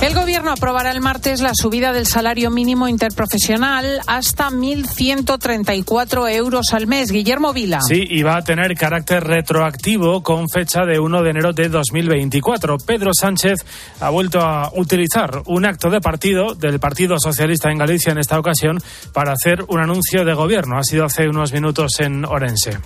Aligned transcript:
El 0.00 0.14
Gobierno 0.14 0.52
aprobará 0.52 0.92
el 0.92 1.02
martes 1.02 1.42
la 1.42 1.52
subida 1.54 1.92
del 1.92 2.06
salario 2.06 2.50
mínimo 2.50 2.88
interprofesional 2.88 4.00
hasta 4.06 4.48
1.134 4.48 6.34
euros 6.34 6.72
al 6.72 6.86
mes. 6.86 7.12
Guillermo 7.12 7.52
Vila. 7.52 7.82
Sí, 7.82 8.06
y 8.08 8.22
va 8.22 8.38
a 8.38 8.42
tener 8.42 8.74
carácter 8.76 9.22
retroactivo 9.22 10.22
con 10.22 10.48
fecha 10.48 10.86
de 10.86 10.98
1 10.98 11.22
de 11.22 11.30
enero 11.30 11.52
de 11.52 11.68
2024. 11.68 12.78
Pedro 12.78 13.10
Sánchez 13.12 13.58
ha 14.00 14.08
vuelto 14.08 14.40
a 14.40 14.72
utilizar 14.74 15.42
un 15.44 15.66
acto 15.66 15.90
de 15.90 16.00
partido 16.00 16.54
del 16.54 16.80
Partido 16.80 17.16
Socialista 17.18 17.70
en 17.70 17.76
Galicia 17.76 18.12
en 18.12 18.18
esta 18.18 18.38
ocasión 18.38 18.78
para 19.12 19.32
hacer 19.32 19.66
un 19.68 19.80
anuncio 19.80 20.24
de 20.24 20.32
gobierno. 20.32 20.78
Ha 20.78 20.82
sido 20.82 21.04
hace 21.04 21.28
unos 21.28 21.52
minutos 21.52 22.00
en 22.00 22.24
Orense. 22.24 22.78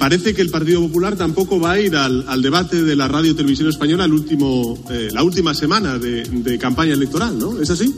Parece 0.00 0.32
que 0.32 0.40
el 0.40 0.48
Partido 0.48 0.80
Popular 0.80 1.14
tampoco 1.14 1.60
va 1.60 1.72
a 1.72 1.78
ir 1.78 1.94
al, 1.94 2.40
debate 2.40 2.82
de 2.82 2.96
la 2.96 3.06
radio 3.06 3.36
televisión 3.36 3.68
española 3.68 4.06
eh, 4.06 5.10
la 5.12 5.22
última 5.22 5.54
semana 5.54 5.98
de 5.98 6.58
campaña 6.58 6.94
electoral, 6.94 7.38
¿no? 7.38 7.60
¿Es 7.60 7.68
así? 7.68 7.94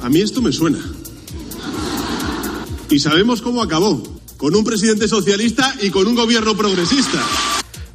A 0.00 0.08
mí 0.08 0.20
esto 0.20 0.40
me 0.40 0.52
suena. 0.52 0.78
Y 2.88 3.00
sabemos 3.00 3.42
cómo 3.42 3.62
acabó, 3.62 4.00
con 4.36 4.54
un 4.54 4.62
presidente 4.62 5.08
socialista 5.08 5.74
y 5.82 5.90
con 5.90 6.06
un 6.06 6.14
gobierno 6.14 6.56
progresista. 6.56 7.20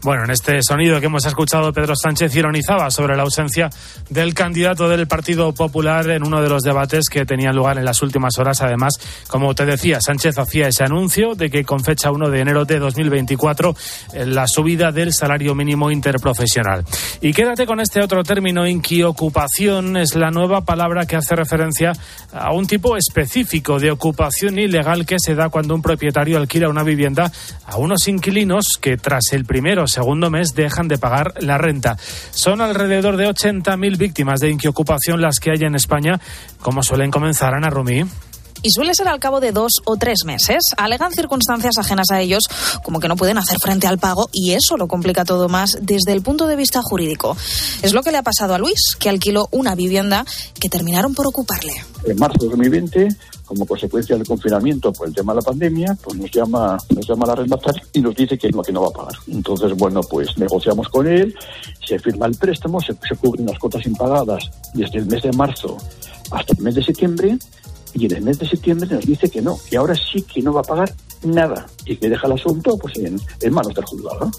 Bueno, 0.02 0.24
en 0.24 0.32
este 0.32 0.62
sonido 0.64 1.02
que 1.02 1.08
hemos 1.08 1.26
escuchado, 1.26 1.74
Pedro 1.74 1.94
Sánchez 1.94 2.34
ironizaba 2.34 2.90
sobre 2.90 3.18
la 3.18 3.24
ausencia 3.24 3.70
del 4.10 4.34
candidato 4.34 4.88
del 4.88 5.08
Partido 5.08 5.54
Popular 5.54 6.10
en 6.12 6.26
uno 6.26 6.42
de 6.42 6.48
los 6.48 6.64
debates 6.64 7.10
que 7.10 7.26
tenían 7.26 7.54
lugar 7.54 7.78
en 7.78 7.84
las 7.84 8.02
últimas 8.02 8.38
horas. 8.40 8.62
Además, 8.62 8.94
como 9.28 9.54
te 9.54 9.66
decía, 9.66 10.00
Sánchez 10.00 10.38
hacía 10.38 10.70
ese 10.70 10.86
anuncio 10.86 11.36
de 11.36 11.50
que 11.50 11.66
con 11.66 11.84
fecha 11.84 12.12
1 12.12 12.30
de 12.30 12.40
enero 12.40 12.64
de 12.64 12.80
2024 12.80 13.76
eh, 14.14 14.26
la 14.26 14.48
subida 14.48 14.94
del 14.94 15.12
salario 15.12 15.54
mínimo 15.54 15.92
interprofesional. 15.92 16.86
Y 17.20 17.34
quédate 17.34 17.66
con 17.66 17.82
este 17.82 18.02
otro 18.02 18.24
término, 18.24 18.66
inquiocupación, 18.66 19.98
es 19.98 20.16
la 20.16 20.32
nueva 20.32 20.62
palabra 20.62 21.08
que 21.08 21.18
hace 21.18 21.36
referencia 21.36 21.92
a 22.32 22.54
un 22.54 22.68
tipo 22.68 22.96
específico 22.96 23.80
de 23.80 23.92
ocupación 23.92 24.60
ilegal 24.60 25.06
que 25.06 25.20
se 25.20 25.36
da 25.36 25.50
cuando 25.50 25.76
un 25.76 25.82
propietario 25.82 26.38
alquila 26.38 26.70
una 26.70 26.84
vivienda 26.84 27.30
a 27.66 27.76
unos 27.76 28.08
inquilinos 28.08 28.78
que 28.80 28.96
tras 28.96 29.34
el 29.34 29.44
primero 29.44 29.89
segundo 29.90 30.30
mes 30.30 30.54
dejan 30.56 30.88
de 30.88 30.98
pagar 30.98 31.34
la 31.40 31.58
renta. 31.58 31.98
Son 32.32 32.62
alrededor 32.62 33.18
de 33.18 33.28
80.000 33.28 33.98
víctimas 33.98 34.40
de 34.40 34.50
inquiocupación 34.50 35.22
las 35.22 35.40
que 35.40 35.52
hay 35.52 35.64
en 35.64 35.76
España, 35.76 36.20
como 36.62 36.84
suelen 36.84 37.12
comenzar, 37.12 37.54
Ana 37.54 37.70
Rumí 37.70 38.06
y 38.62 38.72
suele 38.72 38.94
ser 38.94 39.08
al 39.08 39.20
cabo 39.20 39.40
de 39.40 39.52
dos 39.52 39.74
o 39.86 39.98
tres 39.98 40.20
meses. 40.26 40.74
Alegan 40.78 41.12
circunstancias 41.12 41.78
ajenas 41.78 42.12
a 42.12 42.22
ellos, 42.22 42.44
como 42.84 43.00
que 43.00 43.08
no 43.08 43.16
pueden 43.16 43.38
hacer 43.38 43.58
frente 43.62 43.88
al 43.88 44.00
pago, 44.00 44.30
y 44.32 44.52
eso 44.52 44.78
lo 44.78 44.88
complica 44.88 45.26
todo 45.26 45.50
más 45.50 45.78
desde 45.82 46.14
el 46.14 46.22
punto 46.22 46.48
de 46.48 46.56
vista 46.56 46.82
jurídico. 46.82 47.36
Es 47.82 47.94
lo 47.94 48.04
que 48.04 48.12
le 48.12 48.18
ha 48.18 48.24
pasado 48.24 48.54
a 48.54 48.58
Luis, 48.58 48.96
que 49.00 49.10
alquiló 49.10 49.48
una 49.52 49.76
vivienda 49.76 50.26
que 50.60 50.70
terminaron 50.70 51.14
por 51.14 51.28
ocuparle. 51.28 51.74
En 52.06 52.18
marzo 52.18 52.38
de 52.40 52.50
2020 52.50 53.10
como 53.50 53.66
consecuencia 53.66 54.16
del 54.16 54.28
confinamiento 54.28 54.94
por 54.94 55.08
el 55.08 55.16
tema 55.16 55.34
de 55.34 55.38
la 55.38 55.42
pandemia, 55.42 55.98
pues 56.04 56.20
nos 56.20 56.30
llama, 56.30 56.78
nos 56.96 57.08
llama 57.08 57.34
a 57.34 57.36
la 57.36 57.58
y 57.94 58.00
nos 58.00 58.14
dice 58.14 58.38
que, 58.38 58.52
que 58.52 58.72
no 58.72 58.84
va 58.84 58.90
a 58.90 58.92
pagar. 58.92 59.14
Entonces, 59.28 59.76
bueno, 59.76 60.02
pues 60.02 60.38
negociamos 60.38 60.88
con 60.90 61.08
él, 61.08 61.34
se 61.84 61.98
firma 61.98 62.28
el 62.28 62.36
préstamo, 62.36 62.80
se 62.80 62.94
cubren 63.20 63.48
las 63.48 63.58
cuotas 63.58 63.84
impagadas 63.88 64.52
desde 64.76 65.00
el 65.00 65.08
mes 65.08 65.24
de 65.24 65.32
marzo 65.32 65.78
hasta 66.30 66.54
el 66.54 66.60
mes 66.60 66.76
de 66.76 66.84
septiembre, 66.84 67.40
y 67.94 68.06
en 68.06 68.16
el 68.16 68.24
mes 68.24 68.40
de 68.40 68.48
septiembre 68.48 68.90
nos 68.90 69.06
dice 69.06 69.30
que 69.30 69.42
no, 69.42 69.58
que 69.70 69.78
ahora 69.78 69.96
sí 69.96 70.22
que 70.22 70.42
no 70.42 70.54
va 70.54 70.62
a 70.62 70.64
pagar 70.64 70.94
nada 71.24 71.66
y 71.86 71.96
que 71.98 72.10
deja 72.10 72.28
el 72.28 72.34
asunto 72.34 72.78
pues 72.78 72.98
en, 72.98 73.20
en 73.42 73.54
manos 73.54 73.74
del 73.74 73.86
juzgado. 73.86 74.32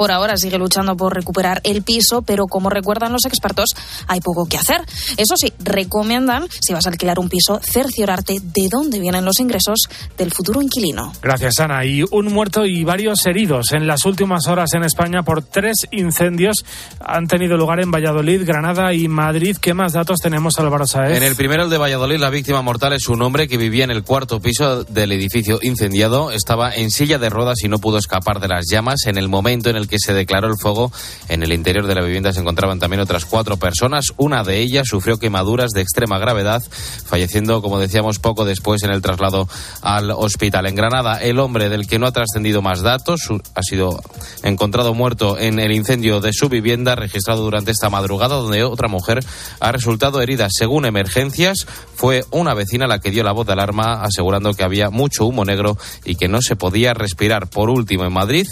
Por 0.00 0.12
ahora 0.12 0.38
sigue 0.38 0.56
luchando 0.56 0.96
por 0.96 1.14
recuperar 1.14 1.60
el 1.62 1.82
piso, 1.82 2.22
pero 2.22 2.46
como 2.46 2.70
recuerdan 2.70 3.12
los 3.12 3.26
expertos, 3.26 3.74
hay 4.06 4.22
poco 4.22 4.46
que 4.46 4.56
hacer. 4.56 4.80
Eso 5.18 5.34
sí, 5.36 5.52
recomiendan, 5.58 6.48
si 6.48 6.72
vas 6.72 6.86
a 6.86 6.88
alquilar 6.88 7.18
un 7.18 7.28
piso, 7.28 7.60
cerciorarte 7.62 8.38
de 8.42 8.68
dónde 8.70 8.98
vienen 8.98 9.26
los 9.26 9.40
ingresos 9.40 9.78
del 10.16 10.32
futuro 10.32 10.62
inquilino. 10.62 11.12
Gracias, 11.20 11.60
Ana. 11.60 11.84
Y 11.84 12.02
un 12.12 12.32
muerto 12.32 12.64
y 12.64 12.82
varios 12.82 13.26
heridos 13.26 13.72
en 13.72 13.86
las 13.86 14.06
últimas 14.06 14.46
horas 14.46 14.72
en 14.72 14.84
España 14.84 15.22
por 15.22 15.42
tres 15.42 15.76
incendios 15.90 16.64
han 17.04 17.26
tenido 17.26 17.58
lugar 17.58 17.80
en 17.80 17.90
Valladolid, 17.90 18.46
Granada 18.46 18.94
y 18.94 19.06
Madrid. 19.06 19.58
¿Qué 19.60 19.74
más 19.74 19.92
datos 19.92 20.20
tenemos, 20.22 20.58
Álvaro 20.58 20.86
Saez? 20.86 21.18
En 21.18 21.24
el 21.24 21.36
primero, 21.36 21.64
el 21.64 21.68
de 21.68 21.76
Valladolid, 21.76 22.16
la 22.16 22.30
víctima 22.30 22.62
mortal 22.62 22.94
es 22.94 23.06
un 23.08 23.20
hombre 23.20 23.48
que 23.48 23.58
vivía 23.58 23.84
en 23.84 23.90
el 23.90 24.02
cuarto 24.02 24.40
piso 24.40 24.84
del 24.84 25.12
edificio 25.12 25.58
incendiado. 25.60 26.30
Estaba 26.30 26.74
en 26.74 26.90
silla 26.90 27.18
de 27.18 27.28
ruedas 27.28 27.58
y 27.62 27.68
no 27.68 27.80
pudo 27.80 27.98
escapar 27.98 28.40
de 28.40 28.48
las 28.48 28.64
llamas 28.66 29.04
en 29.04 29.18
el 29.18 29.28
momento 29.28 29.68
en 29.68 29.76
el 29.76 29.89
que 29.90 29.98
se 29.98 30.14
declaró 30.14 30.48
el 30.48 30.56
fuego. 30.56 30.90
En 31.28 31.42
el 31.42 31.52
interior 31.52 31.86
de 31.86 31.94
la 31.94 32.02
vivienda 32.02 32.32
se 32.32 32.40
encontraban 32.40 32.78
también 32.78 33.00
otras 33.00 33.26
cuatro 33.26 33.58
personas. 33.58 34.06
Una 34.16 34.44
de 34.44 34.58
ellas 34.58 34.86
sufrió 34.88 35.18
quemaduras 35.18 35.72
de 35.72 35.82
extrema 35.82 36.18
gravedad, 36.18 36.62
falleciendo, 37.04 37.60
como 37.60 37.78
decíamos, 37.78 38.18
poco 38.18 38.44
después 38.44 38.82
en 38.84 38.92
el 38.92 39.02
traslado 39.02 39.48
al 39.82 40.10
hospital. 40.12 40.66
En 40.66 40.76
Granada, 40.76 41.20
el 41.20 41.38
hombre 41.38 41.68
del 41.68 41.86
que 41.86 41.98
no 41.98 42.06
ha 42.06 42.12
trascendido 42.12 42.62
más 42.62 42.80
datos 42.80 43.28
ha 43.54 43.62
sido 43.62 44.00
encontrado 44.42 44.94
muerto 44.94 45.38
en 45.38 45.58
el 45.58 45.72
incendio 45.72 46.20
de 46.20 46.32
su 46.32 46.48
vivienda 46.48 46.94
registrado 46.94 47.42
durante 47.42 47.72
esta 47.72 47.90
madrugada, 47.90 48.36
donde 48.36 48.62
otra 48.64 48.88
mujer 48.88 49.20
ha 49.58 49.72
resultado 49.72 50.22
herida. 50.22 50.48
Según 50.50 50.86
emergencias, 50.86 51.66
fue 51.94 52.24
una 52.30 52.54
vecina 52.54 52.86
la 52.86 53.00
que 53.00 53.10
dio 53.10 53.24
la 53.24 53.32
voz 53.32 53.46
de 53.46 53.54
alarma 53.54 54.02
asegurando 54.02 54.54
que 54.54 54.62
había 54.62 54.90
mucho 54.90 55.26
humo 55.26 55.44
negro 55.44 55.76
y 56.04 56.14
que 56.14 56.28
no 56.28 56.40
se 56.40 56.56
podía 56.56 56.94
respirar. 56.94 57.48
Por 57.48 57.70
último, 57.70 58.04
en 58.04 58.12
Madrid, 58.12 58.46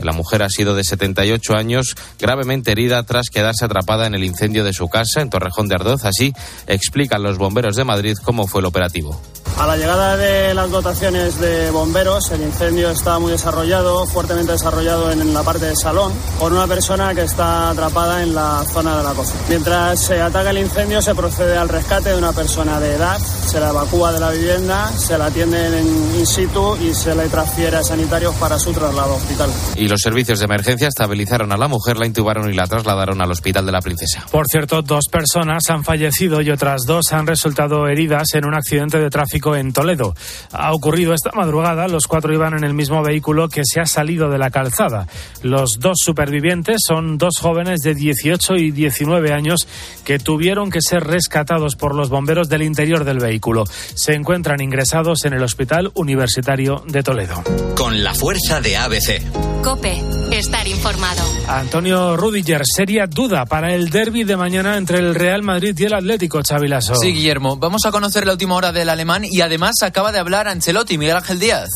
la 0.00 0.12
mujer 0.12 0.42
ha 0.42 0.48
sido 0.48 0.67
de 0.74 0.84
78 0.84 1.54
años, 1.54 1.94
gravemente 2.18 2.72
herida 2.72 3.02
tras 3.02 3.30
quedarse 3.30 3.64
atrapada 3.64 4.06
en 4.06 4.14
el 4.14 4.24
incendio 4.24 4.64
de 4.64 4.72
su 4.72 4.88
casa 4.88 5.20
en 5.20 5.30
Torrejón 5.30 5.68
de 5.68 5.74
Ardoz. 5.74 6.04
Así 6.04 6.32
explican 6.66 7.22
los 7.22 7.38
bomberos 7.38 7.76
de 7.76 7.84
Madrid 7.84 8.16
cómo 8.22 8.46
fue 8.46 8.60
el 8.60 8.66
operativo. 8.66 9.20
A 9.58 9.66
la 9.66 9.76
llegada 9.76 10.16
de 10.16 10.54
las 10.54 10.70
dotaciones 10.70 11.40
de 11.40 11.72
bomberos, 11.72 12.30
el 12.30 12.42
incendio 12.42 12.90
está 12.90 13.18
muy 13.18 13.32
desarrollado, 13.32 14.06
fuertemente 14.06 14.52
desarrollado 14.52 15.10
en 15.10 15.34
la 15.34 15.42
parte 15.42 15.66
del 15.66 15.76
salón, 15.76 16.12
con 16.38 16.52
una 16.52 16.68
persona 16.68 17.12
que 17.12 17.22
está 17.22 17.70
atrapada 17.70 18.22
en 18.22 18.36
la 18.36 18.64
zona 18.72 18.96
de 18.98 19.02
la 19.02 19.14
cocina. 19.14 19.40
Mientras 19.48 19.98
se 19.98 20.20
ataca 20.20 20.50
el 20.50 20.58
incendio, 20.58 21.02
se 21.02 21.12
procede 21.12 21.56
al 21.56 21.68
rescate 21.68 22.10
de 22.10 22.16
una 22.16 22.32
persona 22.32 22.78
de 22.78 22.94
edad, 22.94 23.18
se 23.18 23.58
la 23.58 23.70
evacúa 23.70 24.12
de 24.12 24.20
la 24.20 24.30
vivienda, 24.30 24.92
se 24.96 25.18
la 25.18 25.26
atiende 25.26 25.80
en 25.80 26.14
in 26.14 26.26
situ 26.26 26.76
y 26.76 26.94
se 26.94 27.16
le 27.16 27.28
transfiere 27.28 27.78
a 27.78 27.82
sanitarios 27.82 28.36
para 28.36 28.60
su 28.60 28.72
traslado 28.72 29.16
hospital. 29.16 29.50
Y 29.74 29.88
los 29.88 30.00
servicios 30.00 30.38
de 30.38 30.46
emergencia 30.58 30.88
estabilizaron 30.88 31.52
a 31.52 31.56
la 31.56 31.68
mujer, 31.68 31.98
la 31.98 32.06
intubaron 32.06 32.50
y 32.50 32.54
la 32.54 32.66
trasladaron 32.66 33.20
al 33.20 33.30
Hospital 33.30 33.64
de 33.64 33.70
la 33.70 33.80
Princesa. 33.80 34.26
Por 34.32 34.48
cierto, 34.48 34.82
dos 34.82 35.04
personas 35.08 35.62
han 35.70 35.84
fallecido 35.84 36.42
y 36.42 36.50
otras 36.50 36.82
dos 36.84 37.12
han 37.12 37.28
resultado 37.28 37.86
heridas 37.86 38.34
en 38.34 38.44
un 38.44 38.54
accidente 38.54 38.98
de 38.98 39.08
tráfico 39.08 39.54
en 39.54 39.72
Toledo. 39.72 40.14
Ha 40.50 40.72
ocurrido 40.72 41.14
esta 41.14 41.30
madrugada, 41.32 41.86
los 41.86 42.08
cuatro 42.08 42.34
iban 42.34 42.54
en 42.54 42.64
el 42.64 42.74
mismo 42.74 43.04
vehículo 43.04 43.48
que 43.48 43.62
se 43.64 43.80
ha 43.80 43.86
salido 43.86 44.30
de 44.30 44.38
la 44.38 44.50
calzada. 44.50 45.06
Los 45.42 45.78
dos 45.78 45.98
supervivientes 46.04 46.80
son 46.84 47.18
dos 47.18 47.34
jóvenes 47.40 47.80
de 47.80 47.94
18 47.94 48.56
y 48.56 48.72
19 48.72 49.32
años 49.32 49.68
que 50.04 50.18
tuvieron 50.18 50.70
que 50.70 50.82
ser 50.82 51.04
rescatados 51.04 51.76
por 51.76 51.94
los 51.94 52.08
bomberos 52.08 52.48
del 52.48 52.62
interior 52.62 53.04
del 53.04 53.20
vehículo. 53.20 53.64
Se 53.94 54.14
encuentran 54.14 54.60
ingresados 54.60 55.24
en 55.24 55.34
el 55.34 55.42
Hospital 55.42 55.92
Universitario 55.94 56.82
de 56.88 57.02
Toledo. 57.02 57.44
Con 57.76 58.02
la 58.02 58.14
fuerza 58.14 58.60
de 58.60 58.76
ABC. 58.76 59.62
Cope, 59.62 60.00
estar 60.38 60.66
informado. 60.68 61.22
Antonio 61.48 62.16
Rudiger, 62.16 62.62
seria 62.64 63.06
duda 63.06 63.44
para 63.44 63.74
el 63.74 63.90
derby 63.90 64.24
de 64.24 64.36
mañana 64.36 64.76
entre 64.76 64.98
el 64.98 65.14
Real 65.14 65.42
Madrid 65.42 65.76
y 65.76 65.84
el 65.84 65.94
Atlético 65.94 66.42
Chavilaso. 66.42 66.94
Sí, 66.94 67.12
Guillermo. 67.12 67.56
Vamos 67.56 67.84
a 67.86 67.90
conocer 67.90 68.24
la 68.24 68.32
última 68.32 68.54
hora 68.54 68.70
del 68.70 68.88
alemán 68.88 69.24
y 69.24 69.40
además 69.40 69.82
acaba 69.82 70.12
de 70.12 70.20
hablar 70.20 70.46
Ancelotti, 70.46 70.96
Miguel 70.96 71.16
Ángel 71.16 71.40
Díaz. 71.40 71.68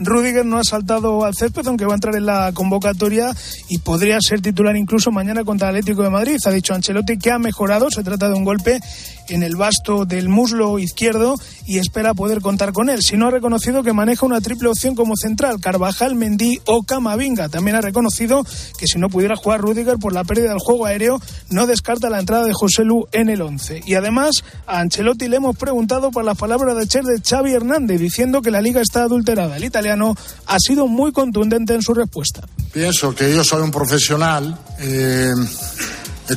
Rudiger 0.00 0.46
no 0.46 0.58
ha 0.58 0.64
saltado 0.64 1.24
al 1.24 1.34
césped, 1.34 1.66
aunque 1.66 1.84
va 1.84 1.92
a 1.92 1.96
entrar 1.96 2.14
en 2.14 2.26
la 2.26 2.52
convocatoria 2.54 3.34
y 3.68 3.78
podría 3.78 4.18
ser 4.20 4.40
titular 4.40 4.76
incluso 4.76 5.10
mañana 5.10 5.44
contra 5.44 5.68
el 5.68 5.76
Atlético 5.76 6.02
de 6.02 6.10
Madrid. 6.10 6.38
Ha 6.44 6.50
dicho 6.50 6.74
Ancelotti 6.74 7.18
que 7.18 7.32
ha 7.32 7.38
mejorado, 7.38 7.90
se 7.90 8.04
trata 8.04 8.28
de 8.28 8.34
un 8.34 8.44
golpe 8.44 8.80
en 9.28 9.42
el 9.42 9.56
basto 9.56 10.04
del 10.04 10.28
muslo 10.28 10.78
izquierdo 10.78 11.34
y 11.66 11.78
espera 11.78 12.14
poder 12.14 12.40
contar 12.40 12.72
con 12.72 12.90
él. 12.90 13.02
Si 13.02 13.16
no 13.16 13.28
ha 13.28 13.30
reconocido 13.30 13.82
que 13.82 13.92
maneja 13.92 14.26
una 14.26 14.40
triple 14.40 14.68
opción 14.68 14.94
como 14.94 15.16
central, 15.16 15.60
Carvajal, 15.60 16.14
Mendy 16.14 16.60
o 16.66 16.82
Camavinga. 16.82 17.48
También 17.48 17.76
ha 17.76 17.80
reconocido 17.80 18.44
que 18.78 18.86
si 18.86 18.98
no 18.98 19.08
pudiera 19.08 19.36
jugar 19.36 19.60
Rudiger 19.60 19.98
por 19.98 20.12
la 20.12 20.24
pérdida 20.24 20.50
del 20.50 20.58
juego 20.58 20.86
aéreo, 20.86 21.20
no 21.50 21.66
descarta 21.66 22.10
la 22.10 22.20
entrada 22.20 22.44
de 22.44 22.54
José 22.54 22.84
Lu 22.84 23.06
en 23.12 23.28
el 23.28 23.42
11. 23.42 23.82
Y 23.86 23.94
además, 23.94 24.42
a 24.66 24.80
Ancelotti 24.80 25.28
le 25.28 25.36
hemos 25.36 25.56
preguntado 25.56 26.10
por 26.10 26.24
las 26.24 26.36
palabras 26.36 26.76
de 26.76 26.86
Cher 26.86 27.04
de 27.04 27.20
Xavi 27.20 27.52
Hernández, 27.52 28.00
diciendo 28.00 28.42
que 28.42 28.50
la 28.50 28.60
liga 28.60 28.80
está 28.80 29.02
adulterada. 29.02 29.56
El 29.56 29.64
italiano 29.64 30.14
ha 30.46 30.58
sido 30.58 30.86
muy 30.86 31.12
contundente 31.12 31.74
en 31.74 31.82
su 31.82 31.94
respuesta. 31.94 32.42
Pienso 32.72 33.14
que 33.14 33.34
yo 33.34 33.44
soy 33.44 33.62
un 33.62 33.70
profesional. 33.70 34.58
Eh, 34.80 35.32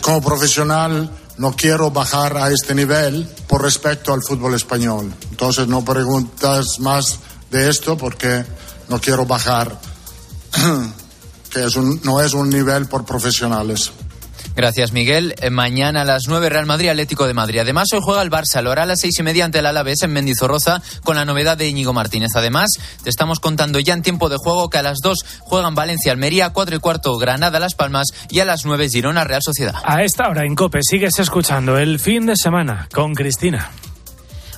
como 0.01 0.21
profesional 0.21 1.11
no 1.37 1.55
quiero 1.55 1.91
bajar 1.91 2.37
a 2.37 2.51
este 2.51 2.75
nivel 2.75 3.27
por 3.47 3.61
respecto 3.61 4.13
al 4.13 4.21
fútbol 4.23 4.55
español. 4.55 5.13
Entonces 5.29 5.67
no 5.67 5.83
preguntas 5.83 6.79
más 6.79 7.19
de 7.49 7.69
esto 7.69 7.97
porque 7.97 8.45
no 8.89 8.99
quiero 8.99 9.25
bajar, 9.25 9.79
que 11.49 11.65
es 11.65 11.75
un, 11.75 12.01
no 12.03 12.21
es 12.21 12.33
un 12.33 12.49
nivel 12.49 12.87
por 12.87 13.05
profesionales. 13.05 13.91
Gracias, 14.61 14.91
Miguel. 14.91 15.33
Eh, 15.41 15.49
mañana 15.49 16.01
a 16.01 16.05
las 16.05 16.27
9 16.27 16.47
Real 16.47 16.67
Madrid 16.67 16.89
Atlético 16.89 17.25
de 17.25 17.33
Madrid. 17.33 17.61
Además, 17.61 17.87
hoy 17.93 17.99
juega 18.03 18.21
el 18.21 18.29
Barça. 18.29 18.61
Lo 18.61 18.69
hará 18.69 18.83
a 18.83 18.85
las 18.85 18.99
seis 18.99 19.17
y 19.17 19.23
media 19.23 19.43
ante 19.43 19.57
el 19.57 19.65
Alavés 19.65 20.03
en 20.03 20.13
Mendizorroza 20.13 20.83
con 21.03 21.15
la 21.15 21.25
novedad 21.25 21.57
de 21.57 21.67
Íñigo 21.67 21.93
Martínez. 21.93 22.29
Además, 22.35 22.69
te 23.03 23.09
estamos 23.09 23.39
contando 23.39 23.79
ya 23.79 23.95
en 23.95 24.03
tiempo 24.03 24.29
de 24.29 24.37
juego 24.37 24.69
que 24.69 24.77
a 24.77 24.83
las 24.83 24.99
2 25.01 25.17
juegan 25.39 25.73
Valencia 25.73 26.11
Almería, 26.11 26.51
4 26.51 26.75
y 26.75 26.79
cuarto 26.79 27.17
Granada 27.17 27.59
Las 27.59 27.73
Palmas 27.73 28.09
y 28.29 28.39
a 28.39 28.45
las 28.45 28.63
9 28.63 28.87
Girona 28.87 29.23
Real 29.23 29.41
Sociedad. 29.43 29.73
A 29.83 30.03
esta 30.03 30.29
hora 30.29 30.45
en 30.45 30.53
Cope 30.53 30.81
sigues 30.83 31.17
escuchando 31.17 31.79
el 31.79 31.97
fin 31.97 32.27
de 32.27 32.35
semana 32.35 32.87
con 32.93 33.15
Cristina. 33.15 33.71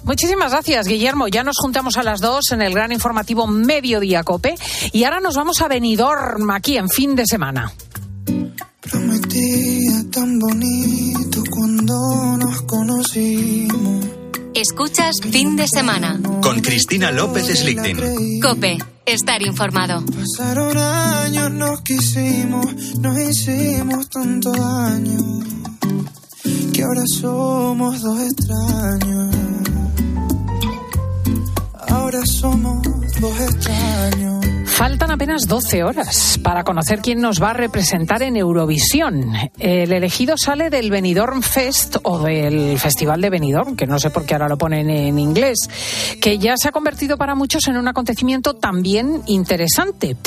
Muchísimas 0.03 0.51
gracias, 0.51 0.85
Guillermo. 0.85 1.29
Ya 1.29 1.45
nos 1.45 1.55
juntamos 1.59 1.95
a 1.95 2.03
las 2.03 2.19
dos 2.19 2.51
en 2.51 2.61
el 2.61 2.73
gran 2.73 2.91
informativo 2.91 3.47
Mediodía 3.47 4.23
Cope 4.23 4.55
y 4.91 5.05
ahora 5.05 5.21
nos 5.21 5.38
vamos 5.38 5.61
a 5.61 5.69
Benidorm 5.69 6.51
aquí 6.51 6.75
en 6.75 6.89
fin 6.89 7.15
de 7.15 7.25
semana. 7.25 7.71
Prometía 8.89 10.03
tan 10.12 10.39
bonito 10.39 11.41
cuando 11.50 12.38
nos 12.38 12.62
conocimos. 12.63 14.06
Escuchas 14.53 15.15
fin 15.31 15.56
de 15.56 15.68
semana. 15.68 16.19
Con 16.41 16.59
Cristina 16.59 17.12
López 17.12 17.47
Slichting. 17.47 18.41
Cope, 18.41 18.77
estar 19.06 19.41
informado. 19.41 20.03
Pasaron 20.06 20.77
años, 20.77 21.51
nos 21.51 21.81
quisimos, 21.81 22.97
nos 23.00 23.18
hicimos 23.19 24.09
tanto 24.09 24.51
daño. 24.51 25.39
Que 26.74 26.83
ahora 26.83 27.03
somos 27.07 28.01
dos 28.01 28.19
extraños. 28.21 29.36
Ahora 31.88 32.21
somos 32.25 32.81
dos 33.21 33.39
extraños. 33.39 34.52
Faltan 34.74 35.12
apenas 35.12 35.48
12 35.48 35.84
horas 35.84 36.40
para 36.42 36.64
conocer 36.64 37.00
quién 37.00 37.22
nos 37.22 37.42
va 37.42 37.52
a 37.52 37.54
representar 37.54 38.24
en 38.24 38.36
Eurovisión. 38.36 39.31
El 39.60 39.94
elegido 39.94 40.36
sale 40.36 40.72
del 40.72 40.90
Benidorm 40.90 41.44
Fest 41.44 41.98
o 42.02 42.18
del 42.18 42.80
Festival 42.80 43.22
de 43.22 43.30
Benidorm, 43.30 43.75
que 43.75 43.86
no 43.86 44.00
sé 44.00 44.10
por 44.10 44.25
qué 44.25 44.34
ahora 44.34 44.50
lo 44.50 44.58
ponen 44.58 44.90
en 44.90 45.20
inglés, 45.20 45.60
que 46.20 46.40
ya 46.40 46.58
se 46.58 46.70
ha 46.70 46.72
convertido 46.72 47.18
para 47.18 47.36
muchos 47.36 47.68
en 47.68 47.78
un 47.78 47.88
acontecimiento 47.88 48.56
también 48.56 49.22
interesante. 49.28 50.18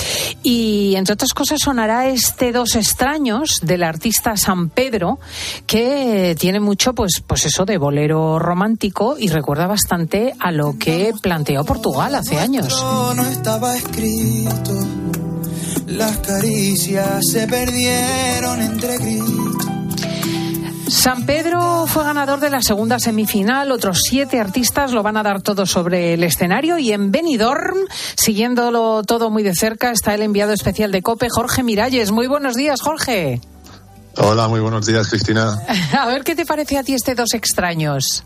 Y 0.45 0.95
entre 0.95 1.15
otras 1.15 1.35
cosas 1.35 1.59
sonará 1.61 2.07
este 2.09 2.53
Dos 2.53 2.77
extraños 2.77 3.59
del 3.63 3.83
artista 3.83 4.37
San 4.37 4.71
Pedro, 4.71 5.19
que 5.67 6.37
tiene 6.39 6.61
mucho, 6.61 6.95
pues, 6.95 7.21
pues 7.27 7.47
eso 7.47 7.65
de 7.65 7.79
bolero 7.79 8.39
romántico 8.39 9.17
y 9.19 9.29
recuerda 9.29 9.67
bastante 9.67 10.35
a 10.39 10.53
lo 10.53 10.79
que 10.79 11.13
planteó 11.21 11.65
Portugal 11.65 12.15
hace 12.15 12.39
años. 12.39 12.81
No 13.17 13.27
estaba 13.27 13.77
escrito. 13.77 14.36
Las 15.87 16.19
caricias 16.19 17.21
se 17.33 17.47
perdieron 17.47 18.61
entre 18.61 18.99
gritos. 18.99 19.67
San 20.88 21.25
Pedro 21.25 21.87
fue 21.87 22.05
ganador 22.05 22.41
de 22.41 22.50
la 22.50 22.61
segunda 22.61 22.99
semifinal. 22.99 23.71
Otros 23.73 24.00
siete 24.09 24.41
artistas 24.41 24.93
lo 24.93 25.03
van 25.03 25.17
a 25.17 25.23
dar 25.23 25.43
todo 25.43 25.65
sobre 25.67 26.15
el 26.15 26.23
escenario. 26.23 26.79
Y 26.79 26.93
en 26.93 27.11
Benidorm, 27.11 27.79
siguiéndolo 28.17 29.03
todo 29.05 29.31
muy 29.31 29.43
de 29.43 29.55
cerca, 29.55 29.91
está 29.91 30.15
el 30.15 30.23
enviado 30.23 30.53
especial 30.53 30.93
de 30.93 31.03
COPE, 31.03 31.29
Jorge 31.31 31.62
Miralles. 31.62 32.11
Muy 32.11 32.27
buenos 32.27 32.56
días, 32.56 32.81
Jorge. 32.81 33.41
Hola, 34.17 34.49
muy 34.49 34.61
buenos 34.61 34.87
días, 34.87 35.09
Cristina. 35.09 35.59
A 35.99 36.06
ver 36.06 36.25
qué 36.25 36.35
te 36.35 36.47
parece 36.47 36.79
a 36.79 36.83
ti 36.83 36.94
este 36.94 37.15
Dos 37.15 37.35
extraños. 37.35 38.25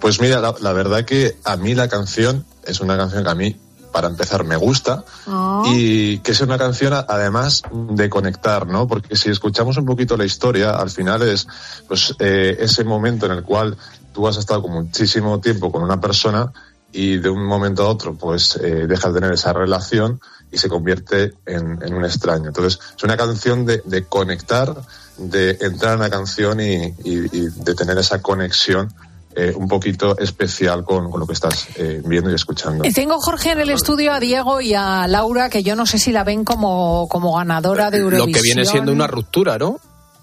Pues 0.00 0.20
mira, 0.20 0.40
la, 0.40 0.54
la 0.60 0.72
verdad 0.72 1.04
que 1.04 1.36
a 1.44 1.56
mí 1.56 1.74
la 1.74 1.88
canción 1.88 2.44
es 2.64 2.80
una 2.80 2.96
canción 2.96 3.24
que 3.24 3.30
a 3.30 3.34
mí 3.34 3.56
para 3.92 4.08
empezar 4.08 4.44
me 4.44 4.56
gusta 4.56 5.04
Oh. 5.26 5.62
y 5.66 6.18
que 6.20 6.32
es 6.32 6.40
una 6.40 6.58
canción 6.58 6.92
además 6.94 7.62
de 7.72 8.08
conectar, 8.08 8.66
¿no? 8.66 8.86
Porque 8.88 9.16
si 9.16 9.30
escuchamos 9.30 9.76
un 9.76 9.84
poquito 9.86 10.16
la 10.16 10.24
historia, 10.24 10.70
al 10.72 10.90
final 10.90 11.22
es 11.22 11.46
pues 11.88 12.14
eh, 12.18 12.56
ese 12.60 12.84
momento 12.84 13.26
en 13.26 13.32
el 13.32 13.42
cual 13.42 13.76
tú 14.12 14.26
has 14.26 14.36
estado 14.36 14.62
con 14.62 14.72
muchísimo 14.72 15.40
tiempo 15.40 15.70
con 15.70 15.82
una 15.82 16.00
persona 16.00 16.52
y 16.92 17.18
de 17.18 17.28
un 17.28 17.44
momento 17.44 17.84
a 17.84 17.88
otro 17.88 18.14
pues 18.14 18.56
eh, 18.56 18.86
dejas 18.88 19.12
de 19.14 19.20
tener 19.20 19.34
esa 19.34 19.52
relación 19.52 20.20
y 20.50 20.58
se 20.58 20.68
convierte 20.68 21.34
en, 21.46 21.78
en 21.82 21.94
un 21.94 22.04
extraño. 22.04 22.48
Entonces 22.48 22.80
es 22.96 23.02
una 23.04 23.16
canción 23.16 23.64
de, 23.64 23.82
de 23.84 24.04
conectar, 24.06 24.74
de 25.16 25.56
entrar 25.60 25.94
en 25.94 26.00
la 26.00 26.10
canción 26.10 26.58
y, 26.60 26.74
y- 27.04 27.28
y 27.32 27.48
de 27.48 27.74
tener 27.76 27.96
esa 27.98 28.20
conexión 28.20 28.92
eh, 29.34 29.52
un 29.54 29.68
poquito 29.68 30.18
especial 30.18 30.84
con, 30.84 31.10
con 31.10 31.20
lo 31.20 31.26
que 31.26 31.34
estás 31.34 31.68
eh, 31.76 32.02
viendo 32.04 32.30
y 32.30 32.34
escuchando. 32.34 32.84
Y 32.84 32.92
Tengo, 32.92 33.20
Jorge, 33.20 33.52
en 33.52 33.60
el 33.60 33.70
estudio 33.70 34.12
a 34.12 34.20
Diego 34.20 34.60
y 34.60 34.74
a 34.74 35.06
Laura, 35.06 35.48
que 35.48 35.62
yo 35.62 35.76
no 35.76 35.86
sé 35.86 35.98
si 35.98 36.10
la 36.10 36.24
ven 36.24 36.44
como, 36.44 37.06
como 37.08 37.36
ganadora 37.36 37.90
de 37.90 37.98
Eurovisión. 37.98 38.28
Lo 38.28 38.34
que 38.34 38.42
viene 38.42 38.64
siendo 38.64 38.92
una 38.92 39.06
ruptura, 39.06 39.56
¿no? 39.56 39.78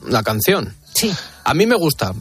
La 0.06 0.24
canción. 0.24 0.75
Sí. 0.94 1.13
A 1.45 1.54
mí 1.54 1.65
me 1.65 1.75
gusta. 1.75 2.13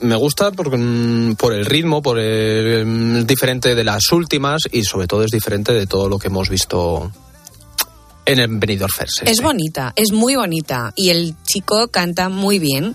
Me 0.00 0.16
gusta 0.16 0.50
por, 0.52 0.76
mm, 0.76 1.34
por 1.34 1.52
el 1.52 1.66
ritmo, 1.66 2.00
por 2.00 2.18
el, 2.18 2.86
mm, 2.86 3.16
es 3.18 3.26
diferente 3.26 3.74
de 3.74 3.84
las 3.84 4.10
últimas 4.10 4.62
y 4.72 4.84
sobre 4.84 5.06
todo 5.06 5.24
es 5.24 5.30
diferente 5.30 5.74
de 5.74 5.86
todo 5.86 6.08
lo 6.08 6.18
que 6.18 6.28
hemos 6.28 6.48
visto 6.48 7.12
en 8.32 8.38
el 8.38 8.48
Benidorm 8.58 8.92
Fest. 8.92 9.18
sí, 9.20 9.24
Es 9.26 9.38
sí. 9.38 9.42
bonita, 9.42 9.92
es 9.96 10.12
muy 10.12 10.36
bonita 10.36 10.92
y 10.96 11.10
el 11.10 11.34
chico 11.44 11.88
canta 11.88 12.28
muy 12.28 12.58
bien. 12.58 12.94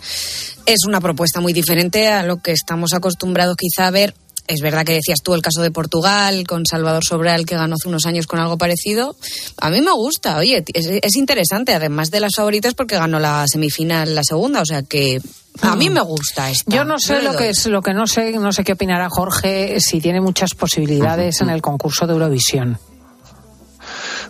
Es 0.65 0.85
una 0.87 1.01
propuesta 1.01 1.41
muy 1.41 1.53
diferente 1.53 2.07
a 2.07 2.23
lo 2.23 2.37
que 2.37 2.51
estamos 2.51 2.93
acostumbrados 2.93 3.55
quizá 3.57 3.87
a 3.87 3.91
ver. 3.91 4.15
Es 4.47 4.61
verdad 4.61 4.85
que 4.85 4.93
decías 4.93 5.21
tú 5.23 5.33
el 5.33 5.41
caso 5.41 5.63
de 5.63 5.71
Portugal 5.71 6.45
con 6.45 6.67
Salvador 6.69 7.03
Sobral 7.03 7.45
que 7.47 7.55
ganó 7.55 7.75
hace 7.75 7.89
unos 7.89 8.05
años 8.05 8.27
con 8.27 8.39
algo 8.39 8.59
parecido. 8.59 9.15
A 9.59 9.71
mí 9.71 9.81
me 9.81 9.91
gusta, 9.91 10.37
oye, 10.37 10.63
es, 10.73 10.85
es 10.85 11.15
interesante, 11.15 11.73
además 11.73 12.11
de 12.11 12.19
las 12.19 12.35
favoritas 12.35 12.75
porque 12.75 12.95
ganó 12.95 13.19
la 13.19 13.45
semifinal 13.47 14.13
la 14.13 14.23
segunda, 14.23 14.61
o 14.61 14.65
sea 14.65 14.83
que 14.83 15.19
a 15.61 15.75
mí 15.75 15.89
me 15.89 16.01
gusta 16.01 16.51
esta. 16.51 16.75
Yo 16.75 16.83
no 16.85 16.99
sé 16.99 17.23
lo 17.23 17.35
que 17.35 17.49
es, 17.49 17.65
lo 17.65 17.81
que 17.81 17.93
no 17.93 18.05
sé, 18.05 18.33
no 18.33 18.51
sé 18.51 18.63
qué 18.63 18.73
opinará 18.73 19.07
Jorge, 19.09 19.79
si 19.79 19.99
tiene 19.99 20.21
muchas 20.21 20.53
posibilidades 20.53 21.41
en 21.41 21.49
el 21.49 21.61
concurso 21.63 22.05
de 22.05 22.13
Eurovisión. 22.13 22.77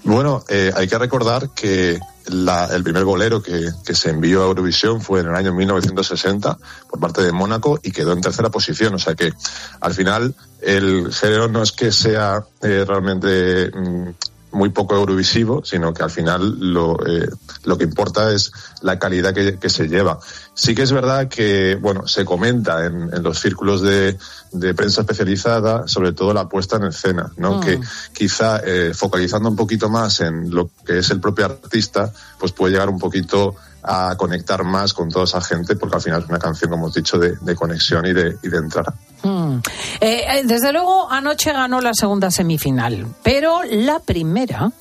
Bueno, 0.05 0.43
eh, 0.47 0.71
hay 0.75 0.87
que 0.87 0.97
recordar 0.99 1.49
que 1.55 1.99
la- 2.27 2.67
el 2.67 2.83
primer 2.83 3.03
bolero 3.03 3.41
que, 3.41 3.69
que 3.85 3.95
se 3.95 4.09
envió 4.11 4.43
a 4.43 4.45
Eurovisión 4.47 5.01
fue 5.01 5.19
en 5.21 5.27
el 5.27 5.35
año 5.35 5.53
1960 5.53 6.57
por 6.89 6.99
parte 6.99 7.21
de 7.23 7.31
Mónaco 7.31 7.79
y 7.81 7.91
quedó 7.91 8.13
en 8.13 8.21
tercera 8.21 8.49
posición. 8.49 8.93
O 8.95 8.99
sea 8.99 9.15
que 9.15 9.33
al 9.81 9.93
final 9.93 10.35
el 10.61 11.11
género 11.13 11.47
no 11.47 11.63
es 11.63 11.71
que 11.71 11.91
sea 11.91 12.43
eh, 12.61 12.85
realmente 12.87 13.71
mm, 13.71 14.09
muy 14.55 14.69
poco 14.69 14.95
eurovisivo, 14.95 15.63
sino 15.63 15.93
que 15.93 16.01
al 16.01 16.09
final 16.09 16.57
lo, 16.73 16.97
eh, 17.05 17.29
lo 17.65 17.77
que 17.77 17.83
importa 17.83 18.31
es 18.31 18.51
la 18.81 18.97
calidad 18.97 19.33
que, 19.33 19.59
que 19.59 19.69
se 19.69 19.87
lleva. 19.87 20.17
Sí 20.53 20.73
que 20.73 20.83
es 20.83 20.91
verdad 20.91 21.27
que, 21.27 21.77
bueno, 21.79 22.07
se 22.07 22.23
comenta 22.23 22.85
en, 22.85 23.13
en 23.13 23.21
los 23.21 23.39
círculos 23.39 23.81
de, 23.81 24.17
de 24.53 24.73
prensa 24.73 25.01
especializada, 25.01 25.87
sobre 25.87 26.13
todo 26.13 26.33
la 26.33 26.47
puesta 26.47 26.77
en 26.77 26.85
escena, 26.85 27.31
¿no? 27.37 27.57
Mm. 27.57 27.61
Que 27.61 27.79
quizá 28.13 28.61
eh, 28.63 28.93
focalizando 28.95 29.49
un 29.49 29.55
poquito 29.55 29.89
más 29.89 30.21
en 30.21 30.49
lo 30.49 30.71
que 30.85 30.99
es 30.99 31.09
el 31.11 31.19
propio 31.19 31.45
artista, 31.45 32.11
pues 32.39 32.53
puede 32.53 32.73
llegar 32.73 32.89
un 32.89 32.99
poquito 32.99 33.55
a 33.83 34.15
conectar 34.17 34.63
más 34.63 34.93
con 34.93 35.09
toda 35.09 35.25
esa 35.25 35.41
gente, 35.41 35.75
porque 35.75 35.97
al 35.97 36.01
final 36.01 36.23
es 36.23 36.29
una 36.29 36.39
canción, 36.39 36.71
como 36.71 36.85
hemos 36.85 36.95
dicho, 36.95 37.19
de, 37.19 37.35
de 37.39 37.55
conexión 37.55 38.05
y 38.05 38.13
de, 38.13 38.37
y 38.41 38.49
de 38.49 38.57
entrada. 38.57 38.95
Mm. 39.23 39.57
Eh, 40.01 40.23
eh, 40.27 40.41
desde 40.45 40.71
luego, 40.71 41.11
anoche 41.11 41.51
ganó 41.51 41.81
la 41.81 41.93
segunda 41.93 42.31
semifinal, 42.31 43.07
pero 43.23 43.61
la 43.63 43.99
primera 43.99 44.71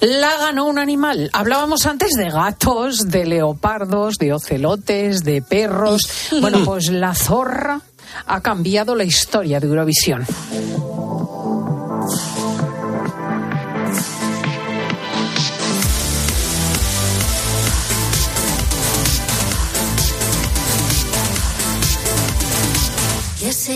la 0.00 0.36
ganó 0.36 0.66
un 0.66 0.78
animal. 0.78 1.30
Hablábamos 1.32 1.86
antes 1.86 2.12
de 2.12 2.30
gatos, 2.30 3.08
de 3.08 3.26
leopardos, 3.26 4.16
de 4.18 4.32
ocelotes, 4.32 5.24
de 5.24 5.42
perros. 5.42 6.02
Bueno, 6.40 6.64
pues 6.64 6.90
la 6.90 7.14
zorra 7.14 7.80
ha 8.26 8.40
cambiado 8.40 8.94
la 8.94 9.04
historia 9.04 9.60
de 9.60 9.66
Eurovisión. 9.66 10.26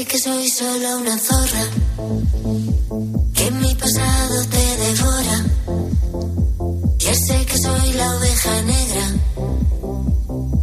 Que 0.08 0.18
soy 0.18 0.48
solo 0.48 0.98
una 0.98 1.18
zorra, 1.18 1.64
que 3.34 3.50
mi 3.50 3.74
pasado 3.74 4.44
te 4.46 4.76
devora. 4.84 5.44
Ya 6.98 7.14
sé 7.14 7.44
que 7.44 7.58
soy 7.58 7.92
la 7.92 8.16
oveja 8.16 8.62
negra, 8.62 9.06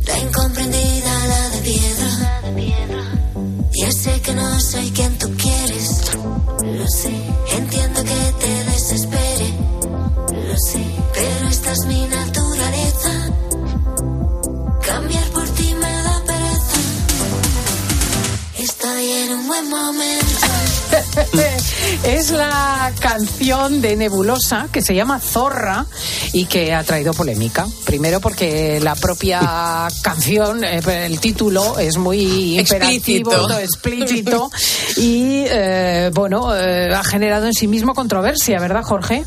la 0.07 0.19
incomprendida, 0.19 1.27
la 1.27 1.49
de 1.49 1.57
piedra. 1.61 3.21
Ya 3.71 3.91
sé 3.91 4.19
que 4.21 4.33
no 4.33 4.59
soy 4.59 4.89
quien 4.89 5.15
tú 5.19 5.29
quieres, 5.37 6.01
lo 6.63 6.87
sé. 6.87 7.13
Entiendo 7.57 8.03
que 8.03 8.33
te 8.39 8.63
desespere, 8.71 9.53
lo 10.31 10.57
sé. 10.71 10.85
Pero 11.13 11.47
esta 11.49 11.71
es 11.71 11.85
mi 11.85 12.01
naturaleza. 12.07 12.34
es 22.03 22.31
la 22.31 22.91
canción 22.99 23.81
de 23.81 23.95
Nebulosa 23.95 24.67
que 24.71 24.81
se 24.81 24.93
llama 24.93 25.19
Zorra 25.19 25.85
y 26.33 26.45
que 26.45 26.73
ha 26.73 26.83
traído 26.83 27.13
polémica. 27.13 27.65
Primero 27.85 28.19
porque 28.19 28.79
la 28.81 28.95
propia 28.95 29.87
canción, 30.03 30.63
eh, 30.63 30.81
el 31.05 31.19
título 31.19 31.79
es 31.79 31.97
muy 31.97 32.59
imperativo, 32.59 33.31
Explícito. 33.31 33.59
explícito 33.59 34.51
y 34.97 35.45
eh, 35.47 36.11
bueno, 36.13 36.55
eh, 36.55 36.89
ha 36.93 37.03
generado 37.03 37.45
en 37.45 37.53
sí 37.53 37.67
mismo 37.67 37.93
controversia, 37.93 38.59
¿verdad, 38.59 38.83
Jorge? 38.83 39.23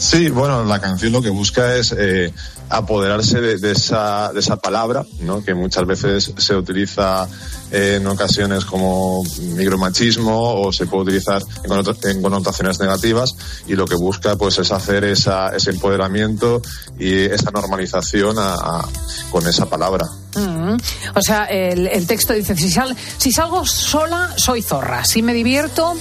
Sí, 0.00 0.30
bueno, 0.30 0.64
la 0.64 0.80
canción 0.80 1.12
lo 1.12 1.20
que 1.20 1.28
busca 1.28 1.76
es 1.76 1.94
eh, 1.96 2.32
apoderarse 2.70 3.38
de, 3.42 3.70
esa, 3.72 4.32
de 4.32 4.40
esa 4.40 4.56
palabra, 4.56 5.04
¿no? 5.20 5.44
que 5.44 5.52
muchas 5.52 5.84
veces 5.86 6.32
se 6.38 6.54
utiliza 6.56 7.28
en 7.70 8.06
ocasiones 8.06 8.64
como 8.64 9.22
micromachismo 9.56 10.54
o 10.62 10.72
se 10.72 10.86
puede 10.86 11.02
utilizar 11.04 11.42
en, 11.64 12.10
en 12.10 12.22
connotaciones 12.22 12.80
negativas 12.80 13.36
y 13.68 13.74
lo 13.74 13.84
que 13.84 13.94
busca 13.94 14.36
pues 14.36 14.58
es 14.58 14.72
hacer 14.72 15.04
esa, 15.04 15.48
ese 15.54 15.68
empoderamiento 15.70 16.62
y 16.98 17.12
esa 17.26 17.50
normalización 17.50 18.36
a- 18.38 18.88
con 19.30 19.46
esa 19.46 19.66
palabra. 19.66 20.06
Mm. 20.34 20.76
O 21.14 21.20
sea, 21.22 21.44
el, 21.44 21.86
el 21.88 22.06
texto 22.06 22.32
dice, 22.32 22.56
si, 22.56 22.70
sal- 22.70 22.96
si 23.18 23.32
salgo 23.32 23.66
sola, 23.66 24.32
soy 24.36 24.62
zorra. 24.62 25.04
Si 25.04 25.22
me 25.22 25.34
divierto, 25.34 25.94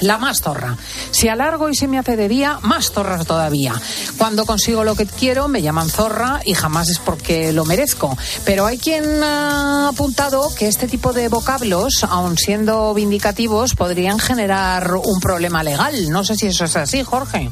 la 0.00 0.18
más 0.18 0.40
zorra. 0.40 0.76
Si 1.10 1.28
alargo 1.28 1.68
y 1.68 1.74
se 1.74 1.88
me 1.88 1.98
hace 1.98 2.16
de 2.16 2.28
día, 2.28 2.58
más 2.62 2.92
zorra 2.92 3.24
todavía. 3.24 3.74
Cuando 4.16 4.46
consigo 4.46 4.84
lo 4.84 4.94
que 4.94 5.06
quiero, 5.06 5.48
me 5.48 5.62
llaman 5.62 5.88
zorra 5.88 6.40
y 6.44 6.54
jamás 6.54 6.88
es 6.88 6.98
porque 6.98 7.52
lo 7.52 7.64
merezco. 7.64 8.16
Pero 8.44 8.66
hay 8.66 8.78
quien 8.78 9.22
ha 9.22 9.88
apuntado 9.88 10.54
que 10.54 10.68
este 10.68 10.88
tipo 10.88 11.12
de 11.12 11.28
vocablos, 11.28 12.04
aun 12.04 12.36
siendo 12.36 12.94
vindicativos, 12.94 13.74
podrían 13.74 14.18
generar 14.18 14.94
un 14.94 15.20
problema 15.20 15.62
legal. 15.62 16.10
No 16.10 16.24
sé 16.24 16.36
si 16.36 16.46
eso 16.46 16.64
es 16.64 16.76
así, 16.76 17.02
Jorge. 17.02 17.50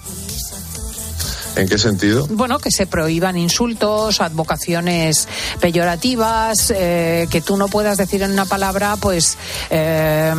¿En 1.57 1.67
qué 1.69 1.79
sentido? 1.79 2.27
Bueno, 2.31 2.59
que 2.59 2.71
se 2.71 2.87
prohíban 2.87 3.37
insultos, 3.39 4.21
advocaciones 4.21 5.27
peyorativas, 5.61 6.71
eh, 6.77 7.27
que 7.31 7.41
tú 7.41 7.57
no 7.57 7.69
puedas 7.69 7.97
decir 7.97 8.23
en 8.23 8.33
una 8.33 8.45
palabra, 8.45 8.97
pues, 8.97 9.39
eh, 9.71 10.35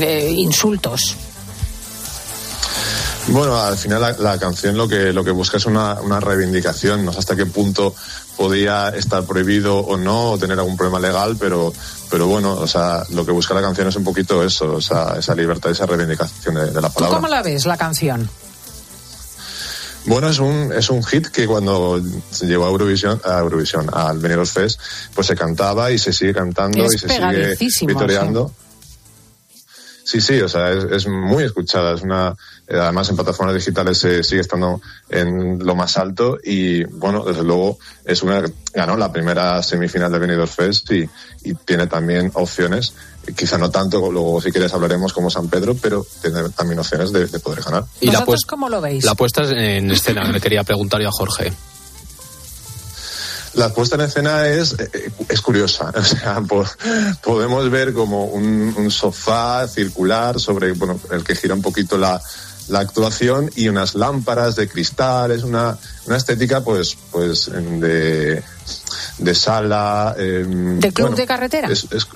eh, 0.00 0.32
insultos. 0.36 1.14
Bueno, 3.28 3.60
al 3.60 3.76
final 3.76 4.00
la, 4.00 4.12
la 4.12 4.38
canción 4.38 4.76
lo 4.76 4.88
que 4.88 5.12
lo 5.12 5.22
que 5.22 5.30
busca 5.30 5.58
es 5.58 5.66
una, 5.66 6.00
una 6.00 6.18
reivindicación, 6.20 7.04
no 7.04 7.12
sé 7.12 7.18
hasta 7.18 7.36
qué 7.36 7.46
punto 7.46 7.94
podía 8.36 8.88
estar 8.88 9.24
prohibido 9.24 9.78
o 9.78 9.96
no, 9.98 10.32
o 10.32 10.38
tener 10.38 10.58
algún 10.58 10.76
problema 10.76 10.98
legal, 10.98 11.36
pero 11.38 11.72
pero 12.10 12.26
bueno, 12.26 12.54
o 12.54 12.66
sea, 12.66 13.04
lo 13.10 13.24
que 13.24 13.30
busca 13.30 13.54
la 13.54 13.60
canción 13.60 13.86
es 13.86 13.94
un 13.96 14.04
poquito 14.04 14.42
eso, 14.42 14.72
o 14.72 14.80
sea, 14.80 15.14
esa 15.18 15.34
libertad, 15.34 15.70
esa 15.70 15.86
reivindicación 15.86 16.54
de, 16.54 16.70
de 16.72 16.80
la 16.80 16.88
¿Tú 16.88 16.94
palabra. 16.94 17.16
cómo 17.18 17.28
la 17.28 17.42
ves, 17.42 17.66
la 17.66 17.76
canción? 17.76 18.28
Bueno, 20.10 20.28
es 20.28 20.40
un, 20.40 20.72
es 20.72 20.90
un 20.90 21.04
hit 21.04 21.28
que 21.28 21.46
cuando 21.46 22.02
se 22.32 22.46
llevó 22.46 22.66
a 22.66 22.70
Eurovisión, 22.70 23.20
a 23.24 23.38
Eurovisión, 23.38 23.86
al 23.92 24.18
Benidorm 24.18 24.44
Fest, 24.44 24.80
pues 25.14 25.28
se 25.28 25.36
cantaba 25.36 25.92
y 25.92 25.98
se 26.00 26.12
sigue 26.12 26.34
cantando 26.34 26.84
Es 26.84 26.94
y 26.94 26.98
se 26.98 27.08
sigue 27.08 27.86
vitoreando. 27.86 28.52
Sí, 30.02 30.20
sí, 30.20 30.40
o 30.40 30.48
sea, 30.48 30.72
es, 30.72 30.82
es 30.90 31.06
muy 31.06 31.44
escuchada. 31.44 31.94
Es 31.94 32.02
una, 32.02 32.34
eh, 32.66 32.76
además 32.76 33.08
en 33.08 33.14
plataformas 33.14 33.54
digitales 33.54 33.98
se 33.98 34.24
sigue 34.24 34.40
estando 34.40 34.80
en 35.08 35.64
lo 35.64 35.76
más 35.76 35.96
alto 35.96 36.40
y 36.42 36.82
bueno, 36.82 37.24
desde 37.24 37.44
luego 37.44 37.78
es 38.04 38.24
una 38.24 38.42
ganó 38.74 38.96
la 38.96 39.12
primera 39.12 39.62
semifinal 39.62 40.10
de 40.10 40.18
Benidorm 40.18 40.48
Fest 40.48 40.90
y, 40.90 41.08
y 41.44 41.54
tiene 41.54 41.86
también 41.86 42.32
opciones, 42.34 42.94
quizá 43.36 43.58
no 43.58 43.70
tanto, 43.70 44.10
luego 44.10 44.40
si 44.40 44.50
quieres 44.50 44.72
hablaremos 44.72 45.12
como 45.12 45.30
San 45.30 45.48
Pedro, 45.48 45.74
pero 45.74 46.06
tiene 46.22 46.48
también 46.50 46.78
opciones 46.80 47.12
de, 47.12 47.26
de 47.26 47.38
poder 47.38 47.62
ganar. 47.62 47.84
Y 48.00 48.06
la, 48.06 48.20
¿Vosotros 48.20 48.44
cómo 48.46 48.68
lo 48.68 48.80
veis? 48.80 49.04
la 49.04 49.14
puesta 49.14 49.42
en 49.44 49.90
escena, 49.90 50.24
le 50.30 50.40
quería 50.40 50.64
preguntar 50.64 51.00
yo 51.00 51.08
a 51.08 51.12
Jorge. 51.12 51.52
La 53.54 53.68
puesta 53.74 53.96
en 53.96 54.02
escena 54.02 54.46
es, 54.46 54.76
eh, 54.78 55.10
es 55.28 55.40
curiosa. 55.40 55.92
O 55.96 56.02
sea, 56.04 56.40
po- 56.40 56.64
podemos 57.22 57.68
ver 57.68 57.92
como 57.92 58.26
un, 58.26 58.74
un 58.76 58.90
sofá 58.90 59.66
circular 59.66 60.38
sobre 60.38 60.72
bueno, 60.72 61.00
el 61.10 61.24
que 61.24 61.34
gira 61.34 61.54
un 61.54 61.62
poquito 61.62 61.98
la, 61.98 62.20
la 62.68 62.78
actuación 62.78 63.50
y 63.56 63.68
unas 63.68 63.96
lámparas 63.96 64.54
de 64.54 64.68
cristal. 64.68 65.32
Es 65.32 65.42
una, 65.42 65.76
una 66.06 66.16
estética, 66.16 66.62
pues, 66.62 66.96
pues 67.10 67.50
de, 67.52 68.40
de 69.18 69.34
sala. 69.34 70.14
eh, 70.16 70.44
¿De 70.46 70.92
club 70.92 71.08
bueno, 71.08 71.16
de 71.16 71.26
carretera? 71.26 71.68
es- 71.72 71.88
es- 71.90 72.06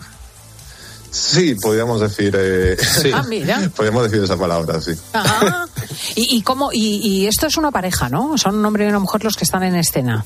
sí, 1.14 1.54
podríamos 1.54 2.00
decir. 2.00 2.35
eh, 2.38 2.76
Ah, 3.14 3.23
mira. 3.28 3.71
podríamos 3.76 4.04
decir 4.04 4.23
esa 4.25 4.37
palabra, 4.37 4.80
sí. 4.80 4.92
Ajá. 5.12 5.66
¿Y, 6.16 6.37
y 6.37 6.42
cómo, 6.42 6.71
y, 6.73 6.97
y 7.02 7.26
esto 7.26 7.47
es 7.47 7.56
una 7.56 7.71
pareja, 7.71 8.09
¿no? 8.09 8.37
Son 8.38 8.56
un 8.56 8.64
hombre 8.64 8.85
y 8.87 8.88
una 8.88 8.99
mujer 8.99 9.23
los 9.25 9.37
que 9.37 9.44
están 9.44 9.62
en 9.62 9.76
escena. 9.76 10.25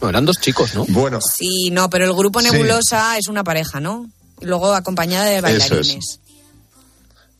No, 0.00 0.08
eran 0.08 0.24
dos 0.24 0.36
chicos, 0.40 0.74
¿no? 0.74 0.84
Bueno, 0.88 1.18
Sí, 1.20 1.70
no, 1.72 1.90
pero 1.90 2.04
el 2.04 2.12
grupo 2.14 2.40
Sí. 2.40 2.48
Nebulosa 2.50 3.18
es 3.18 3.26
una 3.28 3.42
pareja, 3.42 3.80
¿no? 3.80 4.08
Y 4.40 4.46
luego 4.46 4.72
acompañada 4.72 5.24
de 5.26 5.38
Eso 5.38 5.42
bailarines. 5.42 6.20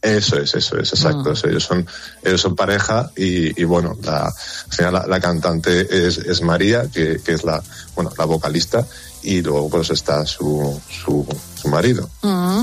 Eso 0.01 0.37
es, 0.37 0.55
eso 0.55 0.79
es, 0.79 0.93
exacto. 0.93 1.33
Eso, 1.33 1.49
ellos, 1.49 1.65
son, 1.65 1.87
ellos 2.23 2.41
son 2.41 2.55
pareja 2.55 3.11
y, 3.17 3.61
y 3.61 3.65
bueno, 3.65 3.97
la, 4.03 4.27
al 4.27 4.73
final 4.73 4.95
la, 4.95 5.07
la 5.07 5.21
cantante 5.21 6.07
es, 6.07 6.19
es 6.19 6.41
María, 6.41 6.85
que, 6.93 7.21
que 7.25 7.33
es 7.33 7.43
la, 7.43 7.61
bueno, 7.97 8.11
la 8.17 8.25
vocalista, 8.25 8.87
y 9.25 9.43
luego 9.43 9.69
pues 9.69 9.91
está 9.91 10.25
su, 10.25 10.81
su, 10.89 11.27
su 11.61 11.69
marido. 11.69 12.09
Mm. 12.23 12.63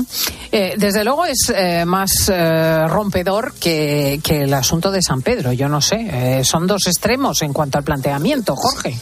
Eh, 0.50 0.74
desde 0.78 1.04
luego 1.04 1.26
es 1.26 1.52
eh, 1.54 1.84
más 1.84 2.10
eh, 2.28 2.86
rompedor 2.88 3.52
que, 3.60 4.18
que 4.24 4.44
el 4.44 4.54
asunto 4.54 4.90
de 4.90 5.02
San 5.02 5.20
Pedro. 5.20 5.52
Yo 5.52 5.68
no 5.68 5.82
sé. 5.82 5.96
Eh, 6.10 6.44
son 6.44 6.66
dos 6.66 6.86
extremos 6.86 7.42
en 7.42 7.52
cuanto 7.52 7.76
al 7.76 7.84
planteamiento, 7.84 8.56
Jorge. 8.56 8.98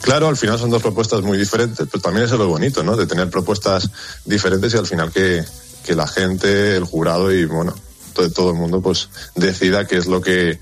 Claro, 0.00 0.28
al 0.28 0.36
final 0.36 0.58
son 0.58 0.70
dos 0.70 0.80
propuestas 0.80 1.20
muy 1.20 1.36
diferentes, 1.36 1.86
pero 1.90 2.00
también 2.00 2.24
eso 2.24 2.34
es 2.34 2.40
lo 2.40 2.48
bonito, 2.48 2.82
¿no? 2.82 2.96
De 2.96 3.06
tener 3.06 3.28
propuestas 3.28 3.90
diferentes 4.24 4.72
y 4.72 4.76
al 4.78 4.86
final 4.86 5.10
que, 5.12 5.44
que 5.88 5.94
la 5.94 6.06
gente, 6.06 6.76
el 6.76 6.84
jurado 6.84 7.32
y 7.32 7.46
bueno, 7.46 7.74
todo, 8.12 8.30
todo 8.30 8.50
el 8.50 8.56
mundo 8.56 8.82
pues 8.82 9.08
decida 9.34 9.86
qué 9.86 9.96
es 9.96 10.04
lo 10.06 10.20
que, 10.20 10.60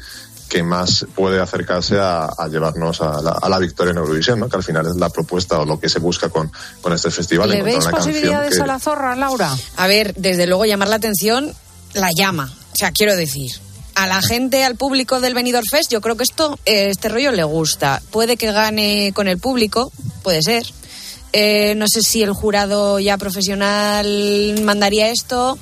que 0.48 0.62
más 0.62 1.04
puede 1.16 1.40
acercarse 1.40 1.98
a, 1.98 2.26
a 2.26 2.46
llevarnos 2.46 3.00
a 3.00 3.20
la, 3.20 3.32
a 3.32 3.48
la 3.48 3.58
victoria 3.58 3.90
en 3.90 3.96
Eurovisión, 3.98 4.38
¿no? 4.38 4.48
Que 4.48 4.56
al 4.56 4.62
final 4.62 4.86
es 4.86 4.94
la 4.94 5.10
propuesta 5.10 5.58
o 5.58 5.64
lo 5.66 5.80
que 5.80 5.88
se 5.88 5.98
busca 5.98 6.28
con, 6.28 6.52
con 6.80 6.92
este 6.92 7.10
festival. 7.10 7.50
¿Le 7.50 7.62
veis 7.64 7.84
posibilidades 7.86 8.54
que- 8.54 8.62
a 8.62 8.66
la 8.66 8.78
zorra, 8.78 9.16
Laura? 9.16 9.50
A 9.76 9.86
ver, 9.88 10.14
desde 10.14 10.46
luego 10.46 10.64
llamar 10.64 10.86
la 10.88 10.96
atención 10.96 11.52
la 11.94 12.10
llama. 12.16 12.52
O 12.72 12.76
sea, 12.78 12.92
quiero 12.92 13.16
decir, 13.16 13.50
a 13.96 14.06
la 14.06 14.22
gente, 14.22 14.64
al 14.64 14.76
público 14.76 15.18
del 15.20 15.34
Benidorm 15.34 15.66
Fest, 15.68 15.90
yo 15.90 16.00
creo 16.00 16.16
que 16.16 16.22
esto, 16.22 16.56
eh, 16.66 16.90
este 16.90 17.08
rollo 17.08 17.32
le 17.32 17.42
gusta. 17.42 18.00
Puede 18.12 18.36
que 18.36 18.52
gane 18.52 19.10
con 19.12 19.26
el 19.26 19.38
público, 19.38 19.90
puede 20.22 20.42
ser. 20.42 20.64
Eh, 21.32 21.74
no 21.76 21.86
sé 21.88 22.00
si 22.02 22.22
el 22.22 22.32
jurado 22.32 22.98
ya 22.98 23.18
profesional 23.18 24.60
mandaría 24.62 25.10
esto, 25.10 25.58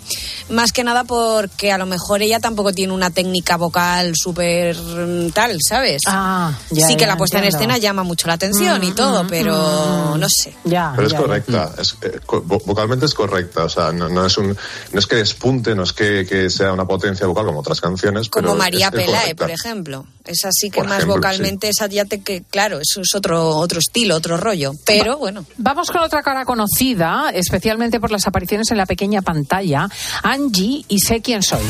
más 0.49 0.73
que 0.73 0.85
nada 0.85 1.05
porque 1.05 1.73
a 1.73 1.79
lo 1.79 1.87
mejor 1.87 2.23
ella 2.23 2.39
tampoco 2.39 2.73
tiene 2.73 2.93
una 2.93 3.11
técnica 3.11 3.57
vocal 3.57 4.13
súper 4.15 4.77
mm, 4.77 5.31
tal, 5.31 5.59
¿sabes? 5.67 6.03
Ah, 6.07 6.57
ya, 6.71 6.87
sí 6.87 6.97
que 6.97 7.07
la 7.07 7.17
puesta 7.17 7.39
en 7.39 7.45
escena 7.45 7.79
llama 7.79 8.03
mucho 8.05 8.27
la 8.29 8.35
atención 8.35 8.85
y 8.85 8.91
Mm, 8.91 8.95
todo, 8.95 9.25
mm, 9.25 9.29
pero 9.29 10.13
mm. 10.15 10.21
no 10.21 10.27
sé. 10.29 10.55
Ya. 10.65 10.93
Pero 10.95 11.07
es 11.09 11.13
ya, 11.13 11.19
ya. 11.19 11.25
correcta, 11.25 11.73
es, 11.79 11.97
eh, 12.03 12.21
vocalmente 12.65 13.07
es 13.07 13.15
correcta, 13.15 13.65
o 13.65 13.69
sea, 13.69 13.91
no, 13.93 14.09
no 14.09 14.27
es 14.27 14.37
un, 14.39 14.57
no 14.93 14.99
es 14.99 15.07
que 15.07 15.17
despunte, 15.17 15.75
no 15.75 15.83
es 15.83 15.93
que, 15.93 16.25
que 16.29 16.51
sea 16.51 16.73
una 16.73 16.87
potencia 16.87 17.27
vocal 17.27 17.47
como 17.47 17.61
otras 17.61 17.81
canciones, 17.81 18.29
Como 18.29 18.49
pero 18.49 18.55
María 18.57 18.89
es- 18.89 18.93
Pelae, 18.93 19.35
por 19.35 19.51
ejemplo. 19.51 20.07
Es 20.25 20.43
así 20.47 20.71
que 20.71 20.79
Por 20.81 20.87
más 20.89 20.99
ejemplo, 20.99 21.17
vocalmente 21.17 21.69
esa 21.69 21.87
ya 21.87 22.07
te 22.07 22.23
que, 22.23 22.43
claro, 22.45 22.79
eso 22.81 23.03
es 23.03 23.15
otro, 23.15 23.57
otro 23.59 23.79
estilo, 23.79 24.17
otro 24.17 24.39
rollo. 24.39 24.73
Pero 24.87 25.19
bueno. 25.19 25.45
Vamos 25.57 25.91
con 25.91 26.03
otra 26.03 26.23
cara 26.23 26.45
conocida, 26.45 27.31
especialmente 27.33 28.01
por 28.01 28.11
las 28.11 28.27
apariciones 28.27 28.71
en 28.71 28.77
la 28.77 28.87
pequeña 28.87 29.23
pantalla, 29.23 29.89
Angie 30.23 30.85
y 30.89 30.99
Sé 30.99 31.21
quién 31.21 31.43
soy. 31.43 31.65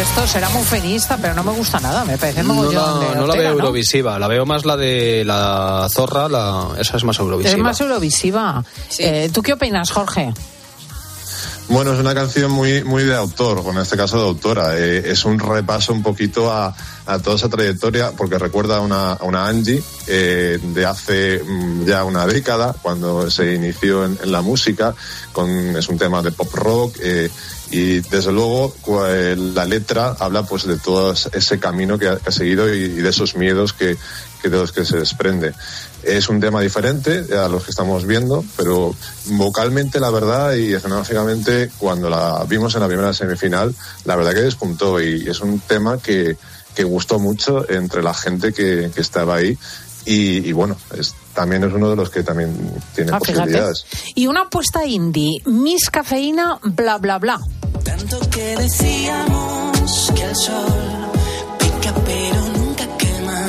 Esto 0.00 0.26
será 0.26 0.48
muy 0.48 0.62
feminista, 0.64 1.18
pero 1.18 1.34
no 1.34 1.44
me 1.44 1.52
gusta 1.52 1.78
nada, 1.78 2.04
me 2.04 2.16
parece 2.16 2.42
No 2.42 2.54
mogollón 2.54 3.00
de 3.00 3.08
la, 3.08 3.14
no 3.14 3.26
la 3.26 3.34
veo 3.34 3.50
¿no? 3.50 3.56
eurovisiva, 3.56 4.18
la 4.18 4.28
veo 4.28 4.46
más 4.46 4.64
la 4.64 4.76
de 4.76 5.24
la 5.26 5.88
zorra, 5.90 6.28
la, 6.28 6.68
esa 6.78 6.96
es 6.96 7.04
más 7.04 7.18
eurovisiva. 7.18 7.54
Es 7.54 7.58
más 7.58 7.80
eurovisiva. 7.80 8.64
Eh, 8.98 9.30
¿Tú 9.32 9.42
qué 9.42 9.52
opinas, 9.52 9.90
Jorge? 9.90 10.32
Bueno, 11.68 11.92
es 11.92 12.00
una 12.00 12.14
canción 12.14 12.50
muy, 12.50 12.82
muy 12.82 13.04
de 13.04 13.14
autor, 13.14 13.62
o 13.64 13.70
en 13.70 13.78
este 13.78 13.96
caso 13.96 14.16
de 14.18 14.24
autora. 14.24 14.76
Eh, 14.76 15.12
es 15.12 15.24
un 15.24 15.38
repaso 15.38 15.92
un 15.92 16.02
poquito 16.02 16.50
a, 16.50 16.74
a 17.12 17.18
toda 17.18 17.36
esa 17.36 17.48
trayectoria, 17.48 18.12
porque 18.12 18.38
recuerda 18.38 18.76
a 18.76 18.80
una, 18.80 19.18
una 19.22 19.46
Angie, 19.46 19.82
eh, 20.06 20.58
de 20.62 20.86
hace 20.86 21.42
mm, 21.42 21.84
ya 21.84 22.04
una 22.04 22.26
década, 22.26 22.74
cuando 22.80 23.30
se 23.30 23.54
inició 23.54 24.04
en, 24.04 24.18
la 24.30 24.42
música, 24.42 24.94
con, 25.32 25.48
es 25.76 25.88
un 25.88 25.98
tema 25.98 26.22
de 26.22 26.30
pop 26.30 26.52
rock. 26.54 26.96
eh, 27.02 27.30
y 27.72 28.00
desde 28.00 28.32
luego 28.32 28.74
la 28.84 29.64
letra 29.64 30.16
habla 30.18 30.42
pues 30.42 30.66
de 30.66 30.76
todo 30.76 31.12
ese 31.12 31.60
camino 31.60 31.98
que 31.98 32.08
ha, 32.08 32.30
seguido 32.30 32.72
y, 32.74 32.88
de 32.88 33.08
esos 33.08 33.36
miedos 33.36 33.72
que, 33.72 33.96
que 34.42 34.48
de 34.48 34.56
los 34.56 34.72
que 34.72 34.84
se 34.84 34.98
desprende. 34.98 35.52
Es 36.02 36.28
un 36.28 36.40
tema 36.40 36.60
diferente 36.60 37.26
a 37.36 37.48
los 37.48 37.64
que 37.64 37.70
estamos 37.70 38.06
viendo, 38.06 38.44
pero 38.56 38.94
vocalmente 39.26 40.00
la 40.00 40.10
verdad 40.10 40.54
y 40.54 40.72
escenográficamente 40.72 41.70
cuando 41.78 42.10
la 42.10 42.44
vimos 42.48 42.74
en 42.74 42.80
la 42.80 42.88
primera 42.88 43.12
semifinal, 43.12 43.72
la 44.04 44.16
verdad 44.16 44.34
que 44.34 44.40
despuntó 44.40 45.00
y 45.00 45.28
es 45.28 45.40
un 45.40 45.60
tema 45.60 45.98
que, 45.98 46.36
que 46.74 46.84
gustó 46.84 47.18
mucho 47.18 47.68
entre 47.70 48.02
la 48.02 48.14
gente 48.14 48.52
que, 48.52 48.90
que 48.94 49.00
estaba 49.00 49.36
ahí 49.36 49.56
y, 50.06 50.48
y 50.48 50.52
bueno, 50.52 50.76
es, 50.98 51.14
también 51.34 51.62
es 51.64 51.72
uno 51.72 51.90
de 51.90 51.96
los 51.96 52.08
que 52.10 52.22
también 52.22 52.50
tiene 52.94 53.12
Ah, 53.12 53.18
fíjate. 53.20 53.38
posibilidades. 53.40 53.84
Y 54.14 54.26
una 54.28 54.42
apuesta 54.42 54.84
indie, 54.86 55.42
Miss 55.44 55.90
Cafeína, 55.90 56.58
bla, 56.62 56.98
bla, 56.98 57.18
bla. 57.18 57.38
Tanto 57.84 58.18
que 58.30 58.56
decíamos 58.56 60.12
que 60.14 60.22
el 60.22 60.36
sol 60.36 61.10
pica 61.58 61.94
pero 62.04 62.40
nunca 62.58 62.86
quema. 62.96 63.46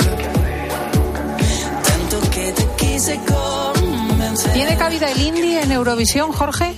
Tanto 1.83 2.29
que 2.31 2.51
te 2.51 2.67
quise 2.77 3.19
convencer. 3.25 4.53
¿Tiene 4.53 4.77
cabida 4.77 5.11
el 5.11 5.21
indie 5.21 5.61
en 5.61 5.71
Eurovisión, 5.71 6.31
Jorge? 6.31 6.75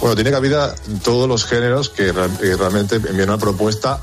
Bueno, 0.00 0.14
tiene 0.14 0.30
cabida 0.30 0.74
todos 1.02 1.28
los 1.28 1.44
géneros 1.44 1.90
que, 1.90 2.12
que 2.40 2.56
realmente 2.56 2.96
envían 2.96 3.28
una 3.28 3.38
propuesta 3.38 4.00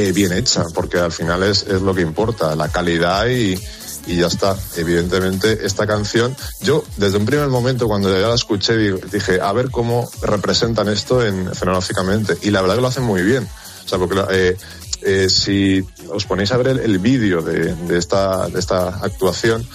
eh, 0.00 0.12
bien 0.12 0.32
hecha, 0.32 0.64
porque 0.74 0.98
al 0.98 1.12
final 1.12 1.42
es, 1.42 1.62
es 1.62 1.82
lo 1.82 1.94
que 1.94 2.02
importa, 2.02 2.54
la 2.56 2.68
calidad 2.68 3.26
y, 3.26 3.58
y 4.06 4.16
ya 4.16 4.26
está. 4.28 4.56
Evidentemente, 4.76 5.66
esta 5.66 5.86
canción, 5.86 6.36
yo 6.60 6.84
desde 6.96 7.18
un 7.18 7.26
primer 7.26 7.48
momento 7.48 7.86
cuando 7.88 8.08
ya 8.10 8.28
la 8.28 8.34
escuché 8.34 8.76
di- 8.76 9.00
dije, 9.12 9.40
a 9.40 9.52
ver 9.52 9.70
cómo 9.70 10.08
representan 10.22 10.88
esto 10.88 11.24
en, 11.24 11.54
fenológicamente. 11.54 12.36
Y 12.42 12.50
la 12.50 12.60
verdad 12.62 12.76
que 12.76 12.80
lo 12.82 12.88
hacen 12.88 13.04
muy 13.04 13.22
bien. 13.22 13.48
O 13.84 13.88
sea, 13.88 13.98
porque 13.98 14.22
eh, 14.30 14.56
eh, 15.02 15.28
si 15.30 15.84
os 16.10 16.24
ponéis 16.26 16.52
a 16.52 16.56
ver 16.58 16.68
el, 16.68 16.78
el 16.80 16.98
vídeo 16.98 17.42
de, 17.42 17.74
de 17.74 17.98
esta, 17.98 18.48
de 18.48 18.58
esta 18.60 18.88
actuación, 19.02 19.66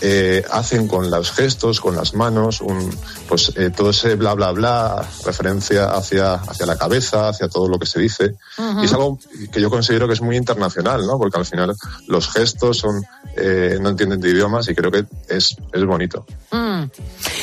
eh, 0.00 0.44
hacen 0.50 0.88
con 0.88 1.10
los 1.10 1.30
gestos, 1.32 1.80
con 1.80 1.96
las 1.96 2.14
manos, 2.14 2.60
un, 2.60 2.94
pues 3.28 3.52
eh, 3.56 3.70
todo 3.74 3.90
ese 3.90 4.16
bla 4.16 4.34
bla 4.34 4.52
bla, 4.52 5.08
referencia 5.24 5.86
hacia, 5.86 6.34
hacia 6.34 6.66
la 6.66 6.76
cabeza, 6.76 7.28
hacia 7.28 7.48
todo 7.48 7.68
lo 7.68 7.78
que 7.78 7.86
se 7.86 8.00
dice. 8.00 8.34
Ujú. 8.58 8.82
Y 8.82 8.84
es 8.84 8.92
algo 8.92 9.18
que 9.52 9.60
yo 9.60 9.70
considero 9.70 10.06
que 10.06 10.14
es 10.14 10.20
muy 10.20 10.36
internacional, 10.36 11.06
¿no? 11.06 11.18
Porque 11.18 11.38
al 11.38 11.46
final 11.46 11.74
los 12.08 12.28
gestos 12.28 12.78
son, 12.78 13.02
eh, 13.36 13.78
no 13.80 13.90
entienden 13.90 14.20
de 14.20 14.30
idiomas 14.30 14.68
y 14.68 14.74
creo 14.74 14.90
que 14.90 15.04
es, 15.28 15.56
es 15.72 15.84
bonito. 15.86 16.26
Mm. 16.50 16.84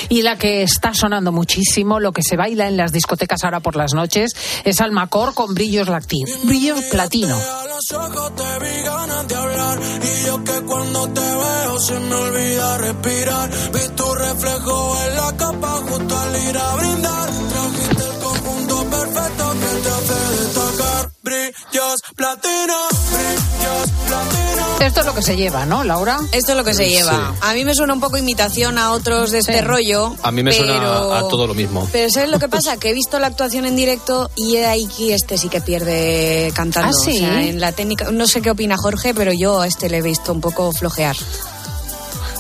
Y 0.10 0.22
la 0.22 0.38
que 0.38 0.64
está 0.64 0.94
sonando 0.94 1.32
muchísimo, 1.32 2.00
lo 2.00 2.12
que 2.12 2.22
se 2.22 2.36
baila 2.36 2.68
en 2.68 2.78
las 2.78 2.92
discotecas 2.92 3.44
ahora 3.44 3.60
por 3.62 3.76
las 3.76 3.94
noches, 3.94 4.34
es 4.66 4.82
Almacor 4.82 5.34
con 5.34 5.54
brillos, 5.54 5.88
lacti- 5.88 6.26
brillos 6.44 6.80
platino. 6.92 7.36
A 7.36 7.66
los 7.68 7.92
ojos 7.92 8.36
te 8.36 8.44
vi 8.66 8.84
ganas 8.84 9.28
de 9.28 9.36
hablar 9.36 9.80
y 10.04 10.26
yo 10.28 10.44
que 10.44 10.62
cuando 10.66 11.08
te 11.10 11.22
veo 11.22 11.80
se 11.80 12.00
me 12.00 12.14
olvida 12.16 12.41
respirar. 12.46 13.50
Vi 13.74 13.96
tu 13.96 14.14
reflejo 14.16 14.98
en 15.08 15.16
la 15.16 15.38
capa 15.38 15.82
justo 15.88 16.20
al 16.20 16.36
ir 16.50 16.58
a 16.58 16.76
brindar. 16.76 17.30
Trajiste 17.30 18.04
el 18.04 18.20
conjunto 18.20 18.84
perfecto 18.90 19.52
que 19.52 19.82
te 19.82 19.90
hace 19.90 20.44
destacar. 20.44 21.12
Brillos 21.24 22.02
platino, 22.16 22.78
brillos 23.12 23.90
platino. 24.08 24.62
Esto 24.82 25.02
es 25.02 25.06
lo 25.06 25.14
que 25.14 25.22
se 25.22 25.36
lleva, 25.36 25.66
¿no, 25.68 25.84
Laura? 25.84 26.18
Esto 26.32 26.52
es 26.54 26.58
lo 26.58 26.64
que 26.64 26.74
se 26.74 26.86
Sí. 26.86 26.90
lleva. 26.96 27.36
A 27.42 27.54
mí 27.54 27.64
me 27.64 27.76
suena 27.76 27.94
un 27.94 28.00
poco 28.00 28.18
imitación 28.18 28.80
a 28.80 28.92
otros 28.94 29.30
de 29.30 29.40
este 29.40 29.60
Sí. 29.60 29.62
rollo. 29.62 30.16
A 30.24 30.32
mí 30.32 30.42
me 30.42 30.52
pero... 30.52 30.66
suena 30.66 31.18
a 31.20 31.28
todo 31.28 31.46
lo 31.46 31.54
mismo. 31.54 31.88
Pero 31.92 32.10
¿sabes 32.10 32.30
lo 32.32 32.40
que 32.40 32.50
pasa? 32.50 32.78
Que 32.78 32.90
he 32.90 32.94
visto 32.94 33.20
la 33.20 33.28
actuación 33.28 33.66
en 33.66 33.76
directo 33.76 34.32
y 34.36 34.58
ahí 34.58 34.88
que 34.88 35.14
este 35.14 35.38
sí 35.38 35.50
que 35.50 35.62
pierde 35.62 36.52
cantando. 36.56 36.90
¿Ah, 36.98 37.06
sí? 37.06 37.18
O 37.18 37.20
sea, 37.20 37.44
en 37.44 37.60
la 37.60 37.72
técnica, 37.74 38.10
no 38.12 38.26
sé 38.26 38.42
qué 38.42 38.50
opina 38.50 38.76
Jorge, 38.78 39.14
pero 39.14 39.32
yo 39.32 39.62
a 39.62 39.68
este 39.68 39.88
le 39.90 39.98
he 40.00 40.02
visto 40.02 40.32
un 40.34 40.42
poco 40.42 40.72
flojear. 40.72 41.16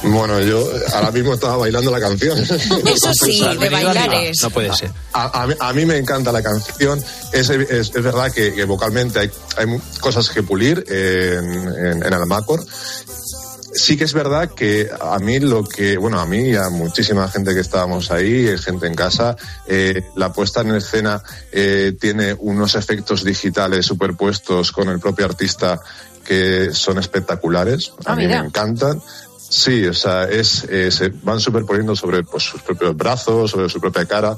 Bueno, 0.03 0.39
yo 0.41 0.67
ahora 0.93 1.11
mismo 1.11 1.33
estaba 1.35 1.57
bailando 1.57 1.91
la 1.91 1.99
canción. 1.99 2.37
Eso 2.39 3.11
sí, 3.13 3.39
de 3.59 3.69
bailar 3.69 4.13
es. 4.15 4.41
No 4.41 4.49
puede 4.49 4.73
ser. 4.73 4.89
A, 5.13 5.43
a 5.43 5.47
mí, 5.47 5.53
a 5.59 5.73
mí 5.73 5.85
me 5.85 5.97
encanta 5.97 6.31
la 6.31 6.41
canción. 6.41 6.99
Es, 7.31 7.49
es, 7.49 7.69
es 7.69 8.03
verdad 8.03 8.31
que, 8.31 8.53
que 8.53 8.65
vocalmente 8.65 9.19
hay, 9.19 9.29
cosas 9.99 10.29
que 10.29 10.41
pulir 10.43 10.83
en, 10.87 11.45
en, 11.85 12.03
en 12.03 12.13
Almacor. 12.13 12.63
Sí 13.73 13.95
que 13.95 14.03
es 14.03 14.13
verdad 14.13 14.49
que 14.49 14.89
a 14.99 15.17
mí 15.19 15.39
lo 15.39 15.63
que, 15.63 15.95
bueno, 15.97 16.19
a 16.19 16.25
mí 16.25 16.49
y 16.49 16.55
a 16.55 16.69
muchísima 16.69 17.29
gente 17.29 17.53
que 17.53 17.61
estábamos 17.61 18.11
ahí, 18.11 18.57
gente 18.57 18.85
en 18.87 18.95
casa, 18.95 19.37
eh, 19.65 20.03
la 20.17 20.33
puesta 20.33 20.59
en 20.61 20.75
escena 20.75 21.23
eh, 21.53 21.93
tiene 21.97 22.35
unos 22.37 22.75
efectos 22.75 23.23
digitales 23.23 23.85
superpuestos 23.85 24.73
con 24.73 24.89
el 24.89 24.99
propio 24.99 25.23
artista 25.25 25.79
que 26.25 26.71
son 26.73 26.97
espectaculares. 26.97 27.93
A 28.05 28.11
Ah, 28.11 28.15
mí 28.17 28.25
mira. 28.27 28.41
me 28.41 28.47
encantan. 28.47 29.01
Sí, 29.51 29.85
o 29.85 29.93
sea, 29.93 30.23
es, 30.23 30.63
eh, 30.69 30.89
se 30.91 31.09
van 31.23 31.41
superponiendo 31.41 31.93
sobre 31.93 32.23
pues, 32.23 32.41
sus 32.43 32.61
propios 32.61 32.95
brazos, 32.95 33.51
sobre 33.51 33.67
su 33.67 33.81
propia 33.81 34.05
cara. 34.05 34.37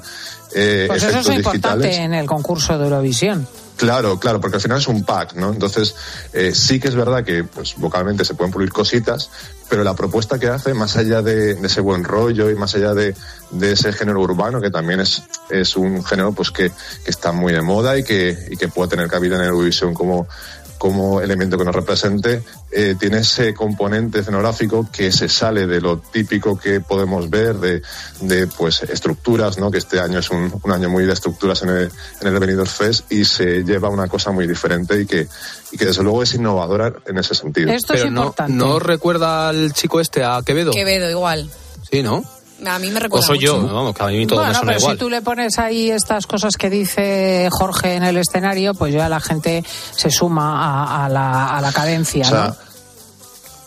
eh, 0.55 0.85
Pues 0.87 1.03
eso 1.03 1.19
es 1.19 1.27
efectos 1.27 1.35
importante 1.35 1.87
digitales. 1.87 1.97
en 1.99 2.13
el 2.15 2.25
concurso 2.25 2.79
de 2.79 2.85
Eurovisión. 2.85 3.47
Claro, 3.77 4.19
claro, 4.19 4.41
porque 4.41 4.55
al 4.57 4.61
final 4.61 4.79
es 4.79 4.87
un 4.87 5.03
pack, 5.03 5.35
¿no? 5.35 5.51
Entonces, 5.53 5.95
eh, 6.33 6.51
sí 6.55 6.79
que 6.79 6.87
es 6.87 6.95
verdad 6.95 7.23
que 7.23 7.43
pues, 7.43 7.75
vocalmente 7.77 8.25
se 8.25 8.33
pueden 8.33 8.51
pulir 8.51 8.71
cositas, 8.71 9.29
pero 9.69 9.83
la 9.83 9.95
propuesta 9.95 10.39
que 10.39 10.47
hace, 10.47 10.73
más 10.73 10.95
allá 10.97 11.21
de, 11.21 11.55
de 11.55 11.67
ese 11.67 11.81
buen 11.81 12.03
rollo 12.03 12.49
y 12.49 12.55
más 12.55 12.73
allá 12.73 12.95
de, 12.95 13.15
de 13.51 13.71
ese 13.71 13.93
género 13.93 14.19
urbano, 14.21 14.61
que 14.61 14.71
también 14.71 14.99
es, 14.99 15.21
es 15.49 15.75
un 15.75 16.03
género 16.03 16.31
pues 16.33 16.49
que, 16.49 16.69
que 17.03 17.11
está 17.11 17.31
muy 17.31 17.53
de 17.53 17.61
moda 17.61 17.97
y 17.97 18.03
que, 18.03 18.47
y 18.49 18.57
que 18.57 18.67
puede 18.67 18.89
tener 18.89 19.07
cabida 19.07 19.35
en 19.35 19.43
Eurovisión 19.43 19.93
como, 19.93 20.27
como 20.77 21.21
elemento 21.21 21.57
que 21.57 21.65
nos 21.65 21.75
represente, 21.75 22.43
eh, 22.71 22.95
tiene 22.99 23.19
ese 23.19 23.53
componente 23.53 24.19
escenográfico 24.19 24.87
que 24.91 25.11
se 25.11 25.29
sale 25.29 25.67
de 25.67 25.79
lo 25.79 25.99
típico 25.99 26.57
que 26.57 26.81
podemos 26.81 27.29
ver 27.29 27.55
de, 27.55 27.81
de 28.21 28.47
pues 28.47 28.83
estructuras, 28.83 29.57
¿no? 29.57 29.71
Que 29.71 29.77
este 29.77 29.99
año 29.99 30.19
es 30.19 30.29
un, 30.29 30.53
un 30.61 30.71
año 30.71 30.89
muy 30.89 31.05
de 31.05 31.13
estructuras 31.13 31.61
en 31.63 31.69
el, 31.69 31.91
en 32.21 32.27
el 32.27 32.39
Benidorm 32.39 32.69
Fest 32.69 33.11
y 33.11 33.25
se 33.25 33.63
lleva 33.63 33.89
una 33.89 34.07
cosa 34.07 34.31
muy 34.31 34.47
diferente 34.47 35.01
y 35.01 35.05
que, 35.05 35.27
y 35.71 35.77
que 35.77 35.85
desde 35.85 36.03
luego 36.03 36.23
es 36.23 36.33
innovadora 36.33 36.93
en 37.05 37.17
ese 37.17 37.35
sentido. 37.35 37.71
Esto 37.71 37.93
es 37.93 38.05
no, 38.11 38.23
importante. 38.23 38.53
¿no 38.53 38.79
recuerda 38.79 39.49
al 39.49 39.73
chico 39.73 39.99
este, 39.99 40.23
a 40.23 40.41
Quevedo? 40.45 40.71
Quevedo, 40.71 41.09
igual. 41.09 41.49
Sí, 41.89 42.01
¿no? 42.01 42.23
A 42.67 42.79
mí 42.79 42.89
me 42.89 42.97
O 42.97 42.99
recuerda 42.99 43.27
soy 43.27 43.39
yo, 43.39 43.57
mucho. 43.59 43.73
vamos, 43.73 43.95
que 43.95 44.03
a 44.03 44.07
mí 44.07 44.25
todo 44.27 44.39
me 44.39 44.45
bueno, 44.45 44.53
suena 44.59 44.67
pero 44.71 44.79
igual. 44.79 44.93
si 44.95 44.99
tú 44.99 45.09
le 45.09 45.21
pones 45.21 45.59
ahí 45.59 45.89
estas 45.91 46.27
cosas 46.27 46.55
que 46.57 46.69
dice 46.69 47.49
Jorge 47.51 47.95
en 47.95 48.03
el 48.03 48.17
escenario, 48.17 48.73
pues 48.73 48.93
ya 48.93 49.09
la 49.09 49.19
gente 49.19 49.63
se 49.95 50.09
suma 50.11 50.63
a, 50.63 51.05
a 51.05 51.09
la, 51.09 51.57
a 51.57 51.61
la 51.61 51.71
cadencia, 51.71 52.25
O 52.25 52.29
sea, 52.29 52.55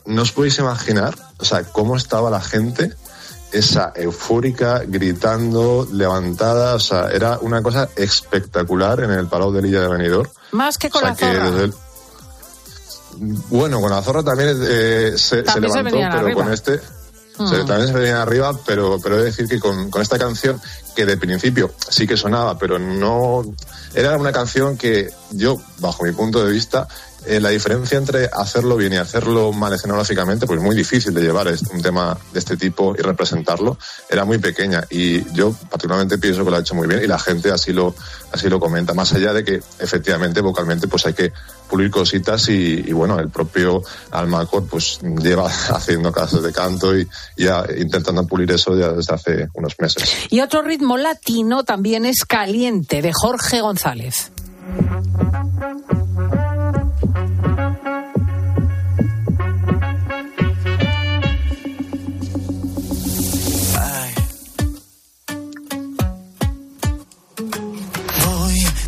¿no? 0.06 0.14
no 0.14 0.22
os 0.22 0.32
podéis 0.32 0.58
imaginar, 0.58 1.14
o 1.38 1.44
sea, 1.44 1.64
cómo 1.64 1.96
estaba 1.96 2.30
la 2.30 2.40
gente, 2.40 2.92
esa 3.52 3.92
eufórica, 3.94 4.82
gritando, 4.86 5.86
levantada, 5.92 6.74
o 6.74 6.80
sea, 6.80 7.08
era 7.12 7.38
una 7.40 7.62
cosa 7.62 7.88
espectacular 7.96 9.00
en 9.00 9.10
el 9.12 9.26
Palau 9.28 9.52
de 9.52 9.62
Lilla 9.62 9.80
de 9.80 9.88
Benidorm. 9.88 10.28
Más 10.52 10.78
que 10.78 10.90
con 10.90 11.02
O 11.04 11.06
sea, 11.06 11.10
la 11.10 11.16
que 11.16 11.26
zorra. 11.38 11.50
desde 11.50 11.64
el- 11.64 11.74
Bueno, 13.48 13.80
con 13.80 13.90
la 13.90 14.02
zorra 14.02 14.22
también 14.22 14.50
eh, 14.62 15.12
se, 15.12 15.18
se 15.18 15.42
También 15.42 15.72
se 15.72 15.78
levantó, 15.82 15.96
pero 15.98 16.20
arriba. 16.26 16.42
con 16.42 16.52
este 16.52 16.80
Mm. 17.38 17.66
también 17.66 17.88
se 17.88 17.92
venía 17.92 18.22
arriba, 18.22 18.58
pero, 18.64 18.98
pero 19.02 19.16
he 19.16 19.18
de 19.18 19.24
decir 19.26 19.48
que 19.48 19.60
con, 19.60 19.90
con 19.90 20.02
esta 20.02 20.18
canción, 20.18 20.60
que 20.94 21.04
de 21.04 21.16
principio 21.16 21.72
sí 21.88 22.06
que 22.06 22.16
sonaba, 22.16 22.58
pero 22.58 22.78
no... 22.78 23.44
Era 23.94 24.16
una 24.18 24.32
canción 24.32 24.76
que 24.76 25.10
yo, 25.30 25.60
bajo 25.78 26.04
mi 26.04 26.12
punto 26.12 26.44
de 26.44 26.52
vista, 26.52 26.86
eh, 27.26 27.40
la 27.40 27.50
diferencia 27.50 27.98
entre 27.98 28.30
hacerlo 28.32 28.76
bien 28.76 28.92
y 28.92 28.96
hacerlo 28.96 29.52
mal 29.52 29.72
escenográficamente, 29.72 30.46
pues 30.46 30.60
muy 30.60 30.76
difícil 30.76 31.12
de 31.12 31.22
llevar 31.22 31.48
un 31.72 31.82
tema 31.82 32.16
de 32.32 32.38
este 32.38 32.56
tipo 32.56 32.94
y 32.98 33.02
representarlo, 33.02 33.78
era 34.08 34.24
muy 34.24 34.38
pequeña. 34.38 34.84
Y 34.90 35.24
yo 35.32 35.52
particularmente 35.70 36.18
pienso 36.18 36.44
que 36.44 36.50
lo 36.50 36.56
ha 36.56 36.60
hecho 36.60 36.74
muy 36.74 36.86
bien 36.86 37.02
y 37.02 37.06
la 37.06 37.18
gente 37.18 37.50
así 37.50 37.72
lo, 37.72 37.94
así 38.32 38.48
lo 38.48 38.60
comenta. 38.60 38.94
Más 38.94 39.12
allá 39.12 39.32
de 39.32 39.44
que 39.44 39.60
efectivamente 39.78 40.40
vocalmente 40.40 40.88
pues 40.88 41.06
hay 41.06 41.14
que 41.14 41.32
pulir 41.68 41.90
cositas 41.90 42.48
y, 42.48 42.84
y 42.86 42.92
bueno, 42.92 43.18
el 43.18 43.28
propio 43.28 43.82
Almacor 44.10 44.66
pues 44.66 45.00
lleva 45.02 45.46
haciendo 45.70 46.12
clases 46.12 46.42
de 46.42 46.52
canto 46.52 46.96
y 46.96 47.08
ya 47.36 47.64
intentando 47.76 48.26
pulir 48.26 48.50
eso 48.52 48.76
ya 48.76 48.92
desde 48.92 49.14
hace 49.14 49.48
unos 49.54 49.74
meses. 49.78 50.28
Y 50.30 50.40
otro 50.40 50.62
ritmo 50.62 50.96
latino 50.96 51.64
también 51.64 52.06
es 52.06 52.24
Caliente, 52.24 53.02
de 53.02 53.12
Jorge 53.12 53.60
González. 53.60 54.30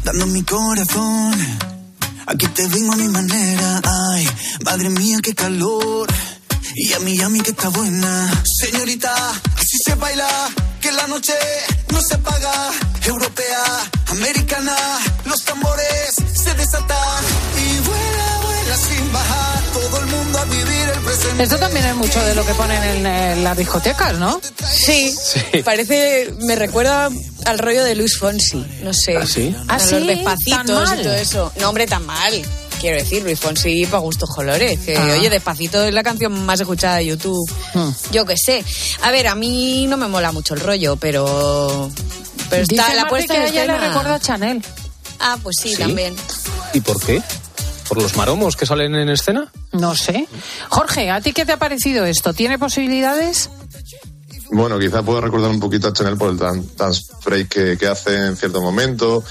Dando 0.08 0.26
mi 0.28 0.42
corazón. 0.42 1.34
Aquí 2.26 2.46
te 2.48 2.66
vengo 2.68 2.92
a 2.94 2.96
mi 2.96 3.08
manera. 3.08 3.80
Ay, 3.84 4.26
madre 4.64 4.88
mía, 4.88 5.18
qué 5.22 5.34
calor. 5.34 6.08
Y 6.74 6.92
a 6.94 6.98
mí, 7.00 7.20
a 7.20 7.28
mí 7.28 7.40
que 7.40 7.50
está 7.50 7.68
buena. 7.68 8.42
Señorita, 8.62 9.12
así 9.56 9.76
se 9.84 9.94
baila, 9.96 10.28
que 10.80 10.92
la 10.92 11.06
noche 11.08 11.34
no 11.92 12.00
se 12.00 12.16
paga. 12.18 12.70
Europea, 13.04 13.62
americana, 14.08 14.76
los 15.26 15.44
tambores 15.44 16.14
se 16.42 16.54
desatan. 16.54 17.24
Y 17.66 17.78
vuela, 17.80 18.37
Esto 21.38 21.56
también 21.58 21.86
es 21.86 21.94
mucho 21.94 22.22
de 22.24 22.34
lo 22.34 22.44
que 22.44 22.52
ponen 22.54 23.06
en, 23.06 23.44
las 23.44 23.56
discotecas, 23.56 24.14
¿no? 24.18 24.40
Sí, 24.68 25.14
parece, 25.64 26.34
me 26.40 26.56
recuerda 26.56 27.08
al 27.46 27.58
rollo 27.58 27.84
de 27.84 27.94
Luis 27.94 28.18
Fonsi, 28.18 28.66
no 28.82 28.92
sé. 28.92 29.16
¿Ah, 29.16 29.24
sí? 29.26 29.54
¿Ah, 29.68 29.78
sí? 29.78 29.94
Los 29.94 30.06
despacitos 30.08 30.66
¿Tan 30.66 30.74
mal? 30.74 31.00
y 31.00 31.02
todo 31.04 31.14
eso. 31.14 31.52
No, 31.60 31.68
hombre, 31.68 31.86
tan 31.86 32.04
mal. 32.04 32.42
Quiero 32.80 32.96
decir, 32.98 33.22
Luis 33.22 33.38
Fonsi 33.38 33.86
para 33.86 33.98
gustos 34.00 34.28
colores. 34.34 34.78
Que, 34.80 34.96
Ah. 34.96 35.14
Oye, 35.18 35.30
Despacito 35.30 35.84
es 35.84 35.94
la 35.94 36.02
canción 36.02 36.44
más 36.44 36.60
escuchada 36.60 36.96
de 36.96 37.06
YouTube. 37.06 37.48
Hmm. 37.74 37.90
Yo 38.10 38.26
qué 38.26 38.36
sé. 38.36 38.64
A 39.02 39.10
ver, 39.10 39.28
a 39.28 39.34
mí 39.34 39.86
no 39.88 39.96
me 39.96 40.08
mola 40.08 40.32
mucho 40.32 40.54
el 40.54 40.60
rollo, 40.60 40.96
pero... 40.96 41.90
Pero 42.50 42.64
Dice 42.66 42.82
está 42.82 42.94
la 42.94 43.08
puesta 43.08 43.34
que 43.34 43.48
ella 43.48 43.64
le 43.66 43.78
recuerda 43.78 44.14
a 44.16 44.20
Chanel. 44.20 44.62
Ah, 45.20 45.36
pues 45.42 45.56
sí, 45.60 45.70
¿Sí? 45.70 45.76
también. 45.76 46.14
¿Y 46.72 46.80
por 46.80 47.00
qué? 47.04 47.22
¿Por 47.88 48.02
los 48.02 48.16
maromos 48.16 48.56
que 48.56 48.66
salen 48.66 48.94
en 48.94 49.08
escena? 49.08 49.50
No 49.72 49.94
sé. 49.94 50.26
Jorge, 50.68 51.10
¿a 51.10 51.20
ti 51.20 51.32
qué 51.32 51.44
te 51.44 51.52
ha 51.52 51.56
parecido 51.58 52.04
esto? 52.04 52.32
¿Tiene 52.34 52.58
posibilidades? 52.58 53.50
Bueno, 54.50 54.78
quizá 54.78 55.02
puedo 55.02 55.20
recordar 55.20 55.50
un 55.50 55.60
poquito 55.60 55.88
a 55.88 55.92
Chanel 55.92 56.16
por 56.16 56.30
el 56.30 56.38
dan- 56.38 56.64
dance 56.76 57.02
break 57.24 57.48
que, 57.48 57.76
que 57.78 57.86
hace 57.86 58.16
en 58.28 58.36
cierto 58.36 58.62
momento. 58.62 59.22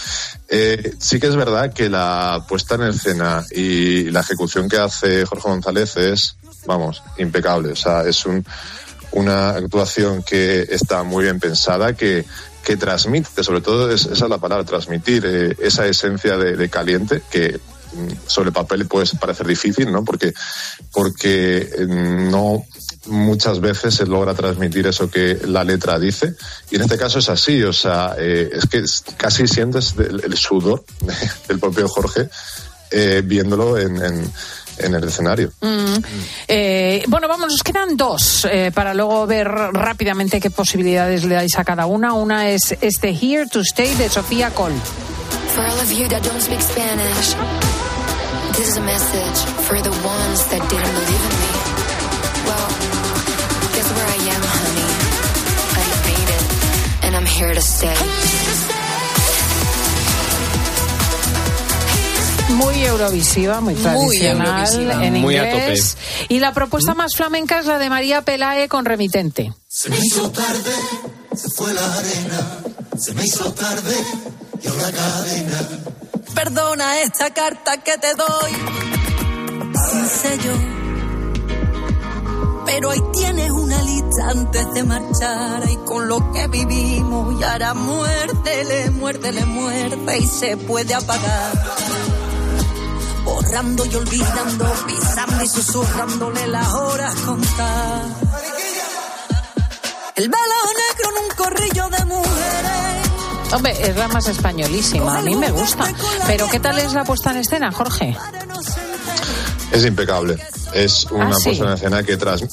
Eh, 0.47 0.93
sí 0.99 1.19
que 1.19 1.27
es 1.27 1.35
verdad 1.35 1.73
que 1.73 1.89
la 1.89 2.45
puesta 2.47 2.75
en 2.75 2.83
escena 2.83 3.43
y 3.51 4.03
la 4.11 4.19
ejecución 4.19 4.69
que 4.69 4.77
hace 4.77 5.25
Jorge 5.25 5.49
González 5.49 5.97
es, 5.97 6.35
vamos, 6.67 7.01
impecable. 7.17 7.71
O 7.71 7.75
sea, 7.75 8.03
es 8.03 8.25
un, 8.27 8.45
una 9.11 9.49
actuación 9.49 10.21
que 10.21 10.67
está 10.69 11.01
muy 11.01 11.23
bien 11.23 11.39
pensada, 11.39 11.93
que, 11.93 12.23
que 12.63 12.77
transmite, 12.77 13.43
sobre 13.43 13.61
todo 13.61 13.91
es- 13.91 14.05
esa 14.05 14.25
es 14.25 14.29
la 14.29 14.37
palabra, 14.37 14.65
transmitir 14.65 15.23
eh, 15.25 15.55
esa 15.59 15.87
esencia 15.87 16.37
de, 16.37 16.55
de 16.55 16.69
caliente 16.69 17.23
que 17.31 17.59
sobre 18.27 18.49
el 18.49 18.53
papel 18.53 18.85
puede 18.87 19.07
parecer 19.19 19.47
difícil, 19.47 19.91
¿no? 19.91 20.03
Porque, 20.03 20.33
porque 20.91 21.57
eh, 21.77 21.85
no 21.87 22.65
muchas 23.07 23.59
veces 23.61 23.95
se 23.95 24.05
logra 24.05 24.33
transmitir 24.33 24.85
eso 24.87 25.09
que 25.09 25.39
la 25.45 25.63
letra 25.63 25.97
dice 25.97 26.33
y 26.69 26.75
en 26.75 26.81
este 26.81 26.97
caso 26.97 27.19
es 27.19 27.29
así, 27.29 27.63
o 27.63 27.71
sea, 27.71 28.15
eh, 28.19 28.49
es 28.51 28.65
que 28.67 28.83
casi 29.15 29.47
sientes 29.47 29.93
el, 29.97 30.21
el 30.25 30.35
sudor 30.37 30.83
del 31.47 31.59
propio 31.59 31.87
Jorge 31.87 32.29
eh, 32.91 33.21
viéndolo 33.23 33.77
en, 33.77 33.95
en- 34.03 34.31
en 34.79 34.93
el 34.93 35.03
escenario. 35.05 35.51
Mm. 35.61 35.95
Eh, 36.47 37.03
bueno, 37.07 37.27
vamos, 37.27 37.47
nos 37.49 37.63
quedan 37.63 37.97
dos 37.97 38.45
eh, 38.51 38.71
para 38.71 38.93
luego 38.93 39.25
ver 39.25 39.47
rápidamente 39.47 40.39
qué 40.39 40.51
posibilidades 40.51 41.23
le 41.23 41.33
dais 41.33 41.57
a 41.57 41.65
cada 41.65 41.87
una. 41.87 42.13
Una 42.13 42.47
es 42.51 42.75
este 42.79 43.09
Here 43.09 43.47
to 43.51 43.61
Stay 43.61 43.95
de 43.95 44.07
Sofía 44.07 44.51
Cole. 44.51 44.75
This 48.57 48.69
is 48.69 48.77
a 48.77 48.81
message 48.81 49.39
for 49.67 49.79
the 49.81 49.91
ones 50.03 50.39
that 50.49 50.61
didn't 50.67 50.93
believe 50.99 51.23
in 51.29 51.33
me. 51.41 51.51
Well, 52.47 52.67
guess 53.73 53.87
where 53.95 54.09
I 54.09 54.19
am, 54.33 54.43
honey. 54.57 54.89
I 55.77 55.83
made 56.09 56.29
it, 56.37 56.43
and 57.05 57.15
I'm 57.15 57.25
here 57.25 57.53
to 57.53 57.61
stay. 57.61 57.95
Muy 62.55 62.83
eurovisiva, 62.83 63.61
muy 63.61 63.75
tradicional 63.75 64.65
eurovisiva. 64.65 65.05
en 65.05 65.21
Muy 65.21 65.35
a 65.37 65.53
inglés. 65.53 65.97
Y 66.27 66.39
la 66.39 66.51
propuesta 66.53 66.95
más 66.95 67.15
flamenca 67.15 67.59
es 67.59 67.67
la 67.67 67.77
de 67.77 67.89
María 67.89 68.23
Pelae 68.23 68.67
con 68.67 68.85
remitente. 68.85 69.53
Se 69.67 69.89
me 69.89 69.99
hizo 69.99 70.31
tarde, 70.31 70.73
se 71.35 71.49
fue 71.51 71.73
la 71.73 71.93
arena. 71.93 72.63
Se 72.97 73.13
me 73.13 73.23
hizo 73.23 73.53
tarde 73.53 73.93
y 74.61 74.67
ahora 74.67 74.91
cadena. 74.91 75.69
Perdona 76.33 77.01
esta 77.01 77.33
carta 77.33 77.77
que 77.77 77.97
te 77.97 78.13
doy 78.13 78.51
sin 79.89 80.07
sello. 80.07 80.53
Pero 82.65 82.91
ahí 82.91 83.01
tienes 83.13 83.49
una 83.49 83.81
lista 83.81 84.29
antes 84.29 84.73
de 84.73 84.83
marchar. 84.83 85.69
Y 85.69 85.75
con 85.77 86.07
lo 86.07 86.31
que 86.31 86.47
vivimos, 86.47 87.39
y 87.39 87.43
ahora 87.43 87.73
muérdele, 87.73 88.91
muérdele, 88.91 89.45
muerde 89.45 90.17
y 90.17 90.27
se 90.27 90.57
puede 90.57 90.93
apagar. 90.93 91.51
Borrando 93.23 93.85
y 93.85 93.95
olvidando, 93.95 94.73
pisando 94.85 95.43
y 95.43 95.47
susurrándole 95.47 96.47
las 96.47 96.73
horas 96.73 97.15
contar. 97.15 98.01
El 100.15 100.29
velo 100.29 100.55
negro 100.75 101.09
en 101.09 101.23
un 101.23 101.35
corrillo 101.35 101.89
de 101.89 102.05
mujeres. 102.05 102.26
Hombre, 103.53 103.73
es 103.81 103.95
la 103.95 104.07
más 104.09 104.27
españolísima, 104.27 105.17
a 105.17 105.21
mí 105.21 105.35
me 105.35 105.49
gusta. 105.51 105.85
Pero 106.27 106.47
¿qué 106.49 106.59
tal 106.59 106.77
es 106.79 106.93
la 106.93 107.03
puesta 107.03 107.31
en 107.31 107.37
escena, 107.37 107.71
Jorge? 107.71 108.15
Es 109.71 109.85
impecable. 109.85 110.37
Es 110.73 111.05
una 111.11 111.29
Ah, 111.29 111.33
sí. 111.33 111.45
puesta 111.45 111.65
en 111.65 111.71
escena 111.73 112.03
que 112.03 112.17
tras 112.17 112.43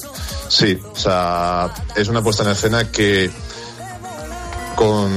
sí, 0.49 0.79
o 0.93 0.97
sea, 0.97 1.73
es 1.97 2.09
una 2.09 2.23
puesta 2.23 2.45
en 2.45 2.51
escena 2.51 2.91
que 2.91 3.31
con 4.77 5.11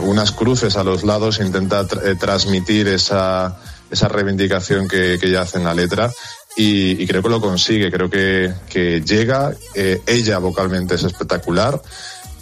unas 0.00 0.32
cruces 0.32 0.76
a 0.76 0.84
los 0.84 1.04
lados 1.04 1.38
intenta 1.40 1.86
tra- 1.86 2.00
eh, 2.04 2.14
transmitir 2.16 2.88
esa 2.88 3.56
esa 3.90 4.08
reivindicación 4.08 4.88
que, 4.88 5.18
que 5.20 5.28
ella 5.28 5.42
hace 5.42 5.58
en 5.58 5.64
la 5.64 5.74
letra 5.74 6.10
y, 6.56 7.00
y 7.00 7.06
creo 7.06 7.22
que 7.22 7.28
lo 7.28 7.40
consigue, 7.40 7.90
creo 7.92 8.10
que, 8.10 8.52
que 8.68 9.02
llega, 9.02 9.52
eh, 9.74 10.02
ella 10.06 10.38
vocalmente 10.38 10.96
es 10.96 11.04
espectacular 11.04 11.80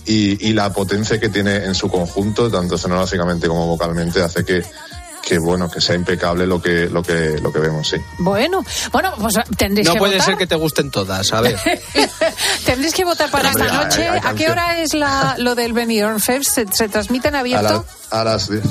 y, 0.06 0.48
y 0.48 0.52
la 0.52 0.72
potencia 0.72 1.18
que 1.20 1.28
tiene 1.28 1.56
en 1.64 1.74
su 1.74 1.88
conjunto, 1.88 2.50
tanto 2.50 2.74
escenográficamente 2.76 3.46
como 3.48 3.66
vocalmente, 3.66 4.22
hace 4.22 4.44
que, 4.44 4.62
que 5.26 5.38
bueno, 5.38 5.70
que 5.70 5.80
sea 5.80 5.94
impecable 5.94 6.46
lo 6.46 6.60
que, 6.60 6.88
lo 6.88 7.02
que, 7.02 7.38
lo 7.40 7.52
que 7.52 7.58
vemos, 7.60 7.88
sí. 7.88 7.96
Bueno, 8.18 8.64
bueno, 8.90 9.12
pues 9.20 9.34
tendréis 9.56 9.86
No 9.88 9.94
que 9.94 9.98
puede 10.00 10.14
votar. 10.14 10.26
ser 10.26 10.36
que 10.36 10.46
te 10.46 10.56
gusten 10.56 10.90
todas, 10.90 11.32
a 11.32 11.40
ver. 11.40 11.56
Tendréis 12.64 12.94
que 12.94 13.04
votar 13.04 13.30
para 13.30 13.48
Hombre, 13.50 13.66
esta 13.66 13.84
noche. 13.84 14.08
hay 14.08 14.20
¿A 14.24 14.34
qué 14.34 14.50
hora 14.50 14.80
es 14.80 14.94
la, 14.94 15.36
lo 15.38 15.54
del 15.54 15.72
Benidorm 15.72 16.18
Fest? 16.20 16.50
¿Se, 16.50 16.66
se 16.72 16.88
transmite 16.88 17.28
en 17.28 17.36
A, 17.36 17.40
abierto? 17.40 17.84
a 18.10 18.24
las 18.24 18.48
10. 18.50 18.62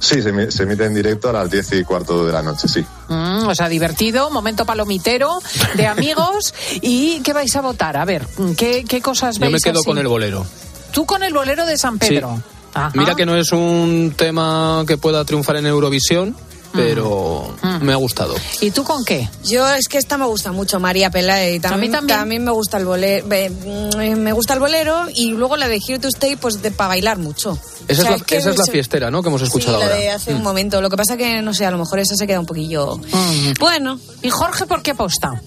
Sí, 0.00 0.20
se, 0.20 0.50
se 0.50 0.62
emite 0.64 0.84
en 0.84 0.94
directo 0.94 1.30
a 1.30 1.32
las 1.32 1.50
10 1.50 1.72
y 1.74 1.84
cuarto 1.84 2.26
de 2.26 2.32
la 2.32 2.42
noche, 2.42 2.66
sí. 2.68 2.84
Mm, 3.08 3.46
o 3.46 3.54
sea, 3.54 3.68
divertido, 3.68 4.30
momento 4.30 4.66
palomitero, 4.66 5.38
de 5.76 5.86
amigos. 5.86 6.52
¿Y 6.82 7.20
qué 7.20 7.32
vais 7.32 7.54
a 7.56 7.60
votar? 7.60 7.96
A 7.96 8.04
ver, 8.04 8.26
¿qué, 8.58 8.84
qué 8.88 9.00
cosas 9.00 9.36
Yo 9.36 9.42
veis 9.42 9.52
me 9.52 9.60
quedo 9.60 9.80
así? 9.80 9.86
con 9.86 9.98
el 9.98 10.08
bolero. 10.08 10.44
Tú 10.92 11.04
con 11.06 11.22
el 11.22 11.32
bolero 11.32 11.64
de 11.66 11.76
San 11.78 11.98
Pedro. 11.98 12.42
Ajá. 12.74 12.90
Mira 12.94 13.14
que 13.14 13.26
no 13.26 13.36
es 13.36 13.52
un 13.52 14.14
tema 14.16 14.84
que 14.86 14.96
pueda 14.96 15.24
triunfar 15.24 15.56
en 15.56 15.66
Eurovisión, 15.66 16.34
pero 16.72 17.54
Mm. 17.62 17.82
me 17.84 17.92
ha 17.92 17.96
gustado. 17.96 18.34
¿Y 18.62 18.70
tú 18.70 18.82
con 18.82 19.04
qué? 19.04 19.28
Yo 19.44 19.68
es 19.68 19.88
que 19.88 19.98
esta 19.98 20.16
me 20.16 20.24
gusta 20.24 20.52
mucho, 20.52 20.80
María 20.80 21.10
Pelae. 21.10 21.56
y 21.56 21.60
También, 21.60 21.94
A 21.94 22.00
mí 22.00 22.06
también. 22.08 22.44
me 22.44 22.50
gusta 22.50 22.78
el 22.78 22.86
bolero. 22.86 23.26
Me 23.26 24.32
gusta 24.32 24.54
el 24.54 24.60
bolero 24.60 25.06
y 25.14 25.32
luego 25.32 25.56
la 25.58 25.68
de 25.68 25.76
Here 25.86 25.98
to 25.98 26.08
Stay, 26.08 26.36
pues 26.36 26.62
de 26.62 26.70
para 26.70 26.88
bailar 26.88 27.18
mucho. 27.18 27.58
Esa, 27.88 28.02
O 28.02 28.04
sea, 28.06 28.14
es, 28.14 28.20
la, 28.20 28.26
que 28.26 28.36
esa 28.38 28.50
es 28.50 28.58
la 28.58 28.64
se- 28.64 28.72
fiestera, 28.72 29.10
¿no? 29.10 29.22
Que 29.22 29.28
hemos 29.28 29.42
escuchado 29.42 29.74
sí, 29.74 29.80
la 29.80 29.86
ahora. 29.88 29.98
de 29.98 30.10
hace 30.10 30.32
un 30.32 30.40
Mm. 30.40 30.44
momento. 30.44 30.80
Lo 30.80 30.88
que 30.88 30.96
pasa 30.96 31.16
que, 31.18 31.42
no 31.42 31.52
sé, 31.52 31.66
a 31.66 31.70
lo 31.70 31.78
mejor 31.78 31.98
esa 31.98 32.14
se 32.16 32.26
queda 32.26 32.40
un 32.40 32.46
poquillo... 32.46 32.98
Bueno. 33.60 33.98
¿Y 34.22 34.30
Jorge 34.30 34.64
por 34.66 34.82
qué 34.82 34.92
aposta? 34.92 35.42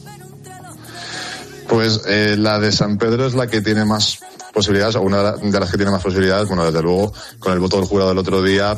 Pues 1.68 2.02
eh, 2.06 2.36
la 2.38 2.60
de 2.60 2.72
San 2.72 2.98
Pedro 2.98 3.26
es 3.26 3.34
la 3.34 3.48
que 3.48 3.62
tiene 3.62 3.84
más 3.86 4.20
posibilidades, 4.56 4.96
o 4.96 5.02
una 5.02 5.18
de 5.18 5.24
la- 5.24 5.32
de 5.38 5.60
las 5.60 5.70
que 5.70 5.78
tiene 5.78 5.92
más 5.92 6.02
posibilidades. 6.02 6.48
Bueno, 6.48 6.66
desde 6.66 6.82
luego, 6.82 7.14
con 7.38 7.54
el 7.54 7.60
voto 7.60 7.78
del 7.78 7.86
jurado 7.86 8.10
del 8.10 8.18
otro 8.18 8.42
día, 8.42 8.76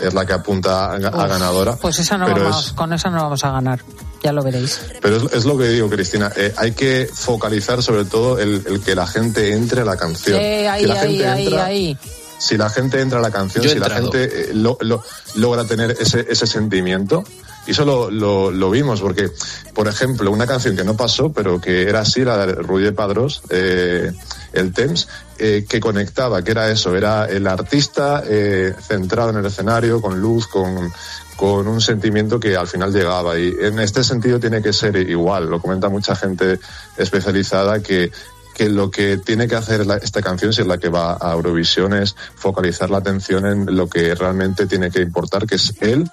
es 0.00 0.14
la 0.14 0.24
que 0.24 0.32
apunta 0.32 0.86
a, 0.86 0.94
a 0.94 1.26
ganadora. 1.26 1.76
Pues 1.76 1.98
esa 1.98 2.16
no 2.16 2.26
pero 2.26 2.44
vamos, 2.44 2.66
es- 2.68 2.72
con 2.72 2.92
esa 2.92 3.10
no 3.10 3.22
vamos 3.22 3.44
a 3.44 3.50
ganar. 3.50 3.80
Ya 4.22 4.32
lo 4.32 4.42
veréis. 4.42 4.80
Pero 5.02 5.16
es, 5.16 5.32
es 5.32 5.44
lo 5.44 5.58
que 5.58 5.68
digo, 5.68 5.88
Cristina. 5.90 6.30
eh, 6.36 6.54
hay 6.56 6.72
que 6.72 7.08
focalizar 7.12 7.82
sobre 7.82 8.04
todo 8.04 8.38
el, 8.38 8.62
el 8.66 8.80
que 8.80 8.94
la 8.94 9.06
gente 9.06 9.52
entre 9.54 9.80
a 9.82 9.84
la 9.84 9.96
canción. 9.96 10.38
Eh, 10.40 10.68
ahí, 10.68 10.82
Si 10.82 10.86
la 10.88 10.94
ahí, 10.94 11.00
gente 11.08 11.26
ahí, 11.28 11.46
entra- 11.46 11.64
ahí. 11.64 11.98
si 12.38 12.56
la 12.56 12.70
gente 12.70 13.00
entra 13.00 13.18
a 13.18 13.22
la 13.22 13.30
canción, 13.30 13.64
si 13.68 13.78
la 13.78 13.90
gente 13.90 14.24
eh, 14.24 14.50
lo- 14.54 14.78
lo- 14.80 15.02
logra 15.36 15.64
tener 15.64 15.96
ese, 15.98 16.26
ese 16.28 16.46
sentimiento, 16.46 17.24
y 17.66 17.70
eso 17.72 17.84
lo, 17.84 18.10
lo- 18.10 18.50
lo 18.50 18.70
vimos, 18.70 19.00
porque, 19.00 19.30
por 19.74 19.88
ejemplo, 19.88 20.30
una 20.30 20.46
canción 20.46 20.76
que 20.76 20.84
no 20.84 20.96
pasó, 20.96 21.32
pero 21.32 21.58
que 21.60 21.82
era 21.88 22.00
así, 22.00 22.22
la 22.24 22.46
de 22.46 22.52
Ruye 22.54 22.92
Padrós, 22.92 23.42
eh, 23.50 24.12
el 24.52 24.72
Temps, 24.72 25.08
eh, 25.38 25.64
que 25.68 25.80
conectaba, 25.80 26.42
que 26.42 26.50
era 26.50 26.70
eso, 26.70 26.96
era 26.96 27.26
el 27.26 27.46
artista 27.46 28.22
eh, 28.26 28.74
centrado 28.80 29.30
en 29.30 29.36
el 29.36 29.46
escenario, 29.46 30.00
con 30.00 30.20
luz, 30.20 30.46
con, 30.46 30.92
con 31.36 31.66
un 31.66 31.80
sentimiento 31.80 32.38
que 32.38 32.56
al 32.56 32.66
final 32.66 32.92
llegaba. 32.92 33.38
Y 33.38 33.54
en 33.60 33.78
este 33.78 34.04
sentido 34.04 34.38
tiene 34.40 34.62
que 34.62 34.72
ser 34.72 34.96
igual, 34.96 35.48
lo 35.48 35.60
comenta 35.60 35.88
mucha 35.88 36.14
gente 36.16 36.58
especializada 36.96 37.82
que 37.82 38.10
que 38.52 38.68
lo 38.68 38.90
que 38.90 39.16
tiene 39.16 39.48
que 39.48 39.56
hacer 39.56 39.86
esta 40.02 40.20
canción, 40.20 40.52
si 40.52 40.60
es 40.60 40.66
la 40.66 40.76
que 40.76 40.90
va 40.90 41.16
a 41.18 41.32
Eurovisión, 41.32 41.94
es 41.94 42.14
focalizar 42.34 42.90
la 42.90 42.98
atención 42.98 43.46
en 43.46 43.74
lo 43.74 43.88
que 43.88 44.14
realmente 44.14 44.66
tiene 44.66 44.90
que 44.90 45.00
importar, 45.00 45.46
que 45.46 45.54
es 45.54 45.72
él 45.80 46.10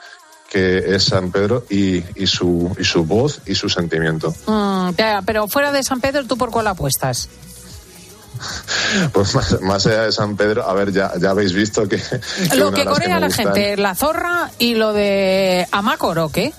que 0.50 0.96
es 0.96 1.04
San 1.04 1.32
Pedro 1.32 1.66
y, 1.70 2.04
y 2.16 2.28
su, 2.28 2.76
y 2.80 2.84
su 2.84 3.04
voz 3.04 3.42
y 3.46 3.56
su 3.56 3.70
sentimiento. 3.70 4.34
Mm, 4.46 4.92
pero 5.26 5.48
fuera 5.48 5.72
de 5.72 5.84
San 5.84 6.00
Pedro, 6.00 6.26
¿tú 6.26 6.38
por 6.38 6.52
cuál 6.52 6.68
apuestas? 6.68 7.30
Pues 9.12 9.36
más, 9.36 9.62
más 9.62 9.86
allá 9.86 10.04
de 10.04 10.12
San 10.12 10.38
Pedro, 10.38 10.68
a 10.68 10.74
ver, 10.74 10.92
ya, 10.92 11.12
ya 11.20 11.32
habéis 11.32 11.54
visto 11.54 11.88
que... 11.88 11.98
que 11.98 12.56
lo 12.58 12.72
que 12.72 12.86
corea 12.86 13.20
la 13.20 13.28
gustan- 13.28 13.54
gente, 13.54 13.78
la 13.78 13.96
zorra 13.96 14.50
y 14.60 14.76
lo 14.76 14.94
de 14.94 15.68
Amácor, 15.72 16.20
¿o 16.20 16.30
qué? 16.30 16.54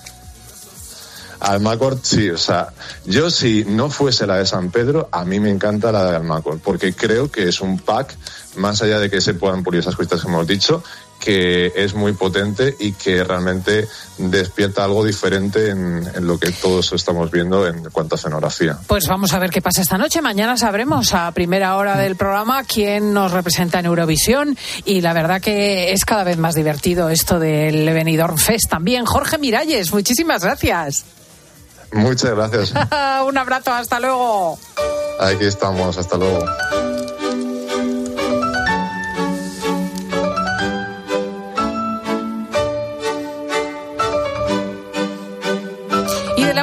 Almacor, 1.39 1.97
sí, 2.01 2.29
o 2.29 2.37
sea, 2.37 2.69
yo 3.05 3.31
si 3.31 3.63
no 3.65 3.89
fuese 3.89 4.27
la 4.27 4.35
de 4.35 4.45
San 4.45 4.71
Pedro, 4.71 5.07
a 5.11 5.23
mí 5.23 5.39
me 5.39 5.49
encanta 5.49 5.91
la 5.91 6.03
de 6.09 6.15
Almacor, 6.17 6.59
porque 6.59 6.93
creo 6.93 7.31
que 7.31 7.47
es 7.47 7.61
un 7.61 7.79
pack, 7.79 8.13
más 8.57 8.81
allá 8.81 8.99
de 8.99 9.09
que 9.09 9.21
se 9.21 9.33
puedan 9.33 9.63
pulir 9.63 9.79
esas 9.79 9.95
cuestas 9.95 10.21
que 10.21 10.27
hemos 10.27 10.45
dicho, 10.45 10.83
que 11.19 11.73
es 11.75 11.93
muy 11.93 12.13
potente 12.13 12.75
y 12.79 12.93
que 12.93 13.23
realmente 13.23 13.87
despierta 14.17 14.85
algo 14.85 15.03
diferente 15.03 15.69
en, 15.69 16.09
en 16.13 16.27
lo 16.27 16.39
que 16.39 16.51
todos 16.51 16.91
estamos 16.93 17.29
viendo 17.31 17.67
en 17.67 17.89
cuanto 17.91 18.15
a 18.15 18.17
escenografía. 18.17 18.77
Pues 18.87 19.07
vamos 19.07 19.33
a 19.33 19.39
ver 19.39 19.49
qué 19.49 19.61
pasa 19.61 19.81
esta 19.81 19.97
noche. 19.97 20.21
Mañana 20.21 20.57
sabremos 20.57 21.13
a 21.13 21.31
primera 21.31 21.75
hora 21.75 21.97
del 21.97 22.15
programa 22.15 22.63
quién 22.63 23.13
nos 23.13 23.31
representa 23.31 23.79
en 23.79 23.85
Eurovisión. 23.85 24.57
Y 24.85 25.01
la 25.01 25.13
verdad 25.13 25.41
que 25.41 25.91
es 25.91 26.05
cada 26.05 26.23
vez 26.23 26.37
más 26.37 26.55
divertido 26.55 27.09
esto 27.09 27.39
del 27.39 27.85
Benidorm 27.85 28.37
Fest 28.37 28.69
también. 28.69 29.05
Jorge 29.05 29.37
Miralles, 29.37 29.93
muchísimas 29.93 30.43
gracias. 30.43 31.05
Muchas 31.91 32.31
gracias. 32.31 32.73
Un 33.25 33.37
abrazo, 33.37 33.71
hasta 33.71 33.99
luego. 33.99 34.57
Aquí 35.19 35.45
estamos, 35.45 35.97
hasta 35.97 36.17
luego. 36.17 36.45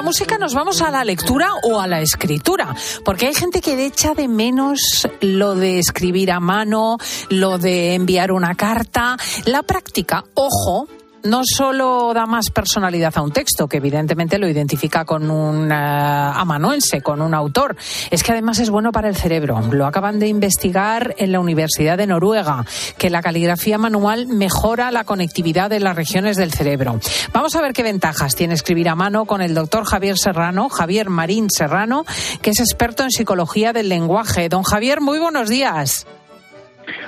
Música 0.06 0.38
nos 0.38 0.54
vamos 0.54 0.82
a 0.82 0.90
la 0.92 1.02
lectura 1.02 1.48
o 1.64 1.80
a 1.80 1.88
la 1.88 2.00
escritura, 2.00 2.76
porque 3.04 3.26
hay 3.26 3.34
gente 3.34 3.60
que 3.60 3.84
echa 3.84 4.14
de 4.14 4.28
menos 4.28 5.08
lo 5.20 5.56
de 5.56 5.80
escribir 5.80 6.30
a 6.30 6.38
mano, 6.38 6.96
lo 7.28 7.58
de 7.58 7.94
enviar 7.94 8.30
una 8.30 8.54
carta, 8.54 9.16
la 9.46 9.64
práctica, 9.64 10.22
ojo. 10.34 10.86
No 11.26 11.42
solo 11.44 12.12
da 12.14 12.24
más 12.26 12.50
personalidad 12.50 13.12
a 13.16 13.22
un 13.22 13.32
texto, 13.32 13.66
que 13.66 13.78
evidentemente 13.78 14.38
lo 14.38 14.48
identifica 14.48 15.04
con 15.04 15.28
un 15.28 15.72
eh, 15.72 15.74
amanuense, 15.74 17.02
con 17.02 17.20
un 17.20 17.34
autor, 17.34 17.76
es 18.10 18.22
que 18.22 18.30
además 18.30 18.60
es 18.60 18.70
bueno 18.70 18.92
para 18.92 19.08
el 19.08 19.16
cerebro. 19.16 19.60
Lo 19.72 19.86
acaban 19.86 20.20
de 20.20 20.28
investigar 20.28 21.16
en 21.18 21.32
la 21.32 21.40
Universidad 21.40 21.98
de 21.98 22.06
Noruega, 22.06 22.64
que 22.96 23.10
la 23.10 23.22
caligrafía 23.22 23.76
manual 23.76 24.28
mejora 24.28 24.92
la 24.92 25.02
conectividad 25.02 25.68
de 25.68 25.80
las 25.80 25.96
regiones 25.96 26.36
del 26.36 26.52
cerebro. 26.52 27.00
Vamos 27.32 27.56
a 27.56 27.60
ver 27.60 27.72
qué 27.72 27.82
ventajas 27.82 28.36
tiene 28.36 28.54
escribir 28.54 28.88
a 28.88 28.94
mano 28.94 29.24
con 29.24 29.42
el 29.42 29.52
doctor 29.52 29.84
Javier 29.84 30.18
Serrano, 30.18 30.68
Javier 30.68 31.10
Marín 31.10 31.50
Serrano, 31.50 32.04
que 32.40 32.50
es 32.50 32.60
experto 32.60 33.02
en 33.02 33.10
psicología 33.10 33.72
del 33.72 33.88
lenguaje. 33.88 34.48
Don 34.48 34.62
Javier, 34.62 35.00
muy 35.00 35.18
buenos 35.18 35.48
días. 35.48 36.06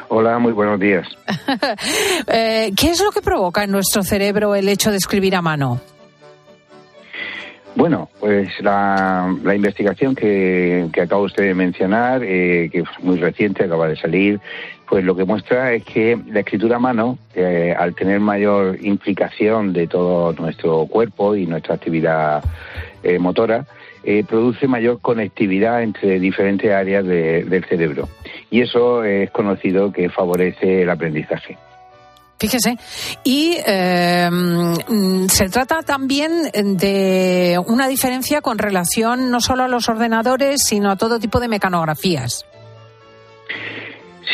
Hola, 0.08 0.38
muy 0.38 0.52
buenos 0.52 0.80
días. 0.80 1.06
Eh, 2.30 2.72
¿Qué 2.76 2.90
es 2.90 3.02
lo 3.02 3.10
que 3.10 3.22
provoca 3.22 3.64
en 3.64 3.70
nuestro 3.70 4.02
cerebro 4.02 4.54
el 4.54 4.68
hecho 4.68 4.90
de 4.90 4.98
escribir 4.98 5.34
a 5.34 5.40
mano? 5.40 5.80
Bueno, 7.74 8.10
pues 8.20 8.48
la, 8.60 9.34
la 9.42 9.54
investigación 9.54 10.14
que, 10.14 10.88
que 10.92 11.00
acaba 11.00 11.22
usted 11.22 11.44
de 11.44 11.54
mencionar, 11.54 12.22
eh, 12.22 12.68
que 12.70 12.80
es 12.80 12.88
muy 13.00 13.18
reciente, 13.18 13.64
acaba 13.64 13.88
de 13.88 13.96
salir, 13.96 14.40
pues 14.88 15.04
lo 15.04 15.14
que 15.14 15.24
muestra 15.24 15.72
es 15.72 15.84
que 15.84 16.18
la 16.26 16.40
escritura 16.40 16.76
a 16.76 16.80
mano, 16.80 17.18
eh, 17.34 17.74
al 17.78 17.94
tener 17.94 18.20
mayor 18.20 18.78
implicación 18.82 19.72
de 19.72 19.86
todo 19.86 20.32
nuestro 20.32 20.86
cuerpo 20.86 21.36
y 21.36 21.46
nuestra 21.46 21.76
actividad 21.76 22.42
eh, 23.02 23.18
motora, 23.18 23.64
eh, 24.10 24.24
produce 24.26 24.66
mayor 24.66 25.00
conectividad 25.02 25.82
entre 25.82 26.18
diferentes 26.18 26.70
áreas 26.72 27.04
de- 27.04 27.44
del 27.44 27.64
cerebro. 27.66 28.08
Y 28.50 28.62
eso 28.62 29.04
es 29.04 29.30
conocido 29.32 29.92
que 29.92 30.08
favorece 30.08 30.82
el 30.82 30.88
aprendizaje. 30.88 31.58
Fíjese. 32.40 32.76
Y 33.24 33.56
eh, 33.66 34.30
mm, 34.30 35.26
se 35.26 35.48
trata 35.50 35.82
también 35.82 36.30
de 36.54 37.60
una 37.66 37.86
diferencia 37.86 38.40
con 38.40 38.56
relación 38.56 39.30
no 39.30 39.40
solo 39.40 39.64
a 39.64 39.68
los 39.68 39.88
ordenadores, 39.90 40.62
sino 40.62 40.90
a 40.90 40.96
todo 40.96 41.18
tipo 41.18 41.38
de 41.40 41.48
mecanografías. 41.48 42.46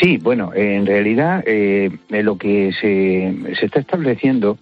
Sí, 0.01 0.17
bueno, 0.17 0.51
en 0.53 0.85
realidad 0.85 1.43
eh, 1.47 1.89
lo 2.09 2.37
que 2.37 2.71
se, 2.79 3.55
se 3.59 3.65
está 3.65 3.79
estableciendo 3.79 4.57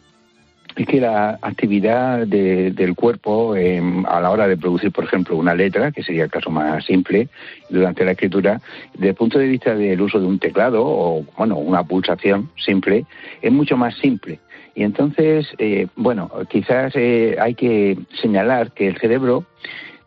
es 0.75 0.87
que 0.87 0.99
la 0.99 1.37
actividad 1.41 2.25
de- 2.25 2.71
del 2.71 2.95
cuerpo 2.95 3.55
eh, 3.55 3.81
a 4.07 4.19
la 4.19 4.31
hora 4.31 4.47
de 4.47 4.57
producir, 4.57 4.91
por 4.91 5.03
ejemplo, 5.03 5.35
una 5.37 5.53
letra, 5.53 5.91
que 5.91 6.03
sería 6.03 6.23
el 6.25 6.31
caso 6.31 6.49
más 6.49 6.83
simple, 6.85 7.29
durante 7.69 8.03
la 8.05 8.11
escritura, 8.11 8.59
desde 8.93 9.09
el 9.09 9.15
punto 9.15 9.37
de 9.39 9.47
vista 9.47 9.75
del 9.75 10.01
uso 10.01 10.19
de 10.19 10.25
un 10.25 10.39
teclado 10.39 10.83
o, 10.85 11.25
bueno, 11.37 11.57
una 11.57 11.83
pulsación 11.83 12.49
simple, 12.57 13.05
es 13.41 13.51
mucho 13.51 13.77
más 13.77 13.95
simple. 13.97 14.39
Y 14.75 14.83
entonces, 14.83 15.47
eh, 15.59 15.87
bueno, 15.95 16.31
quizás 16.49 16.93
eh, 16.95 17.37
hay 17.39 17.53
que 17.53 17.97
señalar 18.21 18.71
que 18.71 18.87
el 18.87 18.97
cerebro 18.97 19.45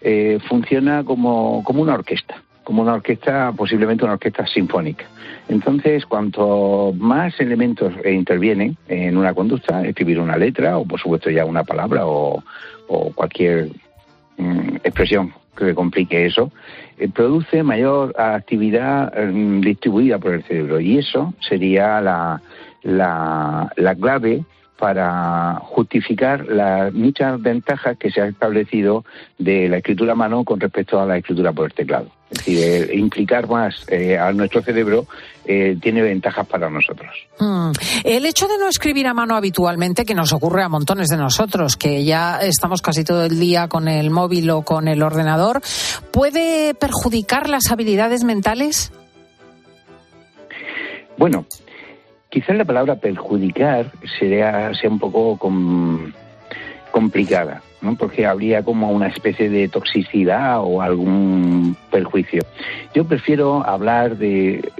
eh, 0.01 0.39
funciona 0.49 1.05
como, 1.05 1.63
como 1.65 1.83
una 1.83 1.95
orquesta, 1.95 2.43
como 2.65 2.83
una 2.83 2.95
orquesta, 2.95 3.53
posiblemente 3.57 4.05
una 4.05 4.15
orquesta 4.15 4.45
sinfónica. 4.47 5.05
Entonces, 5.49 6.05
cuanto 6.07 6.93
más 6.99 7.39
elementos 7.39 7.93
eh, 8.05 8.13
intervienen 8.13 8.77
en 8.89 9.17
una 9.17 9.33
conducta, 9.33 9.87
escribir 9.87 10.19
una 10.19 10.37
letra 10.37 10.79
o, 10.79 10.85
por 10.85 11.01
supuesto, 11.01 11.31
ya 11.31 11.45
una 11.45 11.65
palabra 11.65 12.03
o, 12.05 12.43
cualquier 13.15 13.69
mm, 14.39 14.77
expresión 14.85 15.33
que 15.57 15.75
complique 15.75 16.27
eso, 16.27 16.53
eh, 16.99 17.09
produce 17.09 17.63
mayor 17.63 18.15
actividad 18.19 19.13
mm, 19.17 19.61
distribuida 19.61 20.19
por 20.19 20.35
el 20.35 20.43
cerebro. 20.45 20.81
Y 20.81 20.99
eso 20.99 21.35
sería 21.41 22.01
la, 22.01 22.41
la, 22.83 23.73
la 23.77 23.95
clave 23.95 24.45
para 24.79 25.61
justificar 25.63 26.47
las 26.47 26.93
muchas 26.93 27.41
ventajas 27.41 27.97
que 27.97 28.11
se 28.11 28.21
ha 28.21 28.27
establecido 28.27 29.05
de 29.39 29.69
la 29.69 29.79
escritura 29.79 30.13
a 30.13 30.17
mano 30.17 30.45
con 30.45 30.61
respecto 30.61 31.01
a 31.01 31.07
la 31.07 31.17
escritura 31.17 31.53
por 31.53 31.67
el 31.67 31.73
teclado. 31.73 32.11
Es 32.31 32.39
decir, 32.39 32.59
eh, 32.59 32.97
implicar 32.97 33.49
más 33.49 33.85
eh, 33.89 34.19
a 34.19 34.33
nuestro 34.33 34.61
cerebro 34.61 35.07
eh, 35.45 35.77
tiene 35.81 36.03
ventajas 36.03 36.47
para 36.47 36.69
nosotros. 36.69 37.11
Mm. 37.39 37.71
El 38.03 38.27
hecho 38.27 38.49
de 38.49 38.59
no 38.59 38.69
escribir 38.69 39.07
a 39.07 39.15
mano 39.15 39.37
habitualmente, 39.37 40.05
que 40.05 40.15
nos 40.15 40.33
ocurre 40.33 40.65
a 40.65 40.69
montones 40.69 41.09
de 41.09 41.17
nosotros, 41.17 41.77
que 41.77 42.05
ya 42.05 42.41
estamos 42.41 42.83
casi 42.83 43.05
todo 43.05 43.25
el 43.25 43.39
día 43.39 43.69
con 43.69 43.87
el 43.87 44.11
móvil 44.11 44.51
o 44.51 44.63
con 44.63 44.89
el 44.89 45.03
ordenador, 45.03 45.63
¿puede 46.11 46.75
perjudicar 46.75 47.49
las 47.49 47.71
habilidades 47.71 48.25
mentales? 48.25 48.93
Bueno, 51.17 51.47
quizás 52.37 52.55
la 52.55 52.67
palabra 52.67 52.97
perjudicar 52.97 53.91
sería, 54.19 54.75
sea 54.75 54.91
un 54.91 54.99
poco 54.99 55.39
com- 55.39 56.13
complicada, 56.91 57.63
¿no? 57.81 57.97
porque 57.97 58.27
habría 58.27 58.63
como 58.63 58.91
una 58.91 59.07
especie 59.07 59.49
de 59.49 59.69
toxicidad 59.69 60.61
o 60.63 60.83
algún 60.83 61.75
perjuicio. 61.91 62.43
Yo 62.95 63.07
prefiero 63.07 63.67
hablar 63.67 64.19
de, 64.19 64.71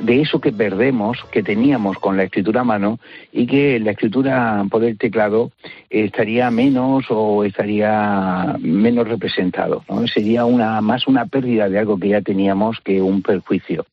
de 0.00 0.22
eso 0.22 0.40
que 0.40 0.52
perdemos, 0.52 1.18
que 1.30 1.42
teníamos 1.42 1.98
con 1.98 2.16
la 2.16 2.22
escritura 2.22 2.62
a 2.62 2.64
mano 2.64 2.98
y 3.30 3.46
que 3.46 3.78
la 3.78 3.90
escritura 3.90 4.64
por 4.70 4.82
el 4.82 4.96
teclado 4.96 5.52
estaría 5.90 6.50
menos 6.50 7.04
o 7.10 7.44
estaría 7.44 8.56
menos 8.58 9.06
representado. 9.06 9.84
¿no? 9.86 10.06
Sería 10.06 10.46
una, 10.46 10.80
más 10.80 11.06
una 11.06 11.26
pérdida 11.26 11.68
de 11.68 11.78
algo 11.78 11.98
que 11.98 12.08
ya 12.08 12.22
teníamos 12.22 12.80
que 12.80 13.02
un 13.02 13.20
perjuicio. 13.20 13.84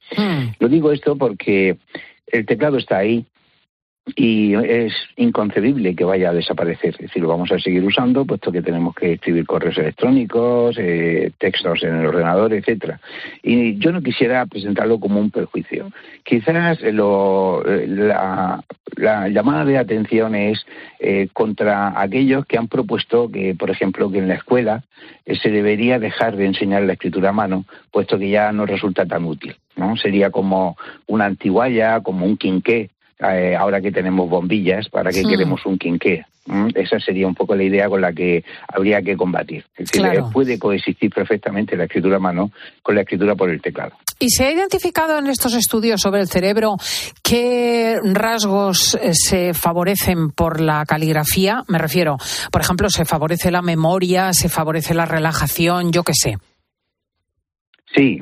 Lo 0.59 0.69
digo 0.69 0.93
esto 0.93 1.17
porque 1.17 1.75
el 2.27 2.45
teclado 2.45 2.77
está 2.77 2.97
ahí 2.97 3.25
y 4.15 4.53
es 4.55 4.93
inconcebible 5.17 5.95
que 5.95 6.05
vaya 6.05 6.29
a 6.29 6.33
desaparecer. 6.33 6.91
Es 6.95 6.97
decir, 7.01 7.21
lo 7.21 7.27
vamos 7.27 7.51
a 7.51 7.59
seguir 7.59 7.83
usando, 7.83 8.25
puesto 8.25 8.51
que 8.51 8.61
tenemos 8.61 8.95
que 8.95 9.13
escribir 9.13 9.45
correos 9.45 9.77
electrónicos, 9.77 10.77
eh, 10.79 11.31
textos 11.37 11.83
en 11.83 11.95
el 11.97 12.05
ordenador, 12.05 12.53
etcétera. 12.53 12.99
Y 13.43 13.77
yo 13.77 13.91
no 13.91 14.01
quisiera 14.01 14.45
presentarlo 14.45 14.99
como 14.99 15.19
un 15.19 15.29
perjuicio. 15.29 15.91
Quizás 16.23 16.81
lo- 16.81 17.63
la, 17.63 18.63
la 18.95 19.27
llamada 19.29 19.65
de 19.65 19.77
atención 19.77 20.35
es 20.35 20.65
eh, 20.99 21.27
contra 21.33 21.99
aquellos 21.99 22.45
que 22.45 22.57
han 22.57 22.67
propuesto 22.67 23.29
que, 23.29 23.55
por 23.55 23.69
ejemplo, 23.69 24.09
que 24.09 24.19
en 24.19 24.27
la 24.29 24.35
escuela 24.35 24.83
eh, 25.25 25.35
se 25.35 25.49
debería 25.51 25.99
dejar 25.99 26.37
de 26.37 26.45
enseñar 26.45 26.83
la 26.83 26.93
escritura 26.93 27.29
a 27.29 27.33
mano, 27.33 27.65
puesto 27.91 28.17
que 28.17 28.29
ya 28.29 28.51
no 28.51 28.65
resulta 28.65 29.05
tan 29.05 29.25
útil. 29.25 29.55
¿no? 29.75 29.95
Sería 29.97 30.31
como 30.31 30.77
una 31.07 31.25
antiguaya, 31.25 31.99
como 32.01 32.25
un 32.25 32.37
quinqué, 32.37 32.89
eh, 33.19 33.55
ahora 33.55 33.81
que 33.81 33.91
tenemos 33.91 34.29
bombillas, 34.29 34.89
¿para 34.89 35.11
qué 35.11 35.21
Sí. 35.21 35.27
queremos 35.27 35.65
un 35.65 35.77
quinqué? 35.77 36.25
Mm, 36.45 36.69
Esa 36.75 36.97
sería 36.99 37.27
un 37.27 37.35
poco 37.35 37.55
la 37.55 37.63
idea 37.63 37.89
con 37.89 37.99
la 37.99 38.13
que 38.13 38.45
habría 38.69 39.01
que 39.01 39.17
combatir. 39.17 39.65
Es 39.75 39.91
Claro. 39.91 40.19
eh, 40.19 40.31
puede 40.31 40.57
coexistir 40.57 41.09
perfectamente 41.11 41.75
la 41.75 41.83
escritura 41.85 42.15
a 42.15 42.19
mano 42.19 42.51
con 42.81 42.95
la 42.95 43.01
escritura 43.01 43.35
por 43.35 43.49
el 43.49 43.61
teclado. 43.61 43.91
¿Y 44.19 44.29
se 44.29 44.45
ha 44.45 44.51
identificado 44.51 45.19
en 45.19 45.27
estos 45.27 45.53
estudios 45.55 45.99
sobre 46.01 46.21
el 46.21 46.27
cerebro 46.29 46.77
qué 47.21 47.99
rasgos 48.03 48.95
eh, 49.01 49.11
se 49.13 49.53
favorecen 49.53 50.31
por 50.31 50.61
la 50.61 50.85
caligrafía? 50.85 51.63
Me 51.67 51.77
refiero, 51.77 52.17
por 52.51 52.61
ejemplo, 52.61 52.89
se 52.89 53.03
favorece 53.05 53.51
la 53.51 53.61
memoria, 53.61 54.31
se 54.33 54.47
favorece 54.49 54.93
la 54.93 55.05
relajación, 55.05 55.91
yo 55.91 56.03
qué 56.03 56.13
sé. 56.15 56.37
Sí, 57.95 58.21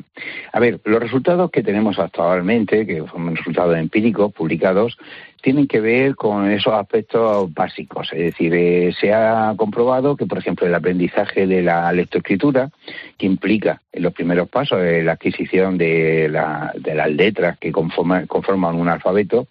a 0.52 0.60
ver, 0.60 0.80
los 0.84 1.00
resultados 1.00 1.50
que 1.50 1.62
tenemos 1.62 1.98
actualmente, 1.98 2.86
que 2.86 3.02
son 3.12 3.34
resultados 3.34 3.76
empíricos 3.76 4.32
publicados, 4.32 4.96
tienen 5.42 5.66
que 5.66 5.80
ver 5.80 6.14
con 6.14 6.50
esos 6.50 6.72
aspectos 6.72 7.52
básicos. 7.52 8.08
Es 8.12 8.18
decir, 8.26 8.54
eh, 8.54 8.94
se 8.98 9.12
ha 9.12 9.52
comprobado 9.56 10.16
que, 10.16 10.24
por 10.26 10.38
ejemplo, 10.38 10.66
el 10.66 10.74
aprendizaje 10.74 11.46
de 11.46 11.62
la 11.62 11.92
lectoescritura, 11.92 12.70
que 13.18 13.26
implica 13.26 13.82
en 13.92 14.04
los 14.04 14.12
primeros 14.12 14.48
pasos 14.48 14.78
eh, 14.82 15.02
la 15.02 15.12
adquisición 15.12 15.76
de, 15.76 16.28
la- 16.30 16.72
de 16.76 16.94
las 16.94 17.10
letras 17.10 17.58
que 17.58 17.72
conforman, 17.72 18.26
un 18.76 18.88
alfabeto, 18.88 19.48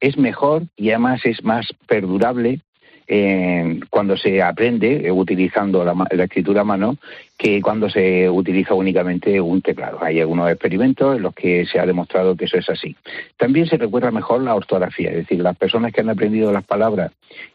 es 0.00 0.16
mejor 0.16 0.62
y 0.76 0.90
además 0.90 1.20
es 1.24 1.44
más 1.44 1.66
perdurable 1.86 2.60
eh, 3.06 3.80
cuando 3.90 4.16
se 4.16 4.42
aprende 4.42 5.06
eh, 5.06 5.10
utilizando 5.12 5.84
la, 5.84 5.94
la 6.10 6.24
escritura 6.24 6.60
a 6.60 6.64
mano 6.64 6.96
que 7.38 7.62
cuando 7.62 7.88
se 7.88 8.28
utiliza 8.28 8.74
únicamente 8.74 9.40
un 9.40 9.62
teclado. 9.62 10.02
Hay 10.02 10.20
algunos 10.20 10.50
experimentos 10.50 11.16
en 11.16 11.22
los 11.22 11.32
que 11.32 11.64
se 11.66 11.78
ha 11.78 11.86
demostrado 11.86 12.34
que 12.34 12.46
eso 12.46 12.58
es 12.58 12.68
así. 12.68 12.96
También 13.36 13.66
se 13.66 13.76
recuerda 13.76 14.10
mejor 14.10 14.42
la 14.42 14.56
ortografía, 14.56 15.10
es 15.10 15.18
decir, 15.18 15.38
las 15.38 15.56
personas 15.56 15.92
que 15.92 16.00
han 16.00 16.10
aprendido 16.10 16.50
las 16.50 16.64
palabras 16.64 17.12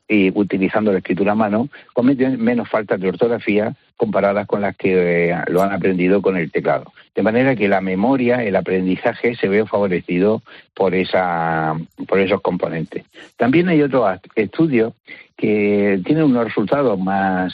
eh, 0.07 0.31
utilizando 0.35 0.93
la 0.93 0.99
escritura 0.99 1.33
a 1.33 1.35
mano 1.35 1.67
cometen 1.91 2.41
menos 2.41 2.69
faltas 2.69 2.97
de 3.01 3.09
ortografía 3.09 3.75
comparadas 3.97 4.47
con 4.47 4.61
las 4.61 4.75
que 4.77 5.31
eh, 5.31 5.35
lo 5.47 5.61
han 5.61 5.73
aprendido 5.73 6.21
con 6.21 6.37
el 6.37 6.49
teclado. 6.49 6.93
De 7.13 7.21
manera 7.21 7.53
que 7.57 7.67
la 7.67 7.81
memoria, 7.81 8.41
el 8.41 8.55
aprendizaje 8.55 9.35
se 9.35 9.49
ve 9.49 9.65
favorecido 9.65 10.43
por, 10.73 10.95
esa, 10.95 11.75
por 12.07 12.19
esos 12.19 12.39
componentes. 12.39 13.03
También 13.35 13.67
hay 13.67 13.81
otros 13.81 14.17
estudios 14.35 14.93
que 15.35 15.99
tienen 16.05 16.23
unos 16.23 16.45
resultados 16.45 16.97
más 16.97 17.53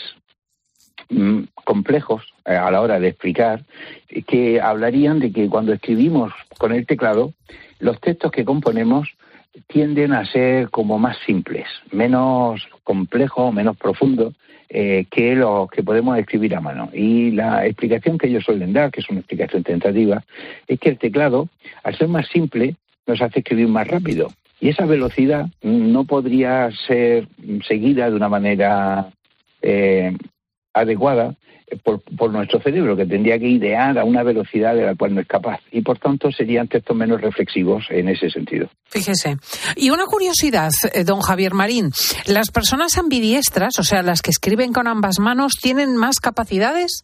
mm, 1.09 1.41
complejos 1.63 2.23
eh, 2.45 2.55
a 2.55 2.71
la 2.71 2.81
hora 2.81 2.99
de 2.99 3.09
explicar, 3.09 3.63
que 4.27 4.59
hablarían 4.61 5.19
de 5.19 5.31
que 5.31 5.49
cuando 5.49 5.73
escribimos 5.73 6.33
con 6.57 6.71
el 6.71 6.85
teclado, 6.85 7.33
los 7.79 7.99
textos 7.99 8.31
que 8.31 8.45
componemos 8.45 9.09
tienden 9.67 10.13
a 10.13 10.25
ser 10.25 10.69
como 10.69 10.99
más 10.99 11.17
simples, 11.25 11.67
menos 11.91 12.67
complejos, 12.83 13.53
menos 13.53 13.77
profundos 13.77 14.33
eh, 14.69 15.05
que 15.09 15.35
los 15.35 15.69
que 15.69 15.83
podemos 15.83 16.17
escribir 16.17 16.55
a 16.55 16.61
mano. 16.61 16.89
Y 16.93 17.31
la 17.31 17.65
explicación 17.65 18.17
que 18.17 18.27
ellos 18.27 18.43
suelen 18.43 18.73
dar, 18.73 18.91
que 18.91 18.99
es 18.99 19.09
una 19.09 19.19
explicación 19.19 19.63
tentativa, 19.63 20.23
es 20.67 20.79
que 20.79 20.89
el 20.89 20.99
teclado, 20.99 21.49
al 21.83 21.97
ser 21.97 22.07
más 22.07 22.27
simple, 22.27 22.75
nos 23.07 23.21
hace 23.21 23.39
escribir 23.39 23.67
más 23.67 23.87
rápido. 23.87 24.29
Y 24.61 24.69
esa 24.69 24.85
velocidad 24.85 25.47
no 25.63 26.03
podría 26.03 26.69
ser 26.87 27.27
seguida 27.67 28.09
de 28.09 28.15
una 28.15 28.29
manera 28.29 29.09
eh, 29.61 30.15
adecuada 30.73 31.35
eh, 31.67 31.77
por, 31.83 32.01
por 32.01 32.31
nuestro 32.31 32.61
cerebro, 32.61 32.95
que 32.95 33.05
tendría 33.05 33.39
que 33.39 33.47
idear 33.47 33.97
a 33.97 34.03
una 34.03 34.23
velocidad 34.23 34.75
de 34.75 34.85
la 34.85 34.95
cual 34.95 35.15
no 35.15 35.21
es 35.21 35.27
capaz. 35.27 35.59
Y 35.71 35.81
por 35.81 35.99
tanto 35.99 36.31
serían 36.31 36.67
textos 36.67 36.95
menos 36.95 37.21
reflexivos 37.21 37.85
en 37.89 38.09
ese 38.09 38.29
sentido. 38.29 38.69
Fíjese. 38.85 39.37
Y 39.75 39.89
una 39.89 40.05
curiosidad, 40.05 40.71
eh, 40.93 41.03
don 41.03 41.21
Javier 41.21 41.53
Marín. 41.53 41.91
¿Las 42.25 42.51
personas 42.51 42.97
ambidiestras, 42.97 43.77
o 43.79 43.83
sea, 43.83 44.01
las 44.01 44.21
que 44.21 44.31
escriben 44.31 44.73
con 44.73 44.87
ambas 44.87 45.19
manos, 45.19 45.53
tienen 45.61 45.95
más 45.95 46.19
capacidades? 46.19 47.03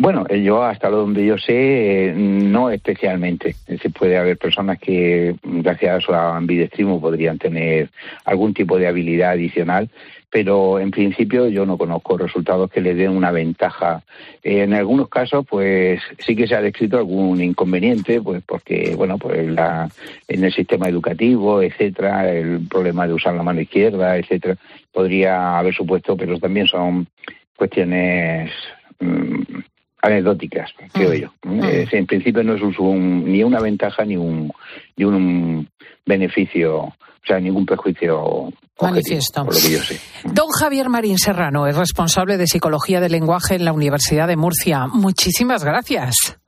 Bueno, 0.00 0.24
eh, 0.28 0.44
yo 0.44 0.62
hasta 0.62 0.90
donde 0.90 1.26
yo 1.26 1.36
sé, 1.38 2.10
eh, 2.10 2.14
no 2.14 2.70
especialmente. 2.70 3.48
Es 3.48 3.66
decir, 3.66 3.92
puede 3.92 4.16
haber 4.16 4.38
personas 4.38 4.78
que, 4.78 5.34
mm, 5.42 5.60
gracias 5.62 5.96
a 5.96 6.00
su 6.00 6.14
ambidestrismo, 6.14 7.00
podrían 7.00 7.36
tener 7.36 7.90
algún 8.24 8.54
tipo 8.54 8.78
de 8.78 8.86
habilidad 8.86 9.32
adicional, 9.32 9.90
pero 10.30 10.78
en 10.78 10.92
principio 10.92 11.48
yo 11.48 11.66
no 11.66 11.76
conozco 11.76 12.16
resultados 12.16 12.70
que 12.70 12.80
le 12.80 12.94
den 12.94 13.10
una 13.10 13.32
ventaja. 13.32 14.04
Eh, 14.44 14.62
en 14.62 14.72
algunos 14.72 15.08
casos, 15.08 15.44
pues 15.44 16.00
sí 16.20 16.36
que 16.36 16.46
se 16.46 16.54
ha 16.54 16.62
descrito 16.62 16.96
algún 16.98 17.42
inconveniente, 17.42 18.20
pues 18.22 18.40
porque, 18.46 18.94
bueno, 18.96 19.18
pues 19.18 19.48
la, 19.48 19.88
en 20.28 20.44
el 20.44 20.52
sistema 20.52 20.88
educativo, 20.88 21.60
etcétera, 21.60 22.30
el 22.30 22.68
problema 22.68 23.08
de 23.08 23.14
usar 23.14 23.34
la 23.34 23.42
mano 23.42 23.60
izquierda, 23.60 24.16
etcétera, 24.16 24.56
podría 24.92 25.58
haber 25.58 25.74
supuesto, 25.74 26.16
pero 26.16 26.38
también 26.38 26.68
son 26.68 27.08
cuestiones 27.56 28.52
mm, 29.00 29.58
anecdóticas, 30.02 30.70
creo 30.92 31.12
yo. 31.14 31.28
Eh, 31.64 31.86
en 31.92 32.06
principio 32.06 32.42
no 32.44 32.54
es 32.54 32.62
un- 32.62 32.74
un- 32.78 33.24
ni 33.32 33.42
una 33.42 33.60
ventaja 33.60 34.04
ni 34.04 34.16
un, 34.16 34.50
ni 34.96 35.04
un 35.04 35.68
beneficio, 36.06 36.76
o 36.84 36.94
sea, 37.26 37.38
ningún 37.40 37.66
perjuicio 37.66 38.18
objetivo, 38.20 38.52
Manifiesto. 38.80 39.44
por 39.44 39.54
lo 39.54 39.60
que 39.60 39.70
yo 39.72 39.78
sé. 39.80 39.98
Don 40.32 40.48
Javier 40.48 40.88
Marín 40.88 41.18
Serrano 41.18 41.66
es 41.66 41.76
responsable 41.76 42.36
de 42.36 42.46
Psicología 42.46 43.00
del 43.00 43.12
Lenguaje 43.12 43.56
en 43.56 43.64
la 43.64 43.72
Universidad 43.72 44.28
de 44.28 44.36
Murcia. 44.36 44.86
Muchísimas 44.86 45.64
gracias. 45.64 46.38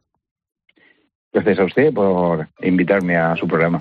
Gracias 1.32 1.58
a 1.60 1.64
usted 1.64 1.92
por 1.92 2.48
invitarme 2.62 3.16
a 3.16 3.36
su 3.36 3.46
programa. 3.46 3.80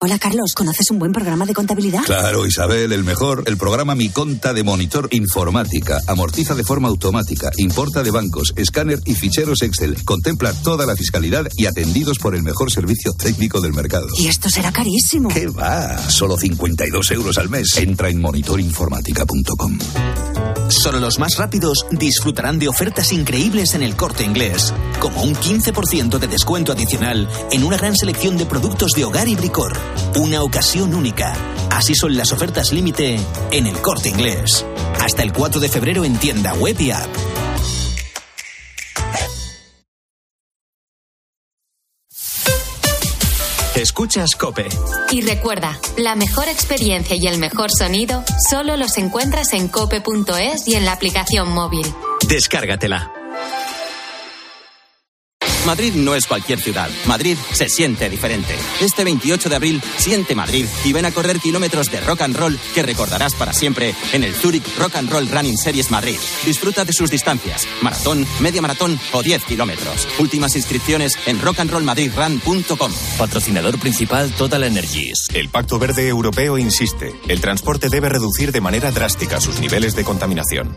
Hola 0.00 0.18
Carlos, 0.18 0.52
¿conoces 0.54 0.90
un 0.90 0.98
buen 0.98 1.12
programa 1.12 1.46
de 1.46 1.54
contabilidad? 1.54 2.02
Claro, 2.04 2.46
Isabel, 2.46 2.92
el 2.92 3.04
mejor. 3.04 3.44
El 3.46 3.56
programa 3.56 3.94
Mi 3.94 4.10
Conta 4.10 4.52
de 4.52 4.62
Monitor 4.62 5.08
Informática. 5.12 5.98
Amortiza 6.06 6.54
de 6.54 6.62
forma 6.62 6.88
automática, 6.88 7.50
importa 7.56 8.02
de 8.02 8.10
bancos, 8.10 8.52
escáner 8.56 8.98
y 9.06 9.14
ficheros 9.14 9.62
Excel. 9.62 10.04
Contempla 10.04 10.52
toda 10.52 10.84
la 10.84 10.94
fiscalidad 10.94 11.46
y 11.56 11.64
atendidos 11.66 12.18
por 12.18 12.34
el 12.34 12.42
mejor 12.42 12.70
servicio 12.70 13.12
técnico 13.14 13.62
del 13.62 13.72
mercado. 13.72 14.08
Y 14.18 14.26
esto 14.26 14.50
será 14.50 14.72
carísimo. 14.72 15.30
¿Qué 15.30 15.46
va? 15.46 15.96
Solo 16.10 16.36
52 16.36 17.10
euros 17.12 17.38
al 17.38 17.48
mes. 17.48 17.74
Entra 17.78 18.10
en 18.10 18.20
monitorinformática.com. 18.20 19.78
Solo 20.68 20.98
los 20.98 21.18
más 21.18 21.36
rápidos 21.36 21.86
disfrutarán 21.90 22.58
de 22.58 22.68
ofertas 22.68 23.12
increíbles 23.12 23.74
en 23.74 23.82
el 23.82 23.96
corte 23.96 24.24
inglés, 24.24 24.74
como 25.00 25.22
un 25.22 25.34
15% 25.34 26.18
de 26.18 26.26
descuento 26.26 26.72
adicional 26.72 27.28
en 27.52 27.64
una 27.64 27.76
gran 27.76 27.94
selección 27.96 28.36
de 28.36 28.46
productos 28.46 28.92
de 28.92 29.04
hogar 29.04 29.28
y 29.28 29.34
bricor. 29.34 29.78
Una 30.16 30.42
ocasión 30.42 30.94
única. 30.94 31.34
Así 31.70 31.94
son 31.94 32.16
las 32.16 32.32
ofertas 32.32 32.72
límite 32.72 33.18
en 33.50 33.66
el 33.66 33.76
corte 33.80 34.08
inglés. 34.08 34.64
Hasta 35.00 35.22
el 35.22 35.32
4 35.32 35.60
de 35.60 35.68
febrero 35.68 36.04
en 36.04 36.16
tienda 36.16 36.54
web 36.54 36.80
y 36.80 36.90
app. 36.90 37.08
Escuchas 43.76 44.36
Cope. 44.36 44.68
Y 45.10 45.20
recuerda, 45.22 45.78
la 45.96 46.14
mejor 46.14 46.48
experiencia 46.48 47.16
y 47.16 47.26
el 47.26 47.38
mejor 47.38 47.70
sonido 47.76 48.22
solo 48.48 48.76
los 48.76 48.96
encuentras 48.98 49.52
en 49.52 49.68
cope.es 49.68 50.68
y 50.68 50.76
en 50.76 50.84
la 50.84 50.92
aplicación 50.92 51.50
móvil. 51.52 51.86
Descárgatela. 52.28 53.23
Madrid 55.66 55.94
no 55.94 56.14
es 56.14 56.26
cualquier 56.26 56.60
ciudad. 56.60 56.90
Madrid 57.06 57.36
se 57.52 57.68
siente 57.68 58.10
diferente. 58.10 58.54
Este 58.80 59.04
28 59.04 59.48
de 59.48 59.56
abril, 59.56 59.82
siente 59.96 60.34
Madrid 60.34 60.66
y 60.84 60.92
ven 60.92 61.06
a 61.06 61.12
correr 61.12 61.40
kilómetros 61.40 61.90
de 61.90 62.00
rock 62.00 62.22
and 62.22 62.36
roll 62.36 62.58
que 62.74 62.82
recordarás 62.82 63.34
para 63.34 63.52
siempre 63.52 63.94
en 64.12 64.24
el 64.24 64.34
Zurich 64.34 64.64
Rock 64.78 64.96
and 64.96 65.10
Roll 65.10 65.28
Running 65.28 65.56
Series 65.56 65.90
Madrid. 65.90 66.18
Disfruta 66.44 66.84
de 66.84 66.92
sus 66.92 67.10
distancias, 67.10 67.66
maratón, 67.82 68.26
media 68.40 68.62
maratón 68.62 68.98
o 69.12 69.22
10 69.22 69.44
kilómetros. 69.44 70.08
Últimas 70.18 70.56
inscripciones 70.56 71.18
en 71.26 71.40
rockandrollmadridrun.com. 71.40 72.92
Patrocinador 73.18 73.78
principal 73.78 74.30
Total 74.32 74.64
Energies. 74.64 75.28
El 75.34 75.48
Pacto 75.48 75.78
Verde 75.78 76.08
Europeo 76.08 76.58
insiste, 76.58 77.14
el 77.28 77.40
transporte 77.40 77.88
debe 77.88 78.08
reducir 78.08 78.52
de 78.52 78.60
manera 78.60 78.90
drástica 78.90 79.40
sus 79.40 79.60
niveles 79.60 79.94
de 79.96 80.04
contaminación. 80.04 80.76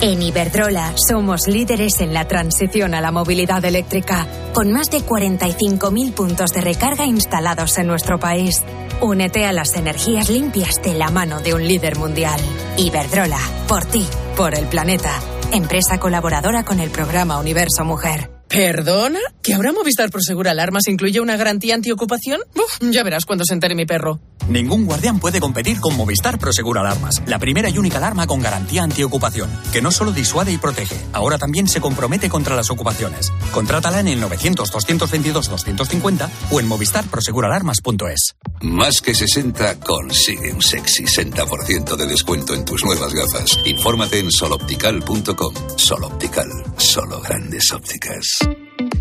En 0.00 0.20
Iberdrola 0.20 0.94
somos 0.96 1.46
líderes 1.46 2.00
en 2.00 2.12
la 2.12 2.26
transición 2.26 2.94
a 2.94 3.00
la 3.00 3.10
movilidad 3.10 3.64
eléctrica, 3.64 4.26
con 4.52 4.70
más 4.72 4.90
de 4.90 4.98
45.000 4.98 6.12
puntos 6.12 6.50
de 6.50 6.60
recarga 6.60 7.06
instalados 7.06 7.78
en 7.78 7.86
nuestro 7.86 8.18
país. 8.18 8.62
Únete 9.00 9.46
a 9.46 9.52
las 9.52 9.74
energías 9.76 10.28
limpias 10.28 10.82
de 10.82 10.94
la 10.94 11.10
mano 11.10 11.40
de 11.40 11.54
un 11.54 11.66
líder 11.66 11.96
mundial. 11.96 12.40
Iberdrola, 12.76 13.40
por 13.66 13.84
ti, 13.86 14.06
por 14.36 14.54
el 14.54 14.66
planeta. 14.66 15.12
Empresa 15.52 15.98
colaboradora 15.98 16.64
con 16.64 16.80
el 16.80 16.90
programa 16.90 17.38
Universo 17.38 17.84
Mujer. 17.84 18.30
¿Perdona? 18.48 19.18
¿Que 19.42 19.54
ahora 19.54 19.72
Movistar 19.72 20.10
Prosegura 20.10 20.52
Alarmas 20.52 20.86
incluye 20.86 21.20
una 21.20 21.36
garantía 21.36 21.74
antiocupación? 21.74 22.40
Uf, 22.54 22.78
ya 22.92 23.02
verás 23.02 23.24
cuando 23.24 23.44
se 23.44 23.54
entere 23.54 23.74
mi 23.74 23.84
perro. 23.84 24.20
Ningún 24.48 24.84
guardián 24.84 25.20
puede 25.20 25.40
competir 25.40 25.80
con 25.80 25.96
Movistar 25.96 26.38
Prosegura 26.38 26.82
Alarmas, 26.82 27.22
la 27.26 27.38
primera 27.38 27.70
y 27.70 27.78
única 27.78 27.98
alarma 27.98 28.26
con 28.26 28.42
garantía 28.42 28.82
antiocupación, 28.82 29.50
que 29.72 29.80
no 29.80 29.90
solo 29.90 30.12
disuade 30.12 30.52
y 30.52 30.58
protege, 30.58 30.96
ahora 31.12 31.38
también 31.38 31.66
se 31.66 31.80
compromete 31.80 32.28
contra 32.28 32.54
las 32.54 32.70
ocupaciones. 32.70 33.32
Contrátala 33.52 34.00
en 34.00 34.08
el 34.08 34.22
900-222-250 34.22 36.28
o 36.50 36.60
en 36.60 36.68
movistarproseguralarmas.es. 36.68 38.34
Más 38.60 39.00
que 39.00 39.14
60 39.14 39.80
consigue 39.80 40.52
un 40.52 40.62
sexy 40.62 41.04
60% 41.04 41.96
de 41.96 42.06
descuento 42.06 42.54
en 42.54 42.64
tus 42.64 42.84
nuevas 42.84 43.12
gafas. 43.12 43.58
Infórmate 43.64 44.18
en 44.18 44.30
soloptical.com. 44.30 45.54
Soloptical, 45.76 46.48
solo 46.76 47.20
grandes 47.20 47.72
ópticas. 47.72 48.38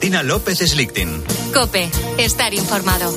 Cristina 0.00 0.22
López 0.22 0.60
Slichting. 0.60 1.22
Cope, 1.52 1.90
estar 2.16 2.54
informado. 2.54 3.12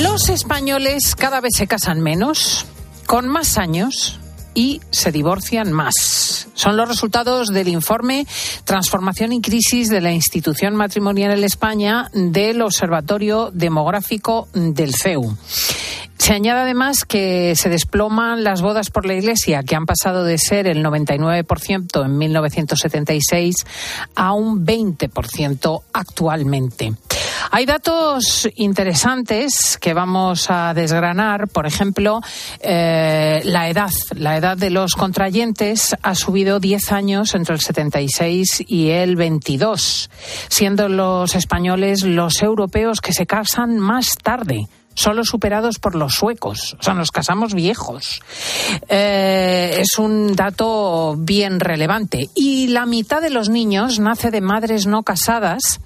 Los 0.00 0.30
españoles 0.30 1.14
cada 1.16 1.42
vez 1.42 1.52
se 1.54 1.66
casan 1.66 2.00
menos, 2.00 2.64
con 3.04 3.28
más 3.28 3.58
años 3.58 4.18
y 4.54 4.80
se 4.90 5.12
divorcian 5.12 5.70
más. 5.70 6.48
Son 6.54 6.78
los 6.78 6.88
resultados 6.88 7.48
del 7.48 7.68
informe 7.68 8.26
Transformación 8.64 9.34
y 9.34 9.42
Crisis 9.42 9.90
de 9.90 10.00
la 10.00 10.12
Institución 10.12 10.76
Matrimonial 10.76 11.32
en 11.32 11.44
España 11.44 12.08
del 12.14 12.62
Observatorio 12.62 13.50
Demográfico 13.52 14.48
del 14.54 14.94
CEU. 14.94 15.36
Se 16.20 16.34
añade 16.34 16.60
además 16.60 17.06
que 17.06 17.54
se 17.56 17.70
desploman 17.70 18.44
las 18.44 18.60
bodas 18.60 18.90
por 18.90 19.06
la 19.06 19.14
Iglesia, 19.14 19.62
que 19.62 19.74
han 19.74 19.86
pasado 19.86 20.22
de 20.22 20.36
ser 20.36 20.66
el 20.66 20.84
99% 20.84 22.04
en 22.04 22.18
1976 22.18 23.54
a 24.16 24.34
un 24.34 24.66
20% 24.66 25.82
actualmente. 25.94 26.92
Hay 27.50 27.64
datos 27.64 28.46
interesantes 28.56 29.78
que 29.80 29.94
vamos 29.94 30.50
a 30.50 30.74
desgranar. 30.74 31.48
Por 31.48 31.66
ejemplo, 31.66 32.20
eh, 32.60 33.40
la 33.44 33.70
edad. 33.70 33.90
La 34.14 34.36
edad 34.36 34.58
de 34.58 34.68
los 34.68 34.96
contrayentes 34.96 35.96
ha 36.02 36.14
subido 36.14 36.60
10 36.60 36.92
años 36.92 37.34
entre 37.34 37.54
el 37.54 37.62
76 37.62 38.64
y 38.68 38.90
el 38.90 39.16
22, 39.16 40.10
siendo 40.50 40.90
los 40.90 41.34
españoles 41.34 42.02
los 42.02 42.42
europeos 42.42 43.00
que 43.00 43.14
se 43.14 43.24
casan 43.24 43.78
más 43.78 44.18
tarde 44.22 44.68
solo 44.94 45.24
superados 45.24 45.78
por 45.78 45.94
los 45.94 46.14
suecos. 46.14 46.76
O 46.78 46.82
sea, 46.82 46.94
nos 46.94 47.10
casamos 47.10 47.54
viejos. 47.54 48.22
Eh, 48.88 49.78
es 49.80 49.98
un 49.98 50.34
dato 50.34 51.14
bien 51.16 51.60
relevante. 51.60 52.28
Y 52.34 52.68
la 52.68 52.86
mitad 52.86 53.22
de 53.22 53.30
los 53.30 53.48
niños 53.48 53.98
nace 53.98 54.30
de 54.30 54.40
madres 54.40 54.86
no 54.86 55.02
casadas 55.02 55.80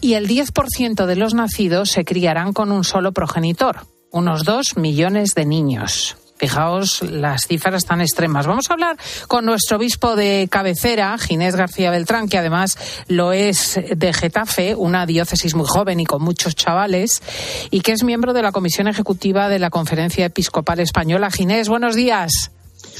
y 0.00 0.14
el 0.14 0.28
10% 0.28 1.06
de 1.06 1.16
los 1.16 1.34
nacidos 1.34 1.90
se 1.90 2.04
criarán 2.04 2.52
con 2.52 2.70
un 2.70 2.84
solo 2.84 3.12
progenitor, 3.12 3.86
unos 4.10 4.44
2 4.44 4.76
millones 4.76 5.34
de 5.34 5.46
niños. 5.46 6.16
Fijaos 6.38 7.02
las 7.02 7.46
cifras 7.46 7.84
tan 7.86 8.02
extremas. 8.02 8.46
Vamos 8.46 8.68
a 8.68 8.74
hablar 8.74 8.96
con 9.26 9.46
nuestro 9.46 9.78
obispo 9.78 10.16
de 10.16 10.48
cabecera, 10.50 11.16
Ginés 11.18 11.56
García 11.56 11.90
Beltrán, 11.90 12.28
que 12.28 12.36
además 12.36 12.76
lo 13.08 13.32
es 13.32 13.80
de 13.94 14.12
Getafe, 14.12 14.74
una 14.74 15.06
diócesis 15.06 15.54
muy 15.54 15.66
joven 15.66 15.98
y 16.00 16.04
con 16.04 16.22
muchos 16.22 16.54
chavales, 16.54 17.22
y 17.70 17.80
que 17.80 17.92
es 17.92 18.04
miembro 18.04 18.34
de 18.34 18.42
la 18.42 18.52
Comisión 18.52 18.86
Ejecutiva 18.86 19.48
de 19.48 19.58
la 19.58 19.70
Conferencia 19.70 20.26
Episcopal 20.26 20.80
Española. 20.80 21.30
Ginés, 21.30 21.68
buenos 21.68 21.94
días. 21.94 22.50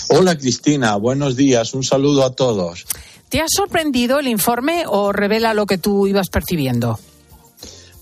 Hola 0.09 0.37
Cristina, 0.39 0.97
buenos 0.97 1.37
días, 1.37 1.75
un 1.75 1.85
saludo 1.85 2.25
a 2.25 2.35
todos. 2.35 2.87
¿Te 3.29 3.41
ha 3.41 3.47
sorprendido 3.49 4.19
el 4.19 4.29
informe 4.29 4.85
o 4.87 5.13
revela 5.13 5.53
lo 5.53 5.67
que 5.67 5.79
tú 5.79 6.07
ibas 6.07 6.29
percibiendo? 6.29 6.99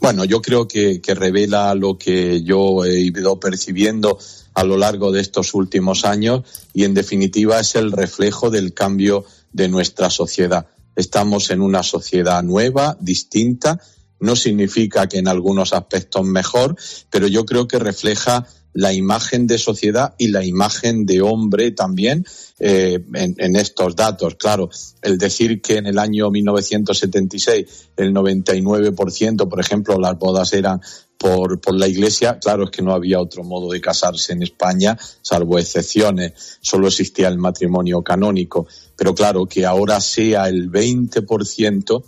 Bueno, 0.00 0.24
yo 0.24 0.42
creo 0.42 0.68
que, 0.68 1.00
que, 1.00 1.14
revela 1.14 1.74
lo 1.74 1.96
que 1.96 2.42
yo 2.42 2.84
he 2.84 3.00
ido 3.00 3.40
percibiendo 3.40 4.18
a 4.54 4.64
lo 4.64 4.76
largo 4.76 5.12
de 5.12 5.20
estos 5.20 5.54
últimos 5.54 6.04
años 6.04 6.42
y, 6.72 6.84
en 6.84 6.94
definitiva, 6.94 7.60
es 7.60 7.74
el 7.74 7.92
reflejo 7.92 8.50
del 8.50 8.72
cambio 8.72 9.24
de 9.52 9.68
nuestra 9.68 10.10
sociedad. 10.10 10.66
Estamos 10.96 11.50
en 11.50 11.60
una 11.60 11.82
sociedad 11.82 12.42
nueva, 12.42 12.96
distinta. 13.00 13.80
No 14.20 14.36
significa 14.36 15.08
que 15.08 15.18
en 15.18 15.28
algunos 15.28 15.72
aspectos 15.72 16.24
mejor, 16.24 16.76
pero 17.10 17.26
yo 17.26 17.44
creo 17.44 17.66
que 17.66 17.78
refleja 17.78 18.46
la 18.74 18.92
imagen 18.92 19.46
de 19.46 19.56
sociedad 19.56 20.14
y 20.18 20.28
la 20.28 20.44
imagen 20.44 21.06
de 21.06 21.22
hombre 21.22 21.70
también 21.70 22.26
eh, 22.58 22.98
en, 23.14 23.34
en, 23.38 23.56
estos 23.56 23.94
datos. 23.94 24.34
Claro, 24.34 24.68
el 25.00 25.16
decir 25.16 25.62
que 25.62 25.76
en 25.76 25.86
el 25.86 25.98
año 25.98 26.30
1976 26.30 27.66
el 27.96 28.12
99%, 28.12 29.48
por 29.48 29.60
ejemplo, 29.60 29.98
las 29.98 30.18
bodas 30.18 30.52
eran 30.52 30.80
por, 31.24 31.58
por 31.58 31.74
la 31.74 31.88
iglesia, 31.88 32.38
claro 32.38 32.64
es 32.64 32.70
que 32.70 32.82
no 32.82 32.92
había 32.92 33.18
otro 33.18 33.44
modo 33.44 33.72
de 33.72 33.80
casarse 33.80 34.34
en 34.34 34.42
España, 34.42 34.98
salvo 35.22 35.58
excepciones, 35.58 36.58
solo 36.60 36.88
existía 36.88 37.28
el 37.28 37.38
matrimonio 37.38 38.02
canónico, 38.02 38.66
pero 38.94 39.14
claro 39.14 39.46
que 39.46 39.64
ahora 39.64 40.02
sea 40.02 40.50
el 40.50 40.70
20%, 40.70 42.04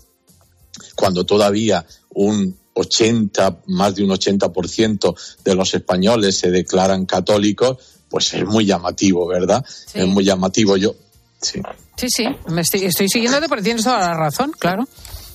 cuando 0.95 1.25
todavía 1.25 1.87
un 2.11 2.59
80, 2.75 3.63
más 3.69 3.95
de 3.95 4.05
un 4.05 4.11
80% 4.11 5.15
de 5.43 5.55
los 5.55 5.73
españoles 5.73 6.37
se 6.37 6.51
declaran 6.51 7.07
católicos, 7.07 7.79
pues 8.11 8.35
es 8.35 8.45
muy 8.45 8.67
llamativo, 8.67 9.27
¿verdad? 9.27 9.65
Sí. 9.67 10.01
Es 10.01 10.07
muy 10.07 10.25
llamativo. 10.25 10.77
Yo, 10.77 10.95
sí. 11.41 11.63
Sí, 11.97 12.09
sí, 12.11 12.25
me 12.49 12.61
estoy, 12.61 12.85
estoy 12.85 13.09
siguiéndote 13.09 13.49
porque 13.49 13.65
tienes 13.65 13.85
toda 13.85 13.99
la 13.99 14.15
razón, 14.15 14.53
claro. 14.59 14.87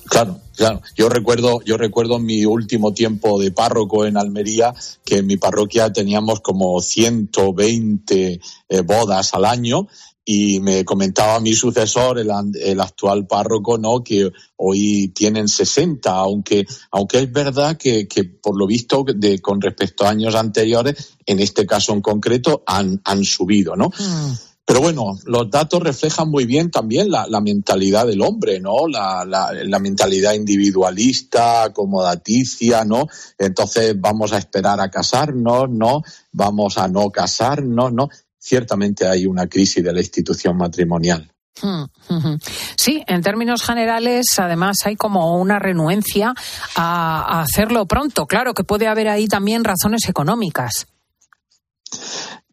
Claro, 0.08 0.40
claro. 0.56 0.82
Yo 0.96 1.08
recuerdo, 1.08 1.62
yo 1.62 1.76
recuerdo 1.76 2.18
mi 2.18 2.44
último 2.44 2.92
tiempo 2.92 3.40
de 3.40 3.52
párroco 3.52 4.04
en 4.04 4.16
Almería 4.16 4.74
que 5.04 5.18
en 5.18 5.26
mi 5.26 5.36
parroquia 5.36 5.92
teníamos 5.92 6.40
como 6.40 6.80
120 6.80 8.40
eh, 8.68 8.80
bodas 8.82 9.34
al 9.34 9.44
año 9.44 9.88
y 10.24 10.60
me 10.60 10.84
comentaba 10.84 11.40
mi 11.40 11.52
sucesor, 11.52 12.18
el, 12.18 12.30
el, 12.60 12.80
actual 12.80 13.26
párroco, 13.26 13.76
¿no? 13.76 14.04
que 14.04 14.30
hoy 14.56 15.08
tienen 15.08 15.48
60, 15.48 16.10
aunque, 16.10 16.64
aunque 16.92 17.18
es 17.18 17.32
verdad 17.32 17.76
que, 17.76 18.06
que 18.06 18.24
por 18.24 18.56
lo 18.56 18.66
visto, 18.66 19.04
de, 19.04 19.40
con 19.40 19.60
respecto 19.60 20.04
a 20.04 20.10
años 20.10 20.36
anteriores, 20.36 21.14
en 21.26 21.40
este 21.40 21.66
caso 21.66 21.92
en 21.92 22.02
concreto, 22.02 22.62
han, 22.66 23.00
han 23.04 23.24
subido, 23.24 23.74
¿no? 23.74 23.88
Mm. 23.88 24.32
Pero 24.72 24.80
bueno, 24.80 25.18
los 25.26 25.50
datos 25.50 25.82
reflejan 25.82 26.30
muy 26.30 26.46
bien 26.46 26.70
también 26.70 27.10
la, 27.10 27.40
mentalidad 27.42 28.06
del 28.06 28.22
hombre, 28.22 28.58
¿no? 28.58 28.88
La, 28.88 29.22
la, 29.26 29.78
mentalidad 29.78 30.32
individualista, 30.32 31.64
acomodaticia, 31.64 32.82
¿no? 32.82 33.06
Entonces 33.36 33.94
vamos 34.00 34.32
a 34.32 34.38
esperar 34.38 34.80
a 34.80 34.88
casarnos, 34.88 35.68
¿no? 35.68 36.02
Vamos 36.32 36.78
a 36.78 36.88
no 36.88 37.10
casarnos, 37.10 37.92
¿no? 37.92 38.08
ciertamente 38.38 39.06
hay 39.06 39.26
una 39.26 39.46
crisis 39.46 39.84
de 39.84 39.92
la 39.92 40.00
institución 40.00 40.56
matrimonial. 40.56 41.30
Sí, 42.76 43.04
en 43.06 43.20
términos 43.20 43.62
generales, 43.62 44.38
además 44.38 44.78
hay 44.86 44.96
como 44.96 45.38
una 45.38 45.58
renuencia 45.58 46.32
a, 46.76 47.42
hacerlo 47.42 47.84
pronto. 47.84 48.26
Claro 48.26 48.54
que 48.54 48.64
puede 48.64 48.88
haber 48.88 49.08
ahí 49.08 49.28
también 49.28 49.64
razones 49.64 50.08
económicas. 50.08 50.86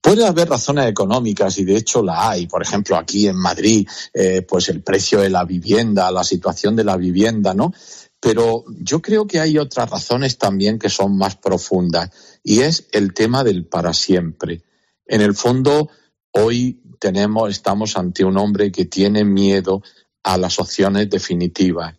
Puede 0.02 0.26
haber 0.26 0.50
razones 0.50 0.88
económicas 0.88 1.58
y 1.58 1.66
de 1.66 1.76
hecho 1.76 2.02
la 2.02 2.30
hay. 2.30 2.48
Por 2.48 2.62
ejemplo, 2.62 2.96
aquí 2.96 3.28
en 3.28 3.36
Madrid, 3.36 3.88
eh, 4.14 4.42
pues 4.44 4.70
el 4.70 4.82
precio 4.82 5.20
de 5.22 5.30
la 5.30 5.44
vivienda, 5.44 6.12
la 6.12 6.24
situación 6.24 6.76
de 6.76 6.84
la 6.84 6.96
vivienda, 6.96 7.54
¿no? 7.54 7.74
Pero 8.20 8.66
yo 8.82 9.02
creo 9.02 9.28
que 9.28 9.40
hay 9.40 9.58
otras 9.58 9.90
razones 9.90 10.38
también 10.38 10.78
que 10.78 10.90
son 10.90 11.18
más 11.18 11.36
profundas 11.36 12.12
y 12.44 12.62
es 12.62 12.88
el 12.92 13.14
tema 13.14 13.44
del 13.44 13.66
para 13.66 13.94
siempre. 13.94 14.64
En 15.06 15.22
el 15.22 15.34
fondo, 15.34 15.90
hoy 16.32 16.82
tenemos, 17.00 17.50
estamos 17.50 17.98
ante 17.98 18.26
un 18.26 18.38
hombre 18.38 18.72
que 18.72 18.86
tiene 18.86 19.24
miedo 19.24 19.82
a 20.24 20.38
las 20.38 20.60
opciones 20.60 21.10
definitivas, 21.10 21.96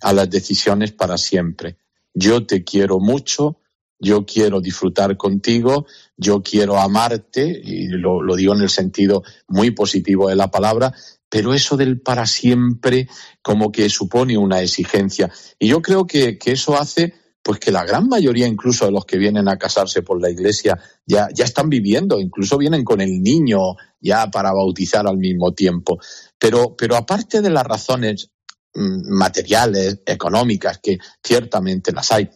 a 0.00 0.12
las 0.12 0.28
decisiones 0.28 0.92
para 0.92 1.16
siempre. 1.16 1.78
Yo 2.12 2.46
te 2.46 2.62
quiero 2.62 3.00
mucho, 3.00 3.58
yo 3.98 4.24
quiero 4.26 4.60
disfrutar 4.60 5.16
contigo, 5.16 5.86
yo 6.16 6.42
quiero 6.42 6.78
amarte, 6.78 7.60
y 7.62 7.88
lo, 7.88 8.20
digo 8.36 8.54
en 8.54 8.62
el 8.62 8.70
sentido 8.70 9.22
muy 9.48 9.70
positivo 9.70 10.28
de 10.28 10.36
la 10.36 10.50
palabra, 10.50 10.92
pero 11.28 11.54
eso 11.54 11.76
del 11.76 12.00
para 12.00 12.26
siempre 12.26 13.08
como 13.42 13.72
que 13.72 13.88
supone 13.88 14.38
una 14.38 14.60
exigencia. 14.60 15.30
Y 15.58 15.68
yo 15.68 15.82
creo 15.82 16.06
que, 16.06 16.38
que 16.38 16.52
eso 16.52 16.76
hace 16.76 17.14
pues 17.44 17.60
que 17.60 17.70
la 17.70 17.84
gran 17.84 18.08
mayoría 18.08 18.46
incluso 18.46 18.86
de 18.86 18.90
los 18.90 19.04
que 19.04 19.18
vienen 19.18 19.48
a 19.48 19.58
casarse 19.58 20.00
por 20.00 20.18
la 20.18 20.30
iglesia 20.30 20.78
ya, 21.04 21.28
ya 21.32 21.44
están 21.44 21.68
viviendo, 21.68 22.18
incluso 22.18 22.56
vienen 22.56 22.84
con 22.84 23.02
el 23.02 23.22
niño 23.22 23.76
ya 24.00 24.30
para 24.30 24.50
bautizar 24.52 25.06
al 25.06 25.18
mismo 25.18 25.52
tiempo. 25.52 25.98
Pero, 26.38 26.74
pero 26.74 26.96
aparte 26.96 27.42
de 27.42 27.50
las 27.50 27.64
razones 27.64 28.30
mm, 28.72 29.12
materiales, 29.14 30.00
económicas, 30.06 30.80
que 30.82 30.98
ciertamente 31.22 31.92
las 31.92 32.10
hay, 32.12 32.30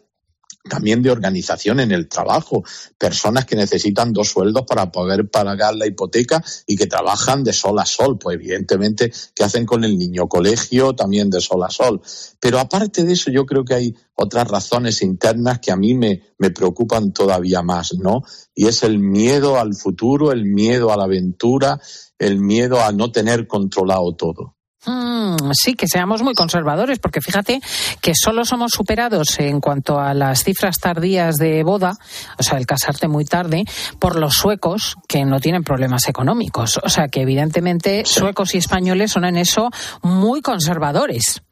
también 0.68 1.02
de 1.02 1.10
organización 1.10 1.80
en 1.80 1.90
el 1.90 2.08
trabajo, 2.08 2.64
personas 2.96 3.44
que 3.46 3.56
necesitan 3.56 4.12
dos 4.12 4.28
sueldos 4.28 4.64
para 4.66 4.92
poder 4.92 5.28
pagar 5.28 5.74
la 5.74 5.86
hipoteca 5.86 6.42
y 6.66 6.76
que 6.76 6.86
trabajan 6.86 7.42
de 7.42 7.52
sol 7.52 7.78
a 7.78 7.86
sol, 7.86 8.18
pues 8.18 8.36
evidentemente 8.36 9.12
que 9.34 9.44
hacen 9.44 9.66
con 9.66 9.84
el 9.84 9.98
niño 9.98 10.28
colegio 10.28 10.94
también 10.94 11.30
de 11.30 11.40
sol 11.40 11.64
a 11.64 11.70
sol. 11.70 12.00
Pero 12.38 12.58
aparte 12.58 13.04
de 13.04 13.14
eso, 13.14 13.30
yo 13.30 13.46
creo 13.46 13.64
que 13.64 13.74
hay 13.74 13.94
otras 14.14 14.46
razones 14.48 15.02
internas 15.02 15.58
que 15.60 15.72
a 15.72 15.76
mí 15.76 15.94
me, 15.94 16.22
me 16.38 16.50
preocupan 16.50 17.12
todavía 17.12 17.62
más, 17.62 17.94
¿no? 17.94 18.22
Y 18.54 18.66
es 18.66 18.82
el 18.82 18.98
miedo 18.98 19.58
al 19.58 19.74
futuro, 19.74 20.32
el 20.32 20.44
miedo 20.44 20.92
a 20.92 20.96
la 20.96 21.04
aventura, 21.04 21.80
el 22.18 22.38
miedo 22.40 22.80
a 22.82 22.92
no 22.92 23.10
tener 23.12 23.46
controlado 23.46 24.14
todo. 24.14 24.57
Mm, 24.86 25.50
sí, 25.52 25.74
que 25.74 25.88
seamos 25.88 26.22
muy 26.22 26.34
conservadores, 26.34 26.98
porque 27.00 27.20
fíjate 27.20 27.60
que 28.00 28.12
solo 28.14 28.44
somos 28.44 28.72
superados 28.72 29.40
en 29.40 29.60
cuanto 29.60 29.98
a 29.98 30.14
las 30.14 30.44
cifras 30.44 30.78
tardías 30.78 31.36
de 31.36 31.64
boda, 31.64 31.98
o 32.38 32.42
sea, 32.42 32.58
el 32.58 32.66
casarte 32.66 33.08
muy 33.08 33.24
tarde, 33.24 33.64
por 33.98 34.16
los 34.16 34.34
suecos 34.34 34.94
que 35.08 35.24
no 35.24 35.40
tienen 35.40 35.64
problemas 35.64 36.08
económicos. 36.08 36.78
O 36.82 36.88
sea, 36.88 37.08
que 37.08 37.22
evidentemente 37.22 38.04
suecos 38.04 38.54
y 38.54 38.58
españoles 38.58 39.10
son 39.10 39.24
en 39.24 39.36
eso 39.36 39.68
muy 40.02 40.42
conservadores. 40.42 41.42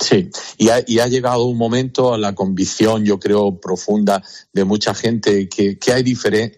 Sí, 0.00 0.30
y 0.56 0.70
ha, 0.70 0.82
y 0.86 1.00
ha, 1.00 1.06
llegado 1.06 1.44
un 1.44 1.58
momento 1.58 2.14
a 2.14 2.18
la 2.18 2.34
convicción, 2.34 3.04
yo 3.04 3.20
creo, 3.20 3.60
profunda 3.60 4.22
de 4.52 4.64
mucha 4.64 4.94
gente 4.94 5.50
que, 5.50 5.78
que, 5.78 5.92
hay, 5.92 6.02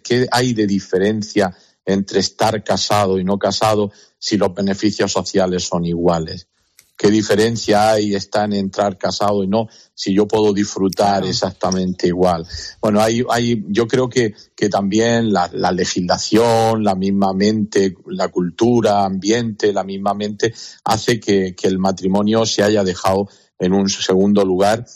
que 0.05 0.29
hay 0.31 0.55
de 0.55 0.67
diferencia 0.69 1.55
entre 1.85 2.21
estar 2.21 2.63
casado 2.63 3.19
y 3.19 3.25
no 3.25 3.39
casado 3.39 3.91
si 4.25 4.39
los 4.39 4.55
beneficios 4.55 5.13
sociales 5.13 5.65
son 5.65 5.85
iguales. 5.85 6.49
¿Qué 6.97 7.11
diferencia 7.11 7.91
hay 7.91 8.15
está 8.15 8.45
en 8.45 8.55
entrar 8.55 8.97
casado 8.97 9.45
y 9.45 9.49
no 9.49 9.69
si 9.93 10.15
yo 10.15 10.27
puedo 10.27 10.55
disfrutar 10.55 11.27
exactamente 11.27 12.07
igual? 12.07 12.47
Bueno, 12.81 13.03
hay, 13.03 13.23
hay, 13.29 13.63
yo 13.69 13.87
creo 13.87 14.09
que, 14.09 14.33
que 14.57 14.71
también 14.71 15.31
la, 15.31 15.51
la, 15.53 15.73
legislación, 15.73 16.83
la 16.83 16.95
misma 16.95 17.35
mente, 17.35 17.97
la 18.07 18.29
cultura, 18.29 19.05
ambiente, 19.05 19.75
la 19.75 19.85
misma 19.85 20.15
mente 20.15 20.55
hace 20.85 21.21
que, 21.21 21.55
que 21.55 21.69
el 21.69 21.79
matrimonio 21.79 22.47
se 22.47 22.63
haya 22.63 22.83
dejado 22.83 23.29
en 23.59 23.75
un 23.75 23.91
segundo 23.91 24.43
lugar, 24.43 24.87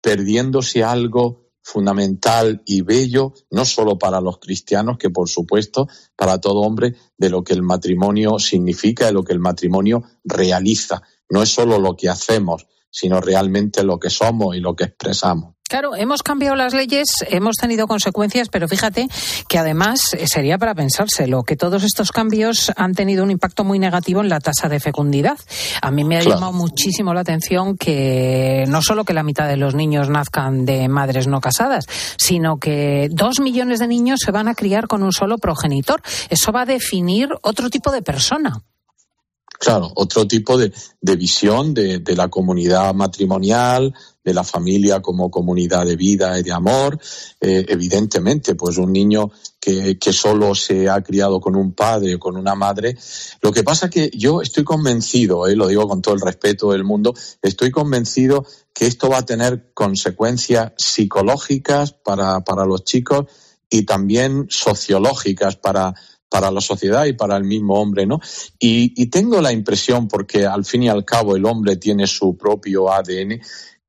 perdiéndose 0.00 0.84
algo 0.84 1.45
fundamental 1.66 2.62
y 2.64 2.82
bello, 2.82 3.34
no 3.50 3.64
solo 3.64 3.98
para 3.98 4.20
los 4.20 4.38
cristianos, 4.38 4.98
que 4.98 5.10
por 5.10 5.28
supuesto, 5.28 5.88
para 6.14 6.40
todo 6.40 6.60
hombre, 6.60 6.94
de 7.18 7.28
lo 7.28 7.42
que 7.42 7.54
el 7.54 7.62
matrimonio 7.62 8.38
significa, 8.38 9.06
de 9.06 9.12
lo 9.12 9.24
que 9.24 9.32
el 9.32 9.40
matrimonio 9.40 10.04
realiza. 10.22 11.02
No 11.28 11.42
es 11.42 11.48
solo 11.48 11.80
lo 11.80 11.96
que 11.96 12.08
hacemos, 12.08 12.68
sino 12.88 13.20
realmente 13.20 13.82
lo 13.82 13.98
que 13.98 14.10
somos 14.10 14.54
y 14.54 14.60
lo 14.60 14.76
que 14.76 14.84
expresamos. 14.84 15.55
Claro, 15.68 15.96
hemos 15.96 16.22
cambiado 16.22 16.54
las 16.54 16.74
leyes, 16.74 17.08
hemos 17.26 17.56
tenido 17.56 17.88
consecuencias, 17.88 18.48
pero 18.48 18.68
fíjate 18.68 19.08
que 19.48 19.58
además 19.58 20.14
eh, 20.14 20.28
sería 20.28 20.58
para 20.58 20.76
pensárselo, 20.76 21.42
que 21.42 21.56
todos 21.56 21.82
estos 21.82 22.12
cambios 22.12 22.70
han 22.76 22.94
tenido 22.94 23.24
un 23.24 23.32
impacto 23.32 23.64
muy 23.64 23.80
negativo 23.80 24.20
en 24.20 24.28
la 24.28 24.38
tasa 24.38 24.68
de 24.68 24.78
fecundidad. 24.78 25.36
A 25.82 25.90
mí 25.90 26.04
me 26.04 26.18
ha 26.18 26.22
llamado 26.22 26.52
muchísimo 26.52 27.12
la 27.14 27.22
atención 27.22 27.76
que 27.76 28.64
no 28.68 28.80
solo 28.80 29.04
que 29.04 29.12
la 29.12 29.24
mitad 29.24 29.48
de 29.48 29.56
los 29.56 29.74
niños 29.74 30.08
nazcan 30.08 30.66
de 30.66 30.88
madres 30.88 31.26
no 31.26 31.40
casadas, 31.40 31.86
sino 32.16 32.58
que 32.58 33.08
dos 33.10 33.40
millones 33.40 33.80
de 33.80 33.88
niños 33.88 34.20
se 34.24 34.30
van 34.30 34.46
a 34.46 34.54
criar 34.54 34.86
con 34.86 35.02
un 35.02 35.12
solo 35.12 35.36
progenitor. 35.36 36.00
Eso 36.30 36.52
va 36.52 36.62
a 36.62 36.66
definir 36.66 37.30
otro 37.42 37.70
tipo 37.70 37.90
de 37.90 38.02
persona. 38.02 38.62
Claro, 39.58 39.90
otro 39.94 40.26
tipo 40.26 40.58
de, 40.58 40.72
de 41.00 41.16
visión 41.16 41.72
de, 41.72 41.98
de, 41.98 42.14
la 42.14 42.28
comunidad 42.28 42.94
matrimonial, 42.94 43.94
de 44.26 44.34
la 44.34 44.42
familia 44.42 45.00
como 45.00 45.30
comunidad 45.30 45.86
de 45.86 45.94
vida 45.94 46.36
y 46.36 46.42
de 46.42 46.52
amor. 46.52 46.98
Eh, 47.40 47.64
evidentemente, 47.68 48.56
pues 48.56 48.76
un 48.76 48.92
niño 48.92 49.30
que, 49.60 49.98
que, 49.98 50.12
solo 50.12 50.52
se 50.56 50.90
ha 50.90 51.00
criado 51.00 51.40
con 51.40 51.54
un 51.54 51.74
padre 51.74 52.16
o 52.16 52.18
con 52.18 52.36
una 52.36 52.56
madre. 52.56 52.96
Lo 53.40 53.52
que 53.52 53.62
pasa 53.62 53.88
que 53.88 54.10
yo 54.12 54.42
estoy 54.42 54.64
convencido, 54.64 55.46
eh, 55.46 55.54
lo 55.54 55.68
digo 55.68 55.86
con 55.86 56.02
todo 56.02 56.16
el 56.16 56.20
respeto 56.20 56.72
del 56.72 56.82
mundo, 56.82 57.14
estoy 57.40 57.70
convencido 57.70 58.44
que 58.74 58.86
esto 58.86 59.08
va 59.08 59.18
a 59.18 59.24
tener 59.24 59.70
consecuencias 59.72 60.72
psicológicas 60.76 61.92
para, 61.92 62.40
para 62.40 62.66
los 62.66 62.82
chicos 62.82 63.26
y 63.70 63.84
también 63.84 64.48
sociológicas 64.50 65.54
para 65.54 65.94
para 66.28 66.50
la 66.50 66.60
sociedad 66.60 67.04
y 67.04 67.12
para 67.12 67.36
el 67.36 67.44
mismo 67.44 67.80
hombre, 67.80 68.04
¿no? 68.04 68.20
Y, 68.58 69.00
y, 69.00 69.06
tengo 69.06 69.40
la 69.40 69.52
impresión, 69.52 70.08
porque 70.08 70.44
al 70.44 70.64
fin 70.64 70.82
y 70.82 70.88
al 70.88 71.04
cabo 71.04 71.36
el 71.36 71.46
hombre 71.46 71.76
tiene 71.76 72.06
su 72.08 72.36
propio 72.36 72.92
ADN, 72.92 73.40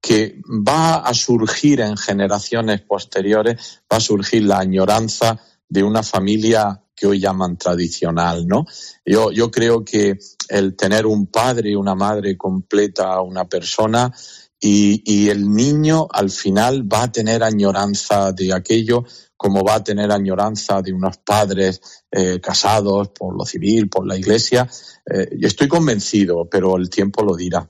que 0.01 0.41
va 0.47 0.97
a 0.97 1.13
surgir 1.13 1.81
en 1.81 1.97
generaciones 1.97 2.81
posteriores, 2.81 3.81
va 3.91 3.97
a 3.97 4.01
surgir 4.01 4.43
la 4.43 4.59
añoranza 4.59 5.39
de 5.67 5.83
una 5.83 6.03
familia 6.03 6.81
que 6.95 7.07
hoy 7.07 7.19
llaman 7.19 7.57
tradicional, 7.57 8.47
¿no? 8.47 8.65
Yo, 9.05 9.31
yo 9.31 9.51
creo 9.51 9.83
que 9.83 10.17
el 10.49 10.75
tener 10.75 11.05
un 11.05 11.27
padre 11.27 11.71
y 11.71 11.75
una 11.75 11.93
madre 11.93 12.35
completa 12.37 13.13
a 13.13 13.21
una 13.21 13.45
persona 13.45 14.11
y, 14.59 15.29
el 15.29 15.53
niño 15.53 16.07
al 16.11 16.31
final 16.31 16.91
va 16.91 17.03
a 17.03 17.11
tener 17.11 17.43
añoranza 17.43 18.31
de 18.31 18.53
aquello 18.53 19.05
como 19.35 19.63
va 19.63 19.75
a 19.75 19.83
tener 19.83 20.11
añoranza 20.11 20.81
de 20.81 20.93
unos 20.93 21.17
padres 21.17 21.79
eh, 22.11 22.39
casados 22.41 23.09
por 23.09 23.37
lo 23.37 23.45
civil, 23.45 23.87
por 23.87 24.07
la 24.07 24.17
iglesia. 24.17 24.67
Eh, 25.05 25.29
estoy 25.41 25.67
convencido, 25.67 26.49
pero 26.49 26.75
el 26.75 26.89
tiempo 26.89 27.23
lo 27.23 27.35
dirá. 27.35 27.69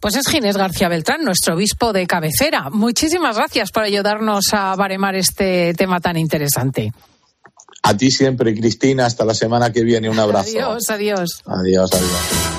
Pues 0.00 0.16
es 0.16 0.26
Ginés 0.28 0.56
García 0.56 0.88
Beltrán, 0.88 1.24
nuestro 1.24 1.54
obispo 1.54 1.92
de 1.92 2.06
cabecera. 2.06 2.70
Muchísimas 2.70 3.36
gracias 3.36 3.70
por 3.70 3.82
ayudarnos 3.82 4.44
a 4.52 4.74
baremar 4.76 5.14
este 5.14 5.74
tema 5.74 6.00
tan 6.00 6.16
interesante. 6.16 6.92
A 7.82 7.96
ti 7.96 8.10
siempre, 8.10 8.54
Cristina. 8.54 9.06
Hasta 9.06 9.24
la 9.24 9.34
semana 9.34 9.72
que 9.72 9.82
viene. 9.82 10.10
Un 10.10 10.18
abrazo. 10.18 10.50
Adiós, 10.50 10.82
adiós. 10.90 11.42
Adiós, 11.46 11.90
adiós. 11.92 12.57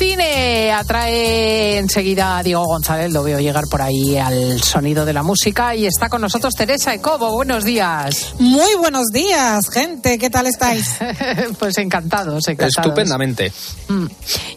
Cine 0.00 0.72
atrae 0.72 1.76
enseguida 1.76 2.38
a 2.38 2.42
Diego 2.42 2.64
González, 2.64 3.12
lo 3.12 3.22
veo 3.22 3.38
llegar 3.38 3.64
por 3.70 3.82
ahí 3.82 4.16
al 4.16 4.62
sonido 4.62 5.04
de 5.04 5.12
la 5.12 5.22
música 5.22 5.76
y 5.76 5.84
está 5.84 6.08
con 6.08 6.22
nosotros 6.22 6.54
Teresa 6.54 6.94
Ecobo. 6.94 7.34
Buenos 7.34 7.64
días. 7.64 8.34
Muy 8.38 8.76
buenos 8.78 9.08
días, 9.12 9.68
gente. 9.70 10.16
¿Qué 10.16 10.30
tal 10.30 10.46
estáis? 10.46 10.96
pues 11.58 11.76
encantados, 11.76 12.48
encantados. 12.48 12.86
Estupendamente. 12.86 13.52
Mm. 13.88 14.06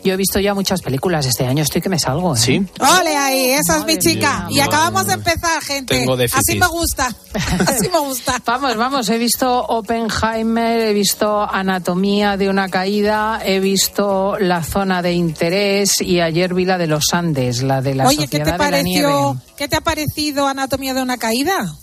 Yo 0.06 0.14
he 0.14 0.18
visto 0.18 0.40
ya 0.40 0.54
muchas 0.54 0.82
películas 0.82 1.26
este 1.26 1.46
año, 1.46 1.64
estoy 1.64 1.82
que 1.82 1.90
me 1.90 2.00
salgo. 2.00 2.36
¿eh? 2.36 2.40
Sí. 2.40 2.66
Ole 2.80 3.18
ahí, 3.18 3.50
esa 3.50 3.80
es 3.80 3.86
mi 3.86 3.98
chica. 3.98 4.48
Y 4.50 4.62
acabamos 4.62 5.08
de 5.08 5.16
empezar, 5.16 5.62
gente. 5.62 6.00
Tengo 6.00 6.16
déficit. 6.16 6.40
Así 6.40 6.58
me 6.58 6.68
gusta. 6.68 7.14
Así 7.68 7.90
me 7.90 8.00
gusta. 8.00 8.42
Vamos, 8.46 8.78
vamos, 8.78 9.10
he 9.10 9.18
visto 9.18 9.62
Oppenheimer, 9.66 10.80
he 10.80 10.94
visto 10.94 11.42
Anatomía 11.42 12.38
de 12.38 12.48
una 12.48 12.70
caída, 12.70 13.42
he 13.44 13.60
visto 13.60 14.38
La 14.40 14.64
zona 14.64 15.02
de 15.02 15.12
interés 15.34 16.00
y 16.00 16.22
ayer 16.22 16.54
vi 16.54 16.66
la 16.66 16.78
de 16.78 16.88
los 16.88 17.06
Andes, 17.12 17.64
la 17.64 17.82
de 17.82 17.96
la 17.96 18.08
Oye, 18.08 18.28
¿qué 18.28 18.38
Sociedad 18.38 18.58
te 18.58 18.64
de 18.64 18.72
la 18.72 18.82
Nieve. 18.84 19.40
¿Qué 19.58 19.68
te 19.68 19.76
ha 19.76 19.82
parecido 19.82 20.48
Anatomía 20.48 20.94
de 20.94 21.02
una 21.02 21.18
caída? 21.18 21.76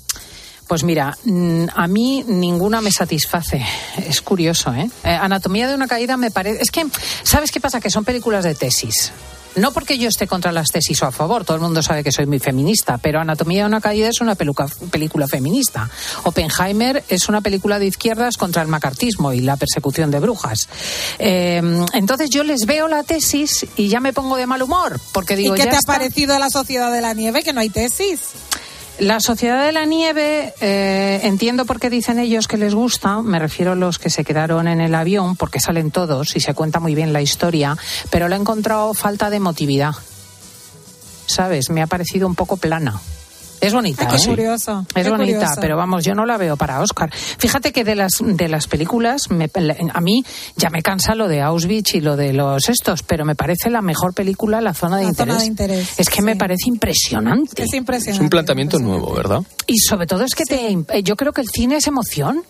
Pues 0.68 0.84
mira, 0.84 1.16
mm, 1.24 1.64
a 1.74 1.88
mí 1.88 2.24
ninguna 2.28 2.80
me 2.80 2.92
satisface. 2.92 3.60
Es 4.06 4.20
curioso, 4.22 4.72
¿eh? 4.72 4.88
Eh, 5.02 5.08
Anatomía 5.08 5.66
de 5.66 5.74
una 5.74 5.88
caída 5.88 6.16
me 6.16 6.30
parece... 6.30 6.62
Es 6.62 6.70
que, 6.70 6.86
¿sabes 7.24 7.50
qué 7.50 7.60
pasa? 7.60 7.80
Que 7.80 7.90
son 7.90 8.04
películas 8.04 8.44
de 8.44 8.54
tesis. 8.54 9.12
No 9.56 9.72
porque 9.72 9.98
yo 9.98 10.08
esté 10.08 10.26
contra 10.26 10.52
las 10.52 10.68
tesis 10.68 11.02
o 11.02 11.06
a 11.06 11.12
favor, 11.12 11.44
todo 11.44 11.56
el 11.56 11.62
mundo 11.62 11.82
sabe 11.82 12.04
que 12.04 12.12
soy 12.12 12.26
muy 12.26 12.38
feminista, 12.38 12.98
pero 12.98 13.20
Anatomía 13.20 13.62
de 13.62 13.66
una 13.66 13.80
caída 13.80 14.08
es 14.08 14.20
una 14.20 14.34
peluca- 14.36 14.68
película 14.90 15.26
feminista. 15.26 15.90
Oppenheimer 16.24 17.02
es 17.08 17.28
una 17.28 17.40
película 17.40 17.78
de 17.78 17.86
izquierdas 17.86 18.36
contra 18.36 18.62
el 18.62 18.68
macartismo 18.68 19.32
y 19.32 19.40
la 19.40 19.56
persecución 19.56 20.10
de 20.10 20.20
brujas. 20.20 20.68
Eh, 21.18 21.60
entonces 21.94 22.30
yo 22.30 22.44
les 22.44 22.64
veo 22.66 22.86
la 22.88 23.02
tesis 23.02 23.66
y 23.76 23.88
ya 23.88 24.00
me 24.00 24.12
pongo 24.12 24.36
de 24.36 24.46
mal 24.46 24.62
humor, 24.62 25.00
porque 25.12 25.34
digo, 25.36 25.54
¿Y 25.54 25.58
qué 25.58 25.64
ya 25.64 25.70
te 25.70 25.76
está. 25.76 25.92
ha 25.94 25.96
parecido 25.96 26.38
la 26.38 26.48
Sociedad 26.50 26.92
de 26.92 27.00
la 27.00 27.12
Nieve? 27.14 27.42
Que 27.42 27.52
no 27.52 27.60
hay 27.60 27.70
tesis. 27.70 28.20
La 29.00 29.18
Sociedad 29.18 29.64
de 29.64 29.72
la 29.72 29.86
Nieve, 29.86 30.52
eh, 30.60 31.20
entiendo 31.22 31.64
por 31.64 31.80
qué 31.80 31.88
dicen 31.88 32.18
ellos 32.18 32.46
que 32.46 32.58
les 32.58 32.74
gusta, 32.74 33.22
me 33.22 33.38
refiero 33.38 33.72
a 33.72 33.74
los 33.74 33.98
que 33.98 34.10
se 34.10 34.24
quedaron 34.24 34.68
en 34.68 34.82
el 34.82 34.94
avión, 34.94 35.36
porque 35.36 35.58
salen 35.58 35.90
todos 35.90 36.36
y 36.36 36.40
se 36.40 36.52
cuenta 36.52 36.80
muy 36.80 36.94
bien 36.94 37.14
la 37.14 37.22
historia, 37.22 37.78
pero 38.10 38.28
le 38.28 38.36
he 38.36 38.38
encontrado 38.38 38.92
falta 38.92 39.30
de 39.30 39.36
emotividad. 39.36 39.94
¿Sabes? 41.24 41.70
Me 41.70 41.80
ha 41.80 41.86
parecido 41.86 42.26
un 42.26 42.34
poco 42.34 42.58
plana. 42.58 43.00
Es 43.60 43.72
bonita, 43.74 44.04
Ah, 44.08 44.16
qué 44.16 44.22
¿eh? 44.22 44.26
curioso. 44.26 44.86
Es 44.94 45.04
qué 45.04 45.10
bonita, 45.10 45.38
curioso. 45.38 45.60
pero 45.60 45.76
vamos, 45.76 46.04
yo 46.04 46.14
no 46.14 46.24
la 46.24 46.38
veo 46.38 46.56
para 46.56 46.80
Oscar. 46.80 47.10
Fíjate 47.12 47.72
que 47.72 47.84
de 47.84 47.94
las 47.94 48.12
de 48.20 48.48
las 48.48 48.66
películas, 48.66 49.30
me- 49.30 49.50
a 49.92 50.00
mí 50.00 50.24
ya 50.56 50.70
me 50.70 50.82
cansa 50.82 51.14
lo 51.14 51.28
de 51.28 51.42
Auschwitz 51.42 51.94
y 51.94 52.00
lo 52.00 52.16
de 52.16 52.32
los 52.32 52.68
estos, 52.68 53.02
pero 53.02 53.24
me 53.24 53.34
parece 53.34 53.68
la 53.70 53.82
mejor 53.82 54.14
película 54.14 54.60
La 54.60 54.72
zona 54.74 54.96
de, 54.96 55.02
La 55.04 55.08
interés. 55.10 55.34
zona 55.34 55.40
de 55.42 55.46
interés, 55.46 55.98
Es 55.98 56.08
que 56.08 56.22
me 56.22 56.36
parece 56.36 56.68
impresionante. 56.68 57.62
Es 57.64 57.74
impresionante. 57.74 58.16
Es 58.16 58.20
un 58.20 58.30
planteamiento 58.30 58.78
nuevo, 58.78 59.12
¿verdad? 59.14 59.40
Y 59.66 59.78
sobre 59.78 60.06
todo 60.06 60.24
es 60.24 60.34
que 60.34 60.44
te, 60.44 60.70
eh, 60.72 61.02
yo 61.02 61.16
creo 61.16 61.32
que 61.32 61.40
el 61.42 61.48
cine 61.48 61.76
es 61.76 61.86
emoción. 61.86 62.42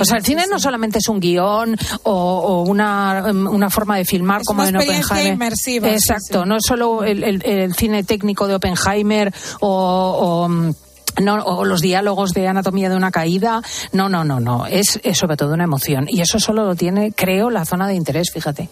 O 0.00 0.04
sea, 0.04 0.18
el 0.18 0.24
cine 0.24 0.44
no 0.50 0.58
solamente 0.58 0.98
es 0.98 1.08
un 1.08 1.20
guion 1.20 1.76
o, 2.02 2.12
o 2.12 2.62
una, 2.62 3.24
um, 3.30 3.46
una 3.46 3.70
forma 3.70 3.96
de 3.96 4.04
filmar 4.04 4.42
como 4.44 4.60
una 4.62 4.70
en 4.70 4.76
Oppenheimer. 4.76 5.32
inmersiva, 5.34 5.88
sí, 5.88 5.94
Exacto, 5.94 6.44
no 6.46 6.56
es 6.56 6.62
solo 6.66 7.04
el, 7.04 7.22
el- 7.24 7.42
el 7.44 7.74
cine 7.74 8.04
técnico 8.04 8.46
de 8.46 8.54
Oppenheimer 8.56 9.32
o... 9.60 10.44
o, 10.44 10.48
mm, 10.48 10.74
no, 11.20 11.34
o 11.34 11.64
los 11.64 11.80
diálogos 11.80 12.30
de 12.30 12.46
anatomía 12.46 12.88
de 12.88 12.94
una 12.94 13.10
caída. 13.10 13.60
No, 13.90 14.08
no, 14.08 14.22
no, 14.22 14.38
no. 14.38 14.66
Es, 14.66 15.00
es 15.02 15.18
sobre 15.18 15.36
todo 15.36 15.52
una 15.52 15.64
emoción. 15.64 16.06
Y 16.08 16.20
eso 16.20 16.38
solo 16.38 16.64
lo 16.64 16.76
tiene, 16.76 17.10
creo, 17.10 17.50
la 17.50 17.64
zona 17.64 17.88
de 17.88 17.94
interés, 17.94 18.30
fíjate. 18.32 18.68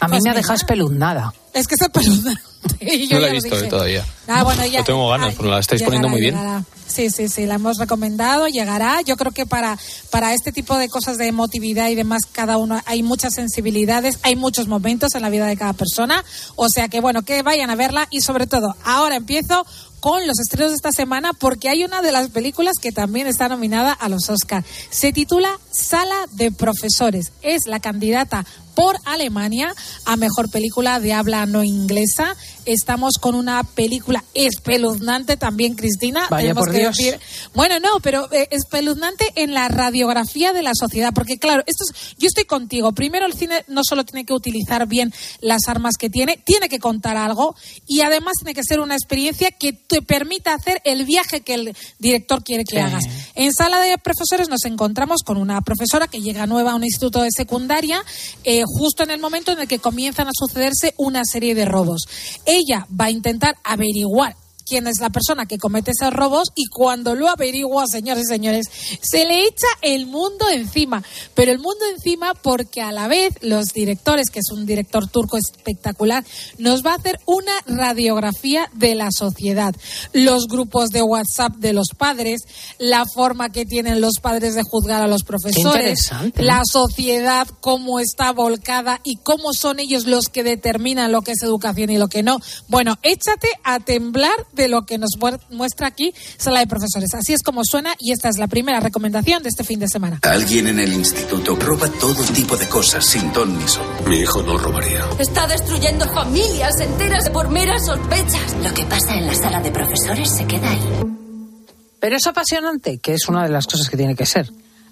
A 0.00 0.06
mí 0.06 0.12
Pues 0.12 0.22
me 0.24 0.30
ha 0.30 0.34
dejado 0.34 0.54
espeluznada. 0.54 1.32
Es 1.52 1.66
que 1.66 1.74
se 1.76 1.88
peluda. 1.88 2.34
Y 2.80 3.06
yo 3.08 3.16
No 3.16 3.20
la 3.22 3.28
he 3.28 3.32
visto 3.32 3.56
dije. 3.56 3.68
todavía. 3.68 4.04
Ah, 4.28 4.44
bueno, 4.44 4.64
ya. 4.66 4.80
No 4.80 4.84
tengo 4.84 5.08
ganas, 5.08 5.30
ah, 5.30 5.34
porque 5.36 5.50
la 5.50 5.58
estáis 5.58 5.80
llegará, 5.80 5.86
poniendo 5.88 6.08
muy 6.08 6.20
bien. 6.20 6.34
llegará. 6.34 6.64
Sí, 6.86 7.10
sí, 7.10 7.28
sí, 7.28 7.46
la 7.46 7.54
hemos 7.56 7.76
recomendado, 7.78 8.46
llegará. 8.48 9.00
Yo 9.02 9.16
creo 9.16 9.32
que 9.32 9.44
para, 9.46 9.78
para 10.10 10.32
este 10.34 10.52
tipo 10.52 10.76
de 10.78 10.88
cosas 10.88 11.18
de 11.18 11.26
emotividad 11.26 11.88
y 11.88 11.94
demás, 11.94 12.22
cada 12.30 12.56
uno 12.58 12.80
hay 12.86 13.02
muchas 13.02 13.34
sensibilidades, 13.34 14.18
hay 14.22 14.36
muchos 14.36 14.68
momentos 14.68 15.14
en 15.14 15.22
la 15.22 15.30
vida 15.30 15.46
de 15.46 15.56
cada 15.56 15.72
persona. 15.74 16.24
O 16.56 16.68
sea 16.68 16.88
que, 16.88 17.00
bueno, 17.00 17.22
que 17.22 17.42
vayan 17.42 17.70
a 17.70 17.74
verla 17.76 18.06
y 18.10 18.20
sobre 18.20 18.46
todo, 18.46 18.74
ahora 18.84 19.16
empiezo 19.16 19.66
con 20.00 20.26
los 20.28 20.38
estrenos 20.38 20.70
de 20.70 20.76
esta 20.76 20.92
semana 20.92 21.32
porque 21.32 21.68
hay 21.68 21.82
una 21.84 22.02
de 22.02 22.12
las 22.12 22.28
películas 22.28 22.74
que 22.80 22.92
también 22.92 23.26
está 23.26 23.48
nominada 23.48 23.92
a 23.92 24.08
los 24.08 24.30
Oscar. 24.30 24.64
Se 24.90 25.12
titula 25.12 25.58
Sala 25.72 26.16
de 26.32 26.52
Profesores. 26.52 27.32
Es 27.42 27.66
la 27.66 27.80
candidata 27.80 28.46
por 28.78 28.96
Alemania 29.06 29.74
a 30.04 30.14
mejor 30.16 30.52
película 30.52 31.00
de 31.00 31.12
habla 31.12 31.46
no 31.46 31.64
inglesa. 31.64 32.36
Estamos 32.64 33.14
con 33.20 33.34
una 33.34 33.64
película 33.64 34.22
espeluznante 34.34 35.36
también, 35.36 35.74
Cristina. 35.74 36.28
Vaya 36.30 36.42
Tenemos 36.50 36.64
por 36.64 36.72
que 36.72 36.78
Dios. 36.78 36.96
decir- 36.96 37.18
bueno, 37.54 37.80
no, 37.80 37.98
pero 38.00 38.30
eh, 38.32 38.46
espeluznante 38.52 39.32
en 39.34 39.52
la 39.52 39.66
radiografía 39.68 40.52
de 40.52 40.62
la 40.62 40.72
sociedad, 40.78 41.12
porque 41.12 41.38
claro, 41.38 41.64
esto 41.66 41.84
es- 41.90 42.14
yo 42.18 42.28
estoy 42.28 42.44
contigo. 42.44 42.92
Primero, 42.92 43.26
el 43.26 43.32
cine 43.32 43.64
no 43.66 43.80
solo 43.82 44.04
tiene 44.04 44.24
que 44.24 44.32
utilizar 44.32 44.86
bien 44.86 45.12
las 45.40 45.62
armas 45.66 45.94
que 45.98 46.08
tiene, 46.08 46.36
tiene 46.44 46.68
que 46.68 46.78
contar 46.78 47.16
algo 47.16 47.56
y 47.84 48.02
además 48.02 48.34
tiene 48.38 48.54
que 48.54 48.62
ser 48.62 48.78
una 48.78 48.94
experiencia 48.94 49.50
que 49.50 49.72
te 49.72 50.02
permita 50.02 50.54
hacer 50.54 50.80
el 50.84 51.04
viaje 51.04 51.40
que 51.40 51.54
el 51.54 51.76
director 51.98 52.44
quiere 52.44 52.62
que 52.64 52.76
Sí. 52.76 52.82
hagas. 52.82 53.04
En 53.34 53.52
sala 53.52 53.80
de 53.80 53.98
profesores 53.98 54.48
nos 54.48 54.64
encontramos 54.66 55.22
con 55.24 55.36
una 55.36 55.60
profesora 55.62 56.06
que 56.06 56.20
llega 56.20 56.46
nueva 56.46 56.72
a 56.72 56.74
un 56.76 56.84
instituto 56.84 57.22
de 57.22 57.30
secundaria, 57.34 58.04
eh, 58.44 58.62
justo 58.78 59.02
en 59.02 59.10
el 59.10 59.20
momento 59.20 59.52
en 59.52 59.60
el 59.60 59.68
que 59.68 59.78
comienzan 59.78 60.28
a 60.28 60.32
sucederse 60.34 60.94
una 60.96 61.22
serie 61.24 61.54
de 61.54 61.64
robos. 61.64 62.02
Ella 62.44 62.86
va 62.88 63.06
a 63.06 63.10
intentar 63.10 63.56
averiguar 63.64 64.36
quién 64.68 64.86
es 64.86 65.00
la 65.00 65.10
persona 65.10 65.46
que 65.46 65.58
comete 65.58 65.92
esos 65.92 66.12
robos 66.12 66.48
y 66.54 66.66
cuando 66.66 67.14
lo 67.14 67.28
averigua, 67.28 67.86
señores 67.86 68.24
y 68.24 68.32
señores, 68.34 68.66
se 69.00 69.24
le 69.24 69.44
echa 69.44 69.66
el 69.82 70.06
mundo 70.06 70.48
encima. 70.50 71.02
Pero 71.34 71.52
el 71.52 71.58
mundo 71.58 71.84
encima 71.94 72.34
porque 72.34 72.82
a 72.82 72.92
la 72.92 73.08
vez 73.08 73.34
los 73.40 73.72
directores, 73.72 74.30
que 74.30 74.40
es 74.40 74.50
un 74.50 74.66
director 74.66 75.08
turco 75.08 75.38
espectacular, 75.38 76.24
nos 76.58 76.84
va 76.84 76.92
a 76.92 76.96
hacer 76.96 77.18
una 77.24 77.52
radiografía 77.66 78.70
de 78.74 78.94
la 78.94 79.10
sociedad. 79.10 79.74
Los 80.12 80.46
grupos 80.46 80.90
de 80.90 81.02
WhatsApp 81.02 81.56
de 81.56 81.72
los 81.72 81.88
padres, 81.96 82.42
la 82.78 83.04
forma 83.06 83.48
que 83.50 83.64
tienen 83.64 84.00
los 84.00 84.20
padres 84.20 84.54
de 84.54 84.62
juzgar 84.62 85.02
a 85.02 85.08
los 85.08 85.22
profesores, 85.22 86.10
la 86.36 86.62
sociedad, 86.70 87.48
cómo 87.60 88.00
está 88.00 88.32
volcada 88.32 89.00
y 89.04 89.16
cómo 89.16 89.52
son 89.52 89.80
ellos 89.80 90.06
los 90.06 90.26
que 90.26 90.44
determinan 90.44 91.12
lo 91.12 91.22
que 91.22 91.32
es 91.32 91.42
educación 91.42 91.90
y 91.90 91.98
lo 91.98 92.08
que 92.08 92.22
no. 92.22 92.38
Bueno, 92.68 92.96
échate 93.02 93.48
a 93.64 93.80
temblar 93.80 94.36
de 94.58 94.68
lo 94.68 94.84
que 94.84 94.98
nos 94.98 95.12
muestra 95.50 95.86
aquí 95.86 96.12
Sala 96.36 96.60
de 96.60 96.66
Profesores. 96.66 97.14
Así 97.14 97.32
es 97.32 97.42
como 97.42 97.64
suena 97.64 97.94
y 97.98 98.12
esta 98.12 98.28
es 98.28 98.38
la 98.38 98.46
primera 98.48 98.80
recomendación 98.80 99.42
de 99.42 99.48
este 99.48 99.64
fin 99.64 99.80
de 99.80 99.88
semana. 99.88 100.20
Alguien 100.22 100.68
en 100.68 100.80
el 100.80 100.92
instituto 100.92 101.56
roba 101.56 101.88
todo 101.88 102.22
tipo 102.34 102.56
de 102.56 102.68
cosas 102.68 103.06
sin 103.06 103.32
ton 103.32 103.58
ni 103.58 103.66
son. 103.66 103.86
Mi 104.06 104.18
hijo 104.18 104.42
no 104.42 104.58
robaría. 104.58 105.06
Está 105.18 105.46
destruyendo 105.46 106.06
familias 106.12 106.80
enteras 106.80 107.30
por 107.30 107.48
meras 107.48 107.86
sospechas. 107.86 108.56
Lo 108.62 108.74
que 108.74 108.84
pasa 108.84 109.14
en 109.16 109.26
la 109.26 109.34
sala 109.34 109.60
de 109.60 109.70
profesores 109.70 110.28
se 110.36 110.46
queda 110.46 110.70
ahí. 110.70 110.80
Pero 112.00 112.16
es 112.16 112.26
apasionante, 112.26 112.98
que 112.98 113.14
es 113.14 113.28
una 113.28 113.42
de 113.44 113.48
las 113.48 113.66
cosas 113.66 113.88
que 113.88 113.96
tiene 113.96 114.14
que 114.14 114.26
ser. 114.26 114.50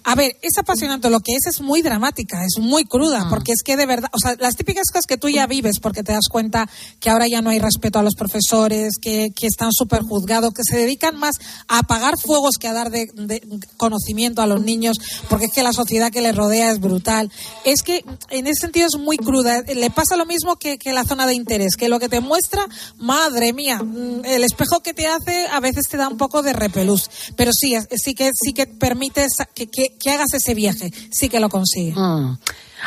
A 0.09 0.15
ver, 0.15 0.37
es 0.41 0.57
apasionante. 0.57 1.09
Lo 1.09 1.19
que 1.19 1.33
es 1.33 1.45
es 1.47 1.59
muy 1.61 1.81
dramática, 1.81 2.43
es 2.45 2.61
muy 2.63 2.85
cruda, 2.85 3.23
Ah. 3.25 3.29
porque 3.29 3.51
es 3.51 3.61
que 3.61 3.75
de 3.75 3.85
verdad, 3.85 4.09
o 4.13 4.17
sea, 4.19 4.35
las 4.39 4.55
típicas 4.55 4.85
cosas 4.91 5.05
que 5.05 5.17
tú 5.17 5.27
ya 5.27 5.47
vives, 5.47 5.79
porque 5.81 6.01
te 6.01 6.13
das 6.13 6.29
cuenta 6.31 6.69
que 7.01 7.09
ahora 7.09 7.27
ya 7.27 7.41
no 7.41 7.49
hay 7.49 7.59
respeto 7.59 7.99
a 7.99 8.03
los 8.03 8.15
profesores, 8.15 8.93
que, 9.01 9.31
que 9.35 9.47
están 9.47 9.73
súper 9.73 10.03
juzgados, 10.03 10.53
que 10.53 10.63
se 10.63 10.77
dedican 10.77 11.17
más 11.17 11.35
a 11.67 11.79
apagar 11.79 12.13
fuegos 12.17 12.55
que 12.57 12.69
a 12.69 12.73
dar 12.73 12.89
de, 12.89 13.07
de 13.15 13.41
conocimiento 13.75 14.41
a 14.41 14.47
los 14.47 14.61
niños, 14.63 14.97
porque 15.29 15.45
es 15.47 15.51
que 15.51 15.61
la 15.61 15.73
sociedad 15.73 16.09
que 16.09 16.21
les 16.21 16.33
rodea 16.35 16.71
es 16.71 16.79
brutal. 16.79 17.29
Es 17.65 17.81
que 17.83 18.05
en 18.29 18.47
ese 18.47 18.61
sentido 18.61 18.87
es 18.87 18.97
muy 18.97 19.17
cruda. 19.17 19.61
Le 19.63 19.89
pasa 19.89 20.15
lo 20.15 20.25
mismo 20.25 20.55
que, 20.55 20.77
que 20.77 20.93
la 20.93 21.03
zona 21.03 21.27
de 21.27 21.33
interés, 21.35 21.75
que 21.75 21.89
lo 21.89 21.99
que 21.99 22.07
te 22.07 22.21
muestra, 22.21 22.65
madre 22.97 23.51
mía, 23.51 23.83
mm, 23.83 24.23
el 24.23 24.43
espejo 24.45 24.79
que 24.81 24.93
te 24.93 25.07
hace 25.07 25.47
a 25.51 25.59
veces 25.59 25.83
te 25.89 25.97
da 25.97 26.07
un 26.07 26.17
poco 26.17 26.41
de 26.43 26.53
repelús. 26.53 27.09
Pero 27.35 27.51
sí, 27.53 27.75
sí 28.01 28.13
que 28.15 28.31
sí 28.33 28.53
que 28.53 28.67
permite 28.67 29.25
que- 29.53 29.96
que 29.99 30.09
hagas 30.11 30.33
ese 30.33 30.53
viaje, 30.53 30.91
sí 31.11 31.29
que 31.29 31.39
lo 31.39 31.49
consigue. 31.49 31.93
Mm. 31.95 32.37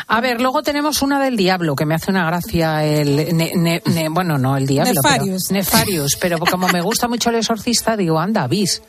A 0.07 0.21
ver, 0.21 0.41
luego 0.41 0.63
tenemos 0.63 1.03
una 1.03 1.21
del 1.23 1.37
diablo 1.37 1.75
que 1.75 1.85
me 1.85 1.95
hace 1.95 2.11
una 2.11 2.25
gracia 2.25 2.85
el 2.85 3.37
ne- 3.37 3.53
ne- 3.57 3.83
ne- 3.85 4.09
bueno, 4.09 4.39
no 4.39 4.57
el 4.57 4.67
diablo, 4.67 4.93
Nefarius. 4.95 5.47
pero 5.49 5.59
Nefarius, 5.59 6.17
pero 6.21 6.39
como 6.39 6.69
me 6.69 6.81
gusta 6.81 7.09
mucho 7.09 7.31
el 7.31 7.37
exorcista 7.37 7.97
digo, 7.97 8.19
anda, 8.19 8.47
bis. 8.47 8.83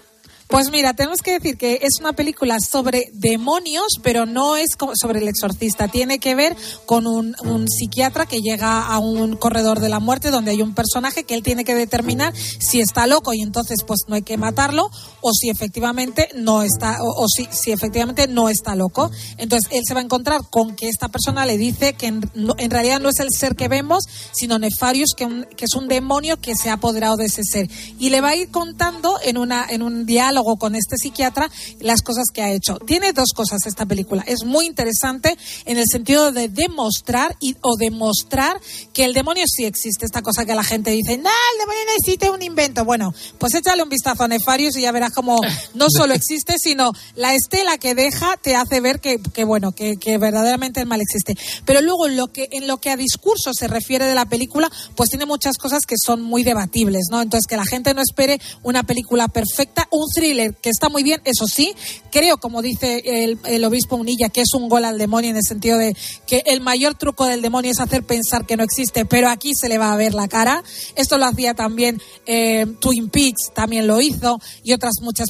Pues 0.52 0.70
mira, 0.70 0.93
tenemos 0.93 1.22
que 1.22 1.32
decir 1.32 1.58
que 1.58 1.80
es 1.82 2.02
una 2.02 2.12
película 2.12 2.58
sobre 2.60 3.10
demonios, 3.14 3.88
pero 4.04 4.26
no 4.26 4.58
es 4.58 4.72
sobre 5.02 5.20
el 5.20 5.30
exorcista. 5.30 5.88
Tiene 5.88 6.20
que 6.20 6.36
ver 6.36 6.58
con 6.86 7.08
un, 7.08 7.36
psiquiatra 7.70 8.26
que 8.26 8.41
llega 8.41 8.86
a 8.86 8.99
un 8.99 9.38
corredor 9.38 9.80
de 9.80 9.88
la 9.88 10.02
muerte 10.02 10.30
donde 10.30 10.52
hay 10.52 10.62
un 10.62 10.76
personaje 10.76 11.24
que 11.24 11.36
él 11.36 11.41
tiene 11.41 11.64
que 11.64 11.74
determinar 11.74 12.34
si 12.36 12.82
está 12.82 13.08
loco 13.08 13.34
y 13.34 13.41
entonces 13.41 13.78
pues 13.88 14.02
no 14.08 14.16
hay 14.16 14.24
que 14.24 14.38
matarlo 14.38 14.89
o 15.22 15.32
si 15.32 15.49
efectivamente 15.49 16.28
no 16.36 16.64
está 16.64 16.97
o, 17.02 17.26
si, 17.30 17.72
efectivamente 17.72 18.28
no 18.28 18.49
está 18.49 18.76
loco. 18.76 19.10
Entonces 19.38 19.72
él 19.72 19.84
se 19.88 19.93
va 19.93 20.02
a 20.02 20.04
encontrar 20.04 20.41
con 20.49 20.76
que 20.76 20.89
esta 20.89 21.08
persona 21.08 21.45
le 21.45 21.58
dice 21.58 21.93
que 21.93 22.08
en, 22.08 22.22
realidad 22.70 22.99
no 22.99 23.08
es 23.08 23.20
el 23.22 23.30
ser 23.32 23.56
que 23.56 23.70
vemos, 23.70 24.04
sino 24.34 24.60
Nefarius, 24.60 25.14
que, 25.16 25.47
que 25.56 25.64
es 25.64 25.76
un 25.76 25.88
demonio 25.88 26.41
que 26.41 26.56
se 26.56 26.70
ha 26.70 26.74
apoderado 26.74 27.16
de 27.16 27.28
ese 27.28 27.43
ser. 27.43 27.70
Y 27.99 28.10
le 28.10 28.20
va 28.20 28.30
a 28.30 28.36
ir 28.36 28.52
contando 28.52 29.18
en, 29.24 29.38
una, 29.38 29.66
en 29.70 29.82
un 29.82 30.06
diálogo 30.06 30.41
con 30.44 30.76
este 30.76 30.98
psiquiatra 30.98 31.50
las 31.80 32.02
cosas 32.02 32.26
que 32.34 32.42
ha 32.42 32.52
hecho. 32.52 32.78
Tiene 32.80 33.14
dos 33.14 33.30
cosas 33.34 33.66
esta 33.66 33.86
película. 33.86 34.24
Es 34.28 34.44
muy 34.44 34.66
interesante 34.66 35.38
en 35.66 35.78
el 35.78 35.86
sentido 35.89 36.32
de 36.32 36.50
demostrar 36.50 37.36
y, 37.39 37.56
o 37.62 37.78
demostrar 37.78 38.60
que 38.94 39.06
el 39.06 39.14
demonio 39.14 39.46
sí 39.48 39.66
existe. 39.66 40.06
Esta 40.06 40.22
cosa 40.22 40.46
que 40.46 40.56
la 40.56 40.64
gente 40.64 40.92
dice, 40.92 41.18
no, 41.18 41.30
el 41.30 41.60
demonio 41.60 41.82
no 41.86 41.92
existe, 41.98 42.30
un 42.30 42.42
invento. 42.42 42.86
Bueno, 42.86 43.14
pues 43.38 43.54
échale 43.54 43.84
un 43.84 43.89
vistazo 43.89 44.24
a 44.24 44.28
Nefarius 44.28 44.76
y 44.78 44.82
ya 44.82 44.92
verás 44.92 45.12
cómo 45.12 45.39
no 45.74 45.88
solo 45.89 46.14
existe, 46.14 46.56
sino 46.58 46.92
la 47.16 47.34
estela 47.36 47.78
que 47.78 47.96
deja 47.96 48.38
te 48.38 48.56
hace 48.56 48.82
ver 48.82 49.00
que, 49.00 49.20
que 49.20 49.44
bueno, 49.44 49.72
que, 49.72 49.98
que, 49.98 50.18
verdaderamente 50.18 50.82
el 50.82 50.88
mal 50.88 51.02
existe. 51.02 51.38
Pero 51.66 51.82
luego 51.82 52.08
en 52.08 52.18
lo 52.18 52.28
que 52.28 52.50
en 52.52 52.68
lo 52.68 52.78
que 52.78 52.89
a 52.89 52.98
discurso 52.98 53.54
se 53.54 53.68
refiere 53.68 54.06
de 54.06 54.16
la 54.16 54.26
película, 54.26 54.72
pues 54.96 55.10
tiene 55.10 55.26
muchas 55.26 55.58
cosas 55.58 55.82
que 55.88 55.96
son 55.98 56.22
muy 56.22 56.44
debatibles, 56.44 57.08
¿no? 57.12 57.22
Entonces 57.22 57.48
que 57.48 57.58
la 57.58 57.66
gente 57.66 57.94
no 57.94 58.02
espere 58.02 58.39
una 58.64 58.84
película 58.84 59.28
perfecta, 59.28 59.88
un 59.92 60.08
thriller 60.14 60.31
que 60.62 60.70
está 60.70 60.90
muy 60.90 61.04
bien, 61.04 61.22
eso 61.26 61.48
sí, 61.48 61.74
creo, 62.12 62.38
como 62.38 62.62
dice 62.62 63.02
el, 63.06 63.64
obispo 63.64 63.96
Unilla, 63.96 64.30
que 64.30 64.42
es 64.42 64.54
un 64.54 64.70
gol 64.70 64.86
al 64.86 64.98
demonio 64.98 65.30
en 65.30 65.38
el 65.38 65.44
sentido 65.44 65.78
de 65.78 65.96
que 66.28 66.44
el 66.46 66.62
mayor 66.62 66.96
truco 66.96 67.26
del 67.26 67.42
demonio 67.42 67.72
es 67.72 67.80
hacer 67.80 68.04
pensar 68.04 68.46
que 68.46 68.58
no 68.58 68.64
existe, 68.64 69.06
pero 69.06 69.30
aquí 69.30 69.52
se 69.56 69.70
le 69.70 69.78
va 69.78 69.94
a 69.94 69.98
ver 69.98 70.14
la 70.14 70.28
cara. 70.28 70.64
Esto 70.96 71.18
lo 71.18 71.26
hacía 71.26 71.54
también 71.54 72.02
eh, 72.26 72.66
Twin 72.80 73.10
Peaks, 73.10 73.52
también 73.54 73.88
lo 73.88 74.02
hizo, 74.02 74.40
y 74.64 74.74
otras 74.74 74.96
muchas 75.02 75.30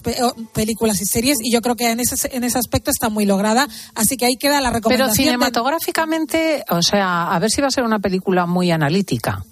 películas 0.53 1.01
y 1.01 1.05
series, 1.05 1.37
y 1.41 1.51
yo 1.51 1.61
creo 1.61 1.75
que 1.75 1.89
en 1.89 1.99
ese, 1.99 2.29
en 2.35 2.43
ese 2.43 2.57
aspecto 2.57 2.91
está 2.91 3.09
muy 3.09 3.25
lograda, 3.25 3.67
así 3.95 4.17
que 4.17 4.25
ahí 4.25 4.37
queda 4.37 4.61
la 4.61 4.69
recomendación. 4.69 5.15
Pero 5.15 5.23
cinematográficamente, 5.23 6.63
o 6.69 6.81
sea, 6.81 7.31
a 7.31 7.39
ver 7.39 7.49
si 7.49 7.61
va 7.61 7.67
a 7.67 7.71
ser 7.71 7.83
una 7.83 7.99
película 7.99 8.45
muy 8.45 8.71
analítica. 8.71 9.43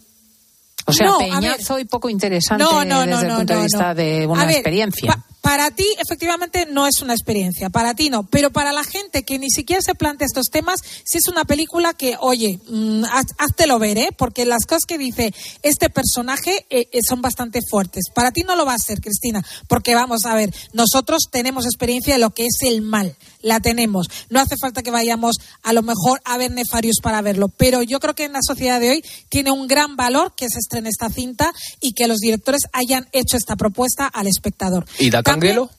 O 0.85 0.93
sea, 0.93 1.11
peñazo 1.17 1.79
y 1.79 1.85
poco 1.85 2.09
interesante 2.09 2.63
desde 2.63 3.27
el 3.27 3.35
punto 3.35 3.53
de 3.53 3.61
vista 3.61 3.93
de 3.93 4.27
una 4.27 4.51
experiencia. 4.51 5.23
Para 5.41 5.71
ti, 5.71 5.85
efectivamente, 5.97 6.67
no 6.69 6.85
es 6.85 7.01
una 7.01 7.13
experiencia. 7.13 7.69
Para 7.69 7.93
ti 7.93 8.09
no. 8.09 8.23
Pero 8.23 8.51
para 8.51 8.73
la 8.73 8.83
gente 8.83 9.23
que 9.23 9.39
ni 9.39 9.49
siquiera 9.49 9.81
se 9.81 9.95
plantea 9.95 10.25
estos 10.25 10.47
temas, 10.51 10.81
sí 11.05 11.17
es 11.17 11.27
una 11.29 11.45
película 11.45 11.93
que, 11.93 12.17
oye, 12.19 12.59
mm, 12.67 13.05
háztelo 13.37 13.79
ver, 13.79 13.97
¿eh? 13.97 14.09
Porque 14.17 14.45
las 14.45 14.65
cosas 14.65 14.83
que 14.85 14.97
dice 14.97 15.33
este 15.63 15.89
personaje 15.89 16.65
eh, 16.69 16.89
eh, 16.91 16.99
son 17.07 17.21
bastante 17.21 17.61
fuertes. 17.69 18.05
Para 18.13 18.31
ti 18.31 18.43
no 18.43 18.55
lo 18.55 18.65
va 18.65 18.73
a 18.73 18.79
ser, 18.79 18.99
Cristina. 18.99 19.43
Porque 19.67 19.95
vamos 19.95 20.25
a 20.25 20.35
ver, 20.35 20.53
nosotros 20.73 21.23
tenemos 21.31 21.65
experiencia 21.65 22.13
de 22.13 22.19
lo 22.19 22.31
que 22.31 22.45
es 22.45 22.57
el 22.61 22.81
mal. 22.81 23.15
La 23.41 23.61
tenemos. 23.61 24.07
No 24.29 24.41
hace 24.41 24.55
falta 24.59 24.83
que 24.83 24.91
vayamos 24.91 25.37
a 25.63 25.71
lo 25.71 25.81
mejor 25.81 26.19
a 26.25 26.37
ver 26.37 26.51
Nefarius 26.51 26.99
para 27.01 27.21
verlo. 27.21 27.47
Pero 27.47 27.81
yo 27.81 28.01
creo 28.01 28.13
que 28.13 28.25
en 28.25 28.33
la 28.33 28.41
sociedad 28.45 28.81
de 28.81 28.89
hoy 28.89 29.03
tiene 29.29 29.51
un 29.51 29.67
gran 29.67 29.95
valor 29.95 30.33
que 30.35 30.49
se 30.49 30.59
estrene 30.59 30.89
esta 30.89 31.09
cinta 31.09 31.53
y 31.79 31.93
que 31.93 32.07
los 32.07 32.17
directores 32.17 32.63
hayan 32.73 33.07
hecho 33.13 33.37
esta 33.37 33.55
propuesta 33.55 34.05
al 34.05 34.27
espectador. 34.27 34.85
¿Y 34.97 35.09
da 35.09 35.23
Cangelo? 35.33 35.69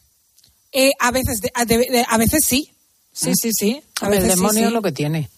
Eh, 0.73 0.93
a 0.99 1.11
veces, 1.11 1.41
a, 1.55 2.17
veces 2.19 2.45
sí. 2.45 2.73
Sí, 3.13 3.33
sí, 3.35 3.51
sí. 3.53 3.83
A, 4.01 4.09
ver, 4.09 4.23
el 4.23 4.29
demonio 4.29 4.67
es 4.67 4.73
lo 4.73 4.83
que 4.83 4.93
tiene. 4.93 5.29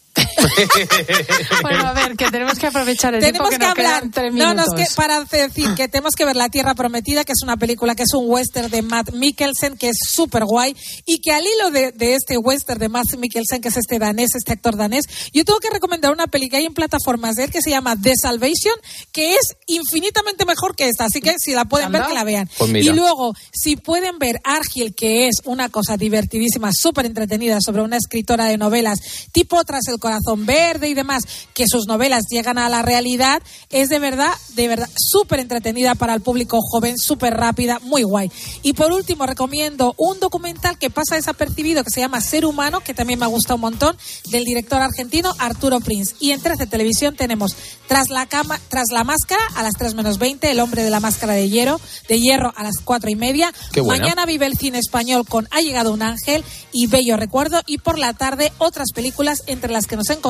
bueno, 1.63 1.87
a 1.87 1.93
ver, 1.93 2.17
que 2.17 2.31
tenemos 2.31 2.59
que 2.59 2.67
aprovechar 2.67 3.15
el 3.15 3.21
tenemos 3.21 3.49
tiempo 3.51 3.67
que, 3.67 3.81
que 3.81 3.87
hablar. 3.87 4.33
No, 4.33 4.55
no, 4.55 4.63
es 4.63 4.89
que 4.89 4.95
para 4.95 5.25
decir 5.25 5.69
que 5.75 5.89
tenemos 5.89 6.15
que 6.15 6.25
ver 6.25 6.37
La 6.37 6.49
Tierra 6.49 6.75
Prometida, 6.75 7.25
que 7.25 7.33
es 7.33 7.43
una 7.43 7.57
película 7.57 7.95
que 7.95 8.03
es 8.03 8.15
un 8.15 8.29
western 8.29 8.71
de 8.71 8.83
Matt 8.83 9.13
Mikkelsen, 9.13 9.77
que 9.77 9.91
es 9.91 9.97
súper 10.11 10.45
guay, 10.45 10.77
y 11.07 11.21
que 11.21 11.33
al 11.33 11.45
hilo 11.45 11.71
de, 11.71 11.93
este 11.99 12.39
western 12.39 12.81
de 12.81 12.89
Matt 12.89 13.15
Mikkelsen, 13.17 13.61
que 13.61 13.69
es 13.69 13.77
este 13.77 13.99
danés, 13.99 14.31
este 14.35 14.53
actor 14.53 14.77
danés, 14.77 15.05
yo 15.33 15.45
tengo 15.45 15.61
que 15.61 15.71
recomendar 15.71 16.13
una 16.13 16.27
peli 16.27 16.49
que 16.49 16.57
hay 16.57 16.67
en 16.67 16.75
plataformas 16.75 17.37
de 17.37 17.45
él 17.45 17.51
que 17.51 17.63
se 17.63 17.71
llama 17.71 17.97
The 18.01 18.15
Salvation, 18.21 18.75
que 19.13 19.35
es 19.35 19.57
infinitamente 19.67 20.45
mejor 20.45 20.75
que 20.75 20.89
esta, 20.89 21.05
así 21.05 21.21
que 21.21 21.35
si 21.39 21.53
la 21.53 21.65
pueden 21.65 21.93
ver, 21.93 22.07
que 22.07 22.15
la 22.15 22.25
vean. 22.25 22.49
Pues 22.59 22.71
y 22.73 22.91
luego, 22.91 23.35
si 23.53 23.77
pueden 23.77 24.19
ver 24.19 24.41
Argil, 24.45 24.95
que 24.95 25.29
es 25.29 25.37
una 25.45 25.69
cosa 25.69 25.97
divertidísima, 25.97 26.71
súper 26.73 27.07
entretenida, 27.07 27.59
sobre 27.65 27.83
una 27.83 27.97
escritora 27.97 28.47
de 28.47 28.59
novelas, 28.59 28.99
tipo 29.33 29.63
Tras 29.65 29.89
el 29.89 29.99
Corazón 29.99 30.32
Verde 30.37 30.89
y 30.89 30.95
demás, 30.95 31.23
que 31.55 31.67
sus 31.67 31.87
novelas 31.87 32.25
llegan 32.31 32.59
a 32.59 32.69
la 32.69 32.83
realidad, 32.83 33.43
es 33.71 33.89
de 33.89 33.99
verdad, 33.99 34.33
de 34.55 34.69
verdad, 34.69 34.89
súper 34.97 35.41
entretenida 35.41 35.95
para 35.95 36.15
el 36.15 36.21
público 36.21 36.59
joven, 36.61 36.99
súper 36.99 37.35
rápida, 37.35 37.79
muy 37.81 38.03
guay. 38.03 38.31
Y 38.63 38.73
por 38.73 38.93
último, 38.93 39.27
recomiendo 39.27 39.95
un 39.97 40.21
documental 40.21 40.79
que 40.79 40.91
pasa 40.91 41.17
desapercibido 41.17 41.85
que 41.85 41.91
se 41.91 42.01
llama 42.01 42.21
Ser 42.21 42.47
Humano, 42.47 42.81
que 42.81 42.95
también 42.95 43.19
me 43.19 43.25
ha 43.25 43.29
gustado 43.29 43.57
un 43.57 43.63
montón, 43.63 43.97
del 44.31 44.45
director 44.45 44.81
argentino 44.81 45.35
Arturo 45.39 45.81
Prince. 45.81 46.15
Y 46.21 46.31
en 46.31 46.41
13 46.41 46.67
Televisión 46.67 47.15
tenemos 47.17 47.55
Tras 47.89 48.09
la, 48.09 48.27
cama, 48.27 48.59
tras 48.69 48.87
la 48.91 49.05
Máscara 49.05 49.43
a 49.55 49.63
las 49.63 49.75
3 49.75 49.95
menos 49.95 50.19
20, 50.19 50.51
El 50.51 50.61
hombre 50.61 50.83
de 50.83 50.91
la 50.91 51.01
máscara 51.01 51.35
de 51.35 51.49
hierro, 51.49 51.81
de 52.09 52.21
hierro 52.21 52.53
a 52.57 52.63
las 52.63 52.77
4 52.83 53.11
y 53.11 53.17
media. 53.17 53.53
Mañana 53.85 54.25
vive 54.25 54.47
el 54.47 54.57
cine 54.57 54.79
español 54.79 55.27
con 55.29 55.47
Ha 55.51 55.61
llegado 55.61 55.93
un 55.93 56.03
ángel 56.03 56.45
y 56.73 56.87
Bello 56.87 57.17
Recuerdo. 57.17 57.61
Y 57.67 57.79
por 57.79 57.99
la 57.99 58.15
tarde, 58.15 58.53
otras 58.59 58.93
películas 58.95 59.43
entre 59.47 59.73
las 59.73 59.87
que 59.87 59.97
nos 59.97 60.09
encontramos 60.11 60.22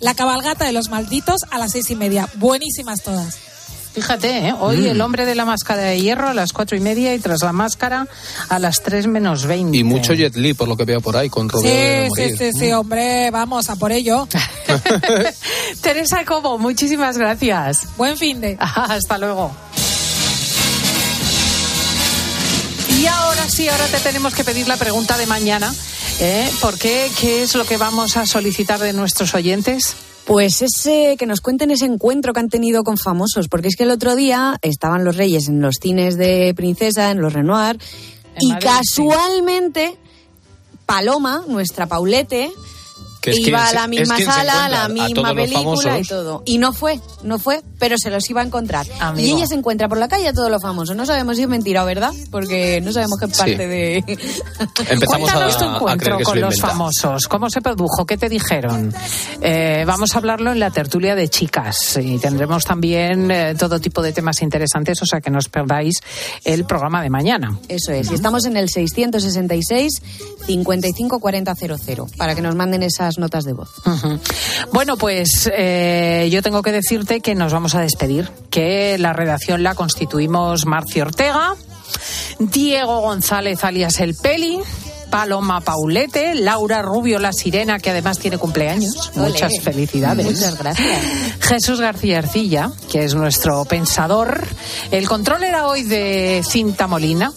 La 0.00 0.14
cabalgata 0.14 0.64
de 0.64 0.72
los 0.72 0.88
malditos 0.88 1.42
a 1.50 1.58
las 1.58 1.72
seis 1.72 1.90
y 1.90 1.96
media. 1.96 2.28
Buenísimas 2.36 3.02
todas. 3.02 3.38
Fíjate, 3.92 4.48
¿eh? 4.48 4.54
hoy 4.58 4.76
mm. 4.76 4.86
el 4.86 5.00
hombre 5.00 5.26
de 5.26 5.34
la 5.34 5.44
máscara 5.44 5.82
de 5.82 6.00
hierro 6.00 6.28
a 6.28 6.34
las 6.34 6.52
cuatro 6.52 6.76
y 6.76 6.80
media 6.80 7.12
y 7.12 7.18
tras 7.18 7.42
la 7.42 7.52
máscara 7.52 8.06
a 8.48 8.58
las 8.60 8.82
tres 8.82 9.08
menos 9.08 9.46
veinte. 9.46 9.78
Y 9.78 9.84
mucho 9.84 10.14
Jet 10.14 10.36
Li, 10.36 10.54
por 10.54 10.68
lo 10.68 10.76
que 10.76 10.84
veo 10.84 11.00
por 11.00 11.16
ahí, 11.16 11.28
con 11.28 11.48
Robert. 11.48 12.08
Sí, 12.14 12.28
sí, 12.28 12.36
sí, 12.36 12.50
sí, 12.56 12.72
hombre, 12.72 13.30
vamos 13.32 13.68
a 13.68 13.76
por 13.76 13.90
ello. 13.90 14.28
Teresa 15.80 16.24
Cobo, 16.24 16.56
muchísimas 16.58 17.18
gracias. 17.18 17.78
Buen 17.96 18.16
fin 18.16 18.40
de. 18.40 18.56
Hasta 18.60 19.18
luego. 19.18 19.50
Y 22.96 23.06
ahora 23.06 23.48
sí, 23.48 23.68
ahora 23.68 23.86
te 23.86 23.98
tenemos 23.98 24.34
que 24.34 24.44
pedir 24.44 24.68
la 24.68 24.76
pregunta 24.76 25.16
de 25.18 25.26
mañana. 25.26 25.72
¿Eh? 26.20 26.50
¿Por 26.60 26.78
qué? 26.78 27.10
¿Qué 27.18 27.42
es 27.42 27.54
lo 27.54 27.64
que 27.64 27.76
vamos 27.76 28.16
a 28.16 28.26
solicitar 28.26 28.78
de 28.78 28.92
nuestros 28.92 29.34
oyentes? 29.34 29.96
Pues 30.26 30.62
ese 30.62 31.16
que 31.18 31.26
nos 31.26 31.40
cuenten 31.40 31.70
ese 31.70 31.86
encuentro 31.86 32.32
que 32.32 32.40
han 32.40 32.48
tenido 32.48 32.84
con 32.84 32.98
famosos, 32.98 33.48
porque 33.48 33.68
es 33.68 33.76
que 33.76 33.84
el 33.84 33.90
otro 33.90 34.14
día 34.14 34.58
estaban 34.62 35.04
los 35.04 35.16
reyes 35.16 35.48
en 35.48 35.60
los 35.60 35.76
cines 35.80 36.16
de 36.16 36.52
Princesa, 36.54 37.10
en 37.10 37.20
los 37.20 37.32
Renoir, 37.32 37.78
y 38.38 38.52
casualmente 38.54 39.96
Paloma, 40.86 41.44
nuestra 41.48 41.86
Paulete, 41.86 42.52
iba 43.26 43.66
a 43.66 43.72
la 43.72 43.88
misma 43.88 44.18
sala, 44.18 44.66
a 44.66 44.68
la 44.68 44.88
misma 44.88 45.34
película 45.34 45.98
y 45.98 46.04
todo. 46.04 46.42
Y 46.44 46.58
no 46.58 46.72
fue, 46.72 47.00
no 47.22 47.38
fue, 47.38 47.62
pero 47.80 47.96
se 47.98 48.10
los 48.10 48.28
iba 48.30 48.40
a 48.40 48.44
encontrar. 48.44 48.86
Y 49.16 49.32
ella 49.32 49.46
se 49.46 49.56
encuentra 49.56 49.88
por 49.88 49.98
la 49.98 50.06
calle 50.06 50.28
a 50.28 50.32
todos 50.32 50.50
los 50.50 50.62
famosos. 50.62 50.94
No 50.94 51.04
sabemos 51.04 51.36
si 51.36 51.42
es 51.42 51.48
mentira 51.48 51.82
o 51.82 51.86
verdad, 51.86 52.12
porque 52.30 52.80
no 52.80 52.92
sabemos 52.92 53.18
qué 53.18 53.26
parte 53.26 53.66
de. 53.66 53.96
Empezamos 54.88 55.30
Cuéntanos 55.30 55.58
tu 55.58 55.64
encuentro 55.64 56.20
con 56.20 56.40
los 56.40 56.60
famosos. 56.60 57.26
¿Cómo 57.26 57.50
se 57.50 57.60
produjo? 57.60 58.06
¿Qué 58.06 58.16
te 58.16 58.28
dijeron? 58.28 58.94
Eh, 59.40 59.84
vamos 59.86 60.14
a 60.14 60.18
hablarlo 60.18 60.52
en 60.52 60.60
la 60.60 60.70
tertulia 60.70 61.14
de 61.14 61.28
chicas 61.28 61.98
y 62.00 62.18
tendremos 62.18 62.64
también 62.64 63.30
eh, 63.30 63.54
todo 63.58 63.80
tipo 63.80 64.02
de 64.02 64.12
temas 64.12 64.42
interesantes, 64.42 65.02
o 65.02 65.06
sea 65.06 65.20
que 65.20 65.30
no 65.30 65.38
os 65.38 65.48
perdáis 65.48 65.96
el 66.44 66.64
programa 66.64 67.02
de 67.02 67.10
mañana. 67.10 67.58
Eso 67.68 67.92
es. 67.92 68.10
Y 68.10 68.14
estamos 68.14 68.44
en 68.44 68.56
el 68.56 68.68
666 68.68 70.02
55 70.46 71.18
40 71.18 71.40
para 72.16 72.34
que 72.34 72.42
nos 72.42 72.54
manden 72.54 72.82
esas 72.82 73.18
notas 73.18 73.44
de 73.44 73.52
voz. 73.52 73.70
Bueno, 74.72 74.96
pues 74.96 75.50
eh, 75.52 76.28
yo 76.30 76.42
tengo 76.42 76.62
que 76.62 76.72
decirte 76.72 77.20
que 77.20 77.34
nos 77.34 77.52
vamos 77.52 77.69
a 77.74 77.80
despedir, 77.80 78.30
que 78.50 78.96
la 78.98 79.12
redacción 79.12 79.62
la 79.62 79.74
constituimos 79.74 80.66
Marcio 80.66 81.04
Ortega, 81.04 81.54
Diego 82.38 83.00
González 83.00 83.64
alias 83.64 84.00
El 84.00 84.14
Peli. 84.14 84.60
Paloma 85.10 85.60
Paulete, 85.60 86.36
Laura 86.36 86.82
Rubio 86.82 87.18
La 87.18 87.32
Sirena, 87.32 87.80
que 87.80 87.90
además 87.90 88.20
tiene 88.20 88.38
cumpleaños. 88.38 89.10
Muchas 89.16 89.54
felicidades. 89.60 90.24
Muchas 90.24 90.56
gracias. 90.56 90.88
Jesús 91.40 91.80
García 91.80 92.18
Arcilla, 92.18 92.70
que 92.90 93.02
es 93.02 93.16
nuestro 93.16 93.64
pensador. 93.64 94.46
El 94.92 95.08
control 95.08 95.42
era 95.42 95.66
hoy 95.66 95.82
de 95.82 96.44
Cinta 96.48 96.86
Molina 96.86 97.32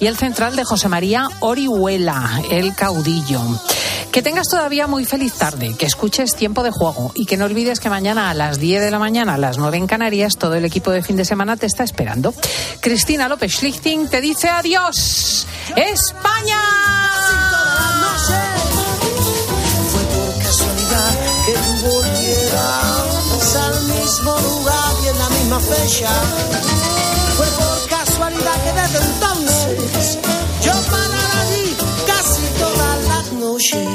y 0.00 0.06
el 0.06 0.16
central 0.16 0.56
de 0.56 0.64
José 0.64 0.88
María 0.88 1.28
Orihuela, 1.40 2.42
el 2.50 2.74
caudillo. 2.74 3.40
Que 4.10 4.20
tengas 4.20 4.48
todavía 4.48 4.86
muy 4.86 5.04
feliz 5.04 5.32
tarde, 5.34 5.74
que 5.78 5.86
escuches 5.86 6.34
tiempo 6.34 6.62
de 6.62 6.70
juego 6.70 7.12
y 7.14 7.24
que 7.24 7.36
no 7.36 7.46
olvides 7.46 7.80
que 7.80 7.88
mañana 7.88 8.30
a 8.30 8.34
las 8.34 8.58
10 8.58 8.82
de 8.82 8.90
la 8.90 8.98
mañana, 8.98 9.34
a 9.34 9.38
las 9.38 9.56
9 9.56 9.78
en 9.78 9.86
Canarias, 9.86 10.36
todo 10.36 10.54
el 10.54 10.64
equipo 10.64 10.90
de 10.90 11.02
fin 11.02 11.16
de 11.16 11.24
semana 11.24 11.56
te 11.56 11.66
está 11.66 11.82
esperando. 11.82 12.34
Cristina 12.80 13.28
López 13.28 13.52
Schlichting 13.52 14.08
te 14.08 14.20
dice 14.20 14.48
adiós. 14.50 15.46
¡España! 15.76 16.60
Fue 27.36 27.46
por 27.46 27.88
casualidad 27.88 28.62
que 28.62 28.72
desde 28.72 28.98
entonces 28.98 29.31
yo 30.64 30.72
parara 30.90 31.40
allí 31.40 31.76
casi 32.06 32.42
todas 32.58 33.08
las 33.08 33.32
noches. 33.32 33.88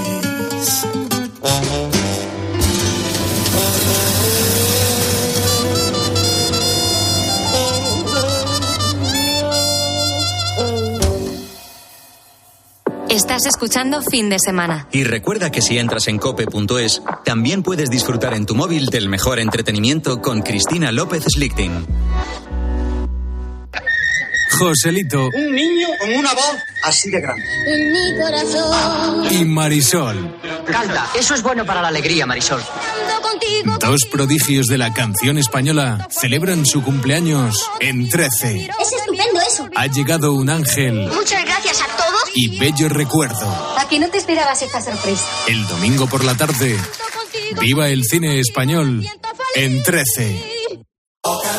Estás 13.09 13.45
escuchando 13.47 14.01
fin 14.03 14.29
de 14.29 14.37
semana. 14.37 14.87
Y 14.91 15.03
recuerda 15.03 15.51
que 15.51 15.61
si 15.61 15.77
entras 15.79 16.07
en 16.07 16.19
cope.es, 16.19 17.01
también 17.25 17.63
puedes 17.63 17.89
disfrutar 17.89 18.33
en 18.35 18.45
tu 18.45 18.53
móvil 18.53 18.87
del 18.87 19.09
mejor 19.09 19.39
entretenimiento 19.39 20.21
con 20.21 20.41
Cristina 20.41 20.91
López 20.91 21.23
Slichting. 21.23 21.85
Joselito 24.57 25.29
Un 25.33 25.51
niño 25.53 25.87
con 25.99 26.13
una 26.15 26.33
voz 26.33 26.55
así 26.83 27.09
de 27.09 27.21
grande. 27.21 27.43
En 27.67 27.91
mi 27.91 28.17
corazón. 28.19 29.27
y 29.31 29.45
Marisol, 29.45 30.39
Canta, 30.65 31.07
eso 31.17 31.33
es 31.35 31.41
bueno 31.43 31.65
para 31.65 31.81
la 31.81 31.87
alegría, 31.89 32.25
Marisol. 32.25 32.61
contigo. 33.21 33.77
dos 33.79 34.05
prodigios 34.11 34.67
de 34.67 34.77
la 34.77 34.93
canción 34.93 35.37
española, 35.37 36.07
celebran 36.09 36.65
su 36.65 36.83
cumpleaños 36.83 37.69
en 37.79 38.09
13. 38.09 38.69
Es 38.81 38.93
estupendo 38.93 39.39
eso. 39.47 39.69
Ha 39.75 39.87
llegado 39.87 40.33
un 40.33 40.49
ángel 40.49 41.07
Muchas 41.13 41.43
gracias 41.45 41.81
a 41.81 41.85
todos. 41.97 42.21
y 42.33 42.57
bello 42.59 42.89
recuerdo. 42.89 43.75
¿A 43.77 43.87
que 43.87 43.99
no 43.99 44.09
te 44.09 44.17
esperabas 44.17 44.61
esta 44.61 44.81
sorpresa? 44.81 45.25
El 45.47 45.67
domingo 45.67 46.07
por 46.07 46.23
la 46.23 46.35
tarde, 46.35 46.77
viva 47.59 47.89
el 47.89 48.03
cine 48.05 48.39
español 48.39 49.05
en 49.55 49.83
13. 49.83 50.56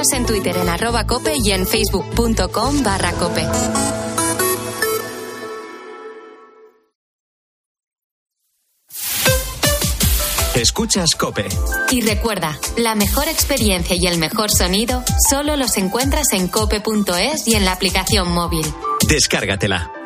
Síguenos 0.00 0.12
en 0.12 0.26
Twitter 0.26 0.56
en 0.56 0.68
arroba 0.68 1.06
cope 1.06 1.34
y 1.44 1.50
en 1.52 1.66
facebook.com 1.66 2.82
barra 2.82 3.12
cope. 3.12 3.46
Escuchas 10.54 11.10
Cope. 11.18 11.48
Y 11.90 12.00
recuerda, 12.02 12.58
la 12.78 12.94
mejor 12.94 13.28
experiencia 13.28 13.96
y 13.98 14.06
el 14.06 14.18
mejor 14.18 14.50
sonido 14.50 15.02
solo 15.28 15.56
los 15.56 15.76
encuentras 15.76 16.32
en 16.32 16.48
cope.es 16.48 17.46
y 17.46 17.54
en 17.54 17.64
la 17.66 17.72
aplicación 17.72 18.32
móvil. 18.32 18.64
Descárgatela. 19.06 19.99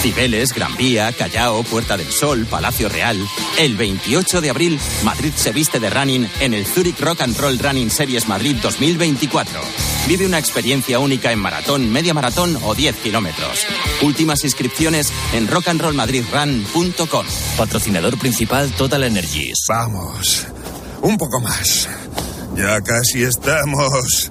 Cibeles, 0.00 0.54
Gran 0.54 0.76
Vía, 0.78 1.12
Callao, 1.12 1.62
Puerta 1.62 1.98
del 1.98 2.10
Sol, 2.10 2.46
Palacio 2.46 2.88
Real. 2.88 3.18
El 3.58 3.76
28 3.76 4.40
de 4.40 4.48
abril, 4.48 4.80
Madrid 5.04 5.32
se 5.36 5.52
viste 5.52 5.78
de 5.78 5.90
running 5.90 6.26
en 6.40 6.54
el 6.54 6.64
Zurich 6.64 6.98
Rock 7.00 7.20
and 7.20 7.36
Roll 7.36 7.58
Running 7.58 7.90
Series 7.90 8.26
Madrid 8.26 8.56
2024. 8.62 9.60
Vive 10.08 10.24
una 10.24 10.38
experiencia 10.38 10.98
única 10.98 11.32
en 11.32 11.38
maratón, 11.38 11.90
media 11.92 12.14
maratón 12.14 12.58
o 12.62 12.74
10 12.74 12.96
kilómetros. 12.96 13.66
Últimas 14.00 14.42
inscripciones 14.44 15.12
en 15.34 15.46
rockandrollmadridrun.com. 15.48 17.26
Patrocinador 17.58 18.18
principal 18.18 18.72
Total 18.72 19.04
Energies. 19.04 19.66
Vamos, 19.68 20.46
un 21.02 21.18
poco 21.18 21.40
más. 21.40 21.88
Ya 22.56 22.80
casi 22.80 23.22
estamos 23.22 24.30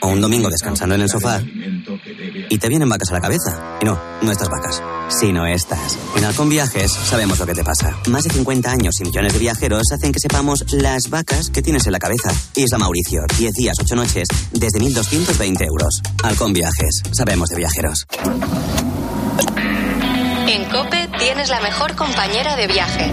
o 0.00 0.08
un 0.08 0.20
domingo 0.20 0.48
descansando 0.48 0.94
en 0.94 1.02
el 1.02 1.08
sofá 1.08 1.40
y 2.48 2.58
te 2.58 2.68
vienen 2.68 2.88
vacas 2.88 3.10
a 3.10 3.14
la 3.14 3.20
cabeza. 3.20 3.78
Y 3.80 3.84
no, 3.84 3.98
no 4.22 4.32
estas 4.32 4.48
vacas, 4.48 4.82
sino 5.08 5.46
estas. 5.46 5.96
En 6.16 6.24
Halcón 6.24 6.48
Viajes 6.48 6.92
sabemos 6.92 7.38
lo 7.38 7.46
que 7.46 7.54
te 7.54 7.64
pasa. 7.64 7.96
Más 8.08 8.24
de 8.24 8.30
50 8.30 8.70
años 8.70 8.94
y 9.00 9.04
millones 9.04 9.32
de 9.32 9.38
viajeros 9.38 9.82
hacen 9.92 10.12
que 10.12 10.20
sepamos 10.20 10.64
las 10.72 11.10
vacas 11.10 11.50
que 11.50 11.62
tienes 11.62 11.86
en 11.86 11.92
la 11.92 11.98
cabeza. 11.98 12.32
Isla 12.54 12.78
Mauricio, 12.78 13.22
10 13.38 13.52
días, 13.52 13.76
8 13.80 13.96
noches, 13.96 14.28
desde 14.52 14.78
1.220 14.78 15.66
euros. 15.66 16.02
Halcón 16.22 16.52
Viajes, 16.52 17.02
sabemos 17.12 17.48
de 17.48 17.56
viajeros. 17.56 18.06
En 20.48 20.64
cope 20.70 21.08
tienes 21.18 21.48
la 21.48 21.60
mejor 21.60 21.96
compañera 21.96 22.56
de 22.56 22.66
viaje. 22.66 23.12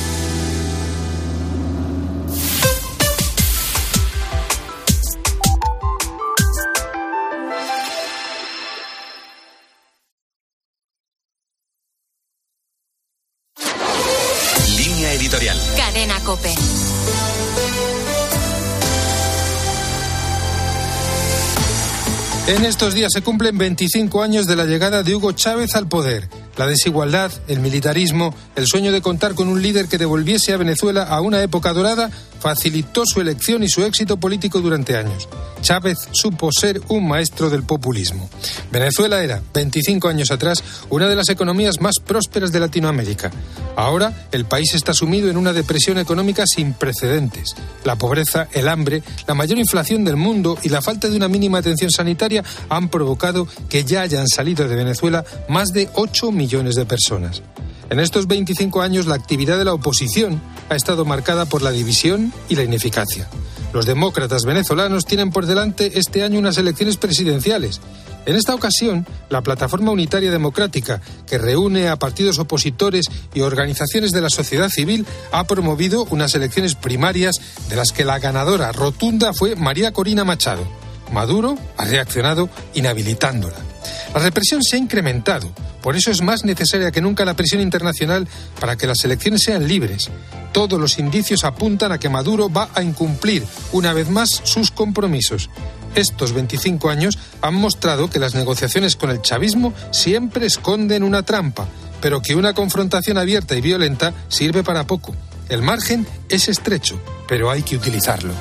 En 22.51 22.65
estos 22.65 22.93
días 22.93 23.13
se 23.13 23.21
cumplen 23.21 23.57
25 23.57 24.21
años 24.21 24.45
de 24.45 24.57
la 24.57 24.65
llegada 24.65 25.03
de 25.03 25.15
Hugo 25.15 25.31
Chávez 25.31 25.73
al 25.73 25.87
poder. 25.87 26.27
La 26.57 26.67
desigualdad, 26.67 27.31
el 27.47 27.61
militarismo, 27.61 28.35
el 28.57 28.67
sueño 28.67 28.91
de 28.91 29.01
contar 29.01 29.35
con 29.35 29.47
un 29.47 29.61
líder 29.61 29.87
que 29.87 29.97
devolviese 29.97 30.51
a 30.51 30.57
Venezuela 30.57 31.03
a 31.03 31.21
una 31.21 31.41
época 31.41 31.71
dorada 31.71 32.11
facilitó 32.41 33.03
su 33.05 33.21
elección 33.21 33.63
y 33.63 33.69
su 33.69 33.83
éxito 33.83 34.17
político 34.17 34.59
durante 34.59 34.97
años. 34.97 35.29
Chávez 35.61 36.09
supo 36.11 36.49
ser 36.51 36.81
un 36.87 37.07
maestro 37.07 37.49
del 37.49 37.63
populismo. 37.63 38.27
Venezuela 38.71 39.23
era, 39.23 39.41
25 39.53 40.07
años 40.07 40.31
atrás, 40.31 40.63
una 40.89 41.07
de 41.07 41.15
las 41.15 41.29
economías 41.29 41.79
más 41.79 41.95
prósperas 42.03 42.51
de 42.51 42.59
Latinoamérica. 42.59 43.31
Ahora 43.75 44.27
el 44.31 44.45
país 44.45 44.73
está 44.73 44.93
sumido 44.93 45.29
en 45.29 45.37
una 45.37 45.53
depresión 45.53 45.99
económica 45.99 46.45
sin 46.47 46.73
precedentes. 46.73 47.55
La 47.83 47.95
pobreza, 47.95 48.47
el 48.53 48.67
hambre, 48.67 49.03
la 49.27 49.35
mayor 49.35 49.59
inflación 49.59 50.03
del 50.03 50.17
mundo 50.17 50.57
y 50.63 50.69
la 50.69 50.81
falta 50.81 51.07
de 51.07 51.15
una 51.15 51.27
mínima 51.27 51.59
atención 51.59 51.91
sanitaria 51.91 52.43
han 52.69 52.89
provocado 52.89 53.47
que 53.69 53.85
ya 53.85 54.01
hayan 54.01 54.27
salido 54.27 54.67
de 54.67 54.75
Venezuela 54.75 55.23
más 55.47 55.69
de 55.69 55.89
8 55.93 56.31
millones 56.31 56.75
de 56.75 56.85
personas. 56.85 57.43
En 57.91 57.99
estos 57.99 58.25
25 58.25 58.81
años 58.81 59.05
la 59.05 59.15
actividad 59.15 59.57
de 59.57 59.65
la 59.65 59.73
oposición 59.73 60.41
ha 60.69 60.77
estado 60.77 61.03
marcada 61.03 61.45
por 61.45 61.61
la 61.61 61.71
división 61.71 62.31
y 62.47 62.55
la 62.55 62.63
ineficacia. 62.63 63.27
Los 63.73 63.85
demócratas 63.85 64.45
venezolanos 64.45 65.03
tienen 65.03 65.29
por 65.29 65.45
delante 65.45 65.99
este 65.99 66.23
año 66.23 66.39
unas 66.39 66.57
elecciones 66.57 66.95
presidenciales. 66.95 67.81
En 68.25 68.37
esta 68.37 68.55
ocasión, 68.55 69.05
la 69.29 69.41
Plataforma 69.41 69.91
Unitaria 69.91 70.31
Democrática, 70.31 71.01
que 71.27 71.37
reúne 71.37 71.89
a 71.89 71.97
partidos 71.97 72.39
opositores 72.39 73.07
y 73.33 73.41
organizaciones 73.41 74.11
de 74.11 74.21
la 74.21 74.29
sociedad 74.29 74.69
civil, 74.69 75.05
ha 75.33 75.43
promovido 75.43 76.07
unas 76.11 76.33
elecciones 76.33 76.75
primarias 76.75 77.41
de 77.67 77.75
las 77.75 77.91
que 77.91 78.05
la 78.05 78.19
ganadora 78.19 78.71
rotunda 78.71 79.33
fue 79.33 79.57
María 79.57 79.91
Corina 79.91 80.23
Machado. 80.23 80.65
Maduro 81.11 81.57
ha 81.75 81.83
reaccionado 81.83 82.47
inhabilitándola. 82.73 83.70
La 84.13 84.21
represión 84.21 84.61
se 84.63 84.75
ha 84.75 84.79
incrementado, 84.79 85.51
por 85.81 85.95
eso 85.95 86.11
es 86.11 86.21
más 86.21 86.43
necesaria 86.45 86.91
que 86.91 87.01
nunca 87.01 87.25
la 87.25 87.35
presión 87.35 87.61
internacional 87.61 88.27
para 88.59 88.75
que 88.75 88.87
las 88.87 89.03
elecciones 89.03 89.41
sean 89.43 89.67
libres. 89.67 90.09
Todos 90.51 90.79
los 90.79 90.99
indicios 90.99 91.43
apuntan 91.43 91.91
a 91.91 91.97
que 91.97 92.09
Maduro 92.09 92.49
va 92.49 92.69
a 92.73 92.83
incumplir 92.83 93.43
una 93.71 93.93
vez 93.93 94.09
más 94.09 94.29
sus 94.43 94.71
compromisos. 94.71 95.49
Estos 95.95 96.33
25 96.33 96.89
años 96.89 97.17
han 97.41 97.55
mostrado 97.55 98.09
que 98.09 98.19
las 98.19 98.35
negociaciones 98.35 98.95
con 98.95 99.09
el 99.09 99.21
chavismo 99.21 99.73
siempre 99.91 100.45
esconden 100.45 101.03
una 101.03 101.23
trampa, 101.23 101.67
pero 102.01 102.21
que 102.21 102.35
una 102.35 102.53
confrontación 102.53 103.17
abierta 103.17 103.55
y 103.55 103.61
violenta 103.61 104.13
sirve 104.29 104.63
para 104.63 104.85
poco. 104.85 105.15
El 105.49 105.61
margen 105.61 106.07
es 106.29 106.47
estrecho, 106.47 106.99
pero 107.27 107.51
hay 107.51 107.63
que 107.63 107.75
utilizarlo. 107.75 108.33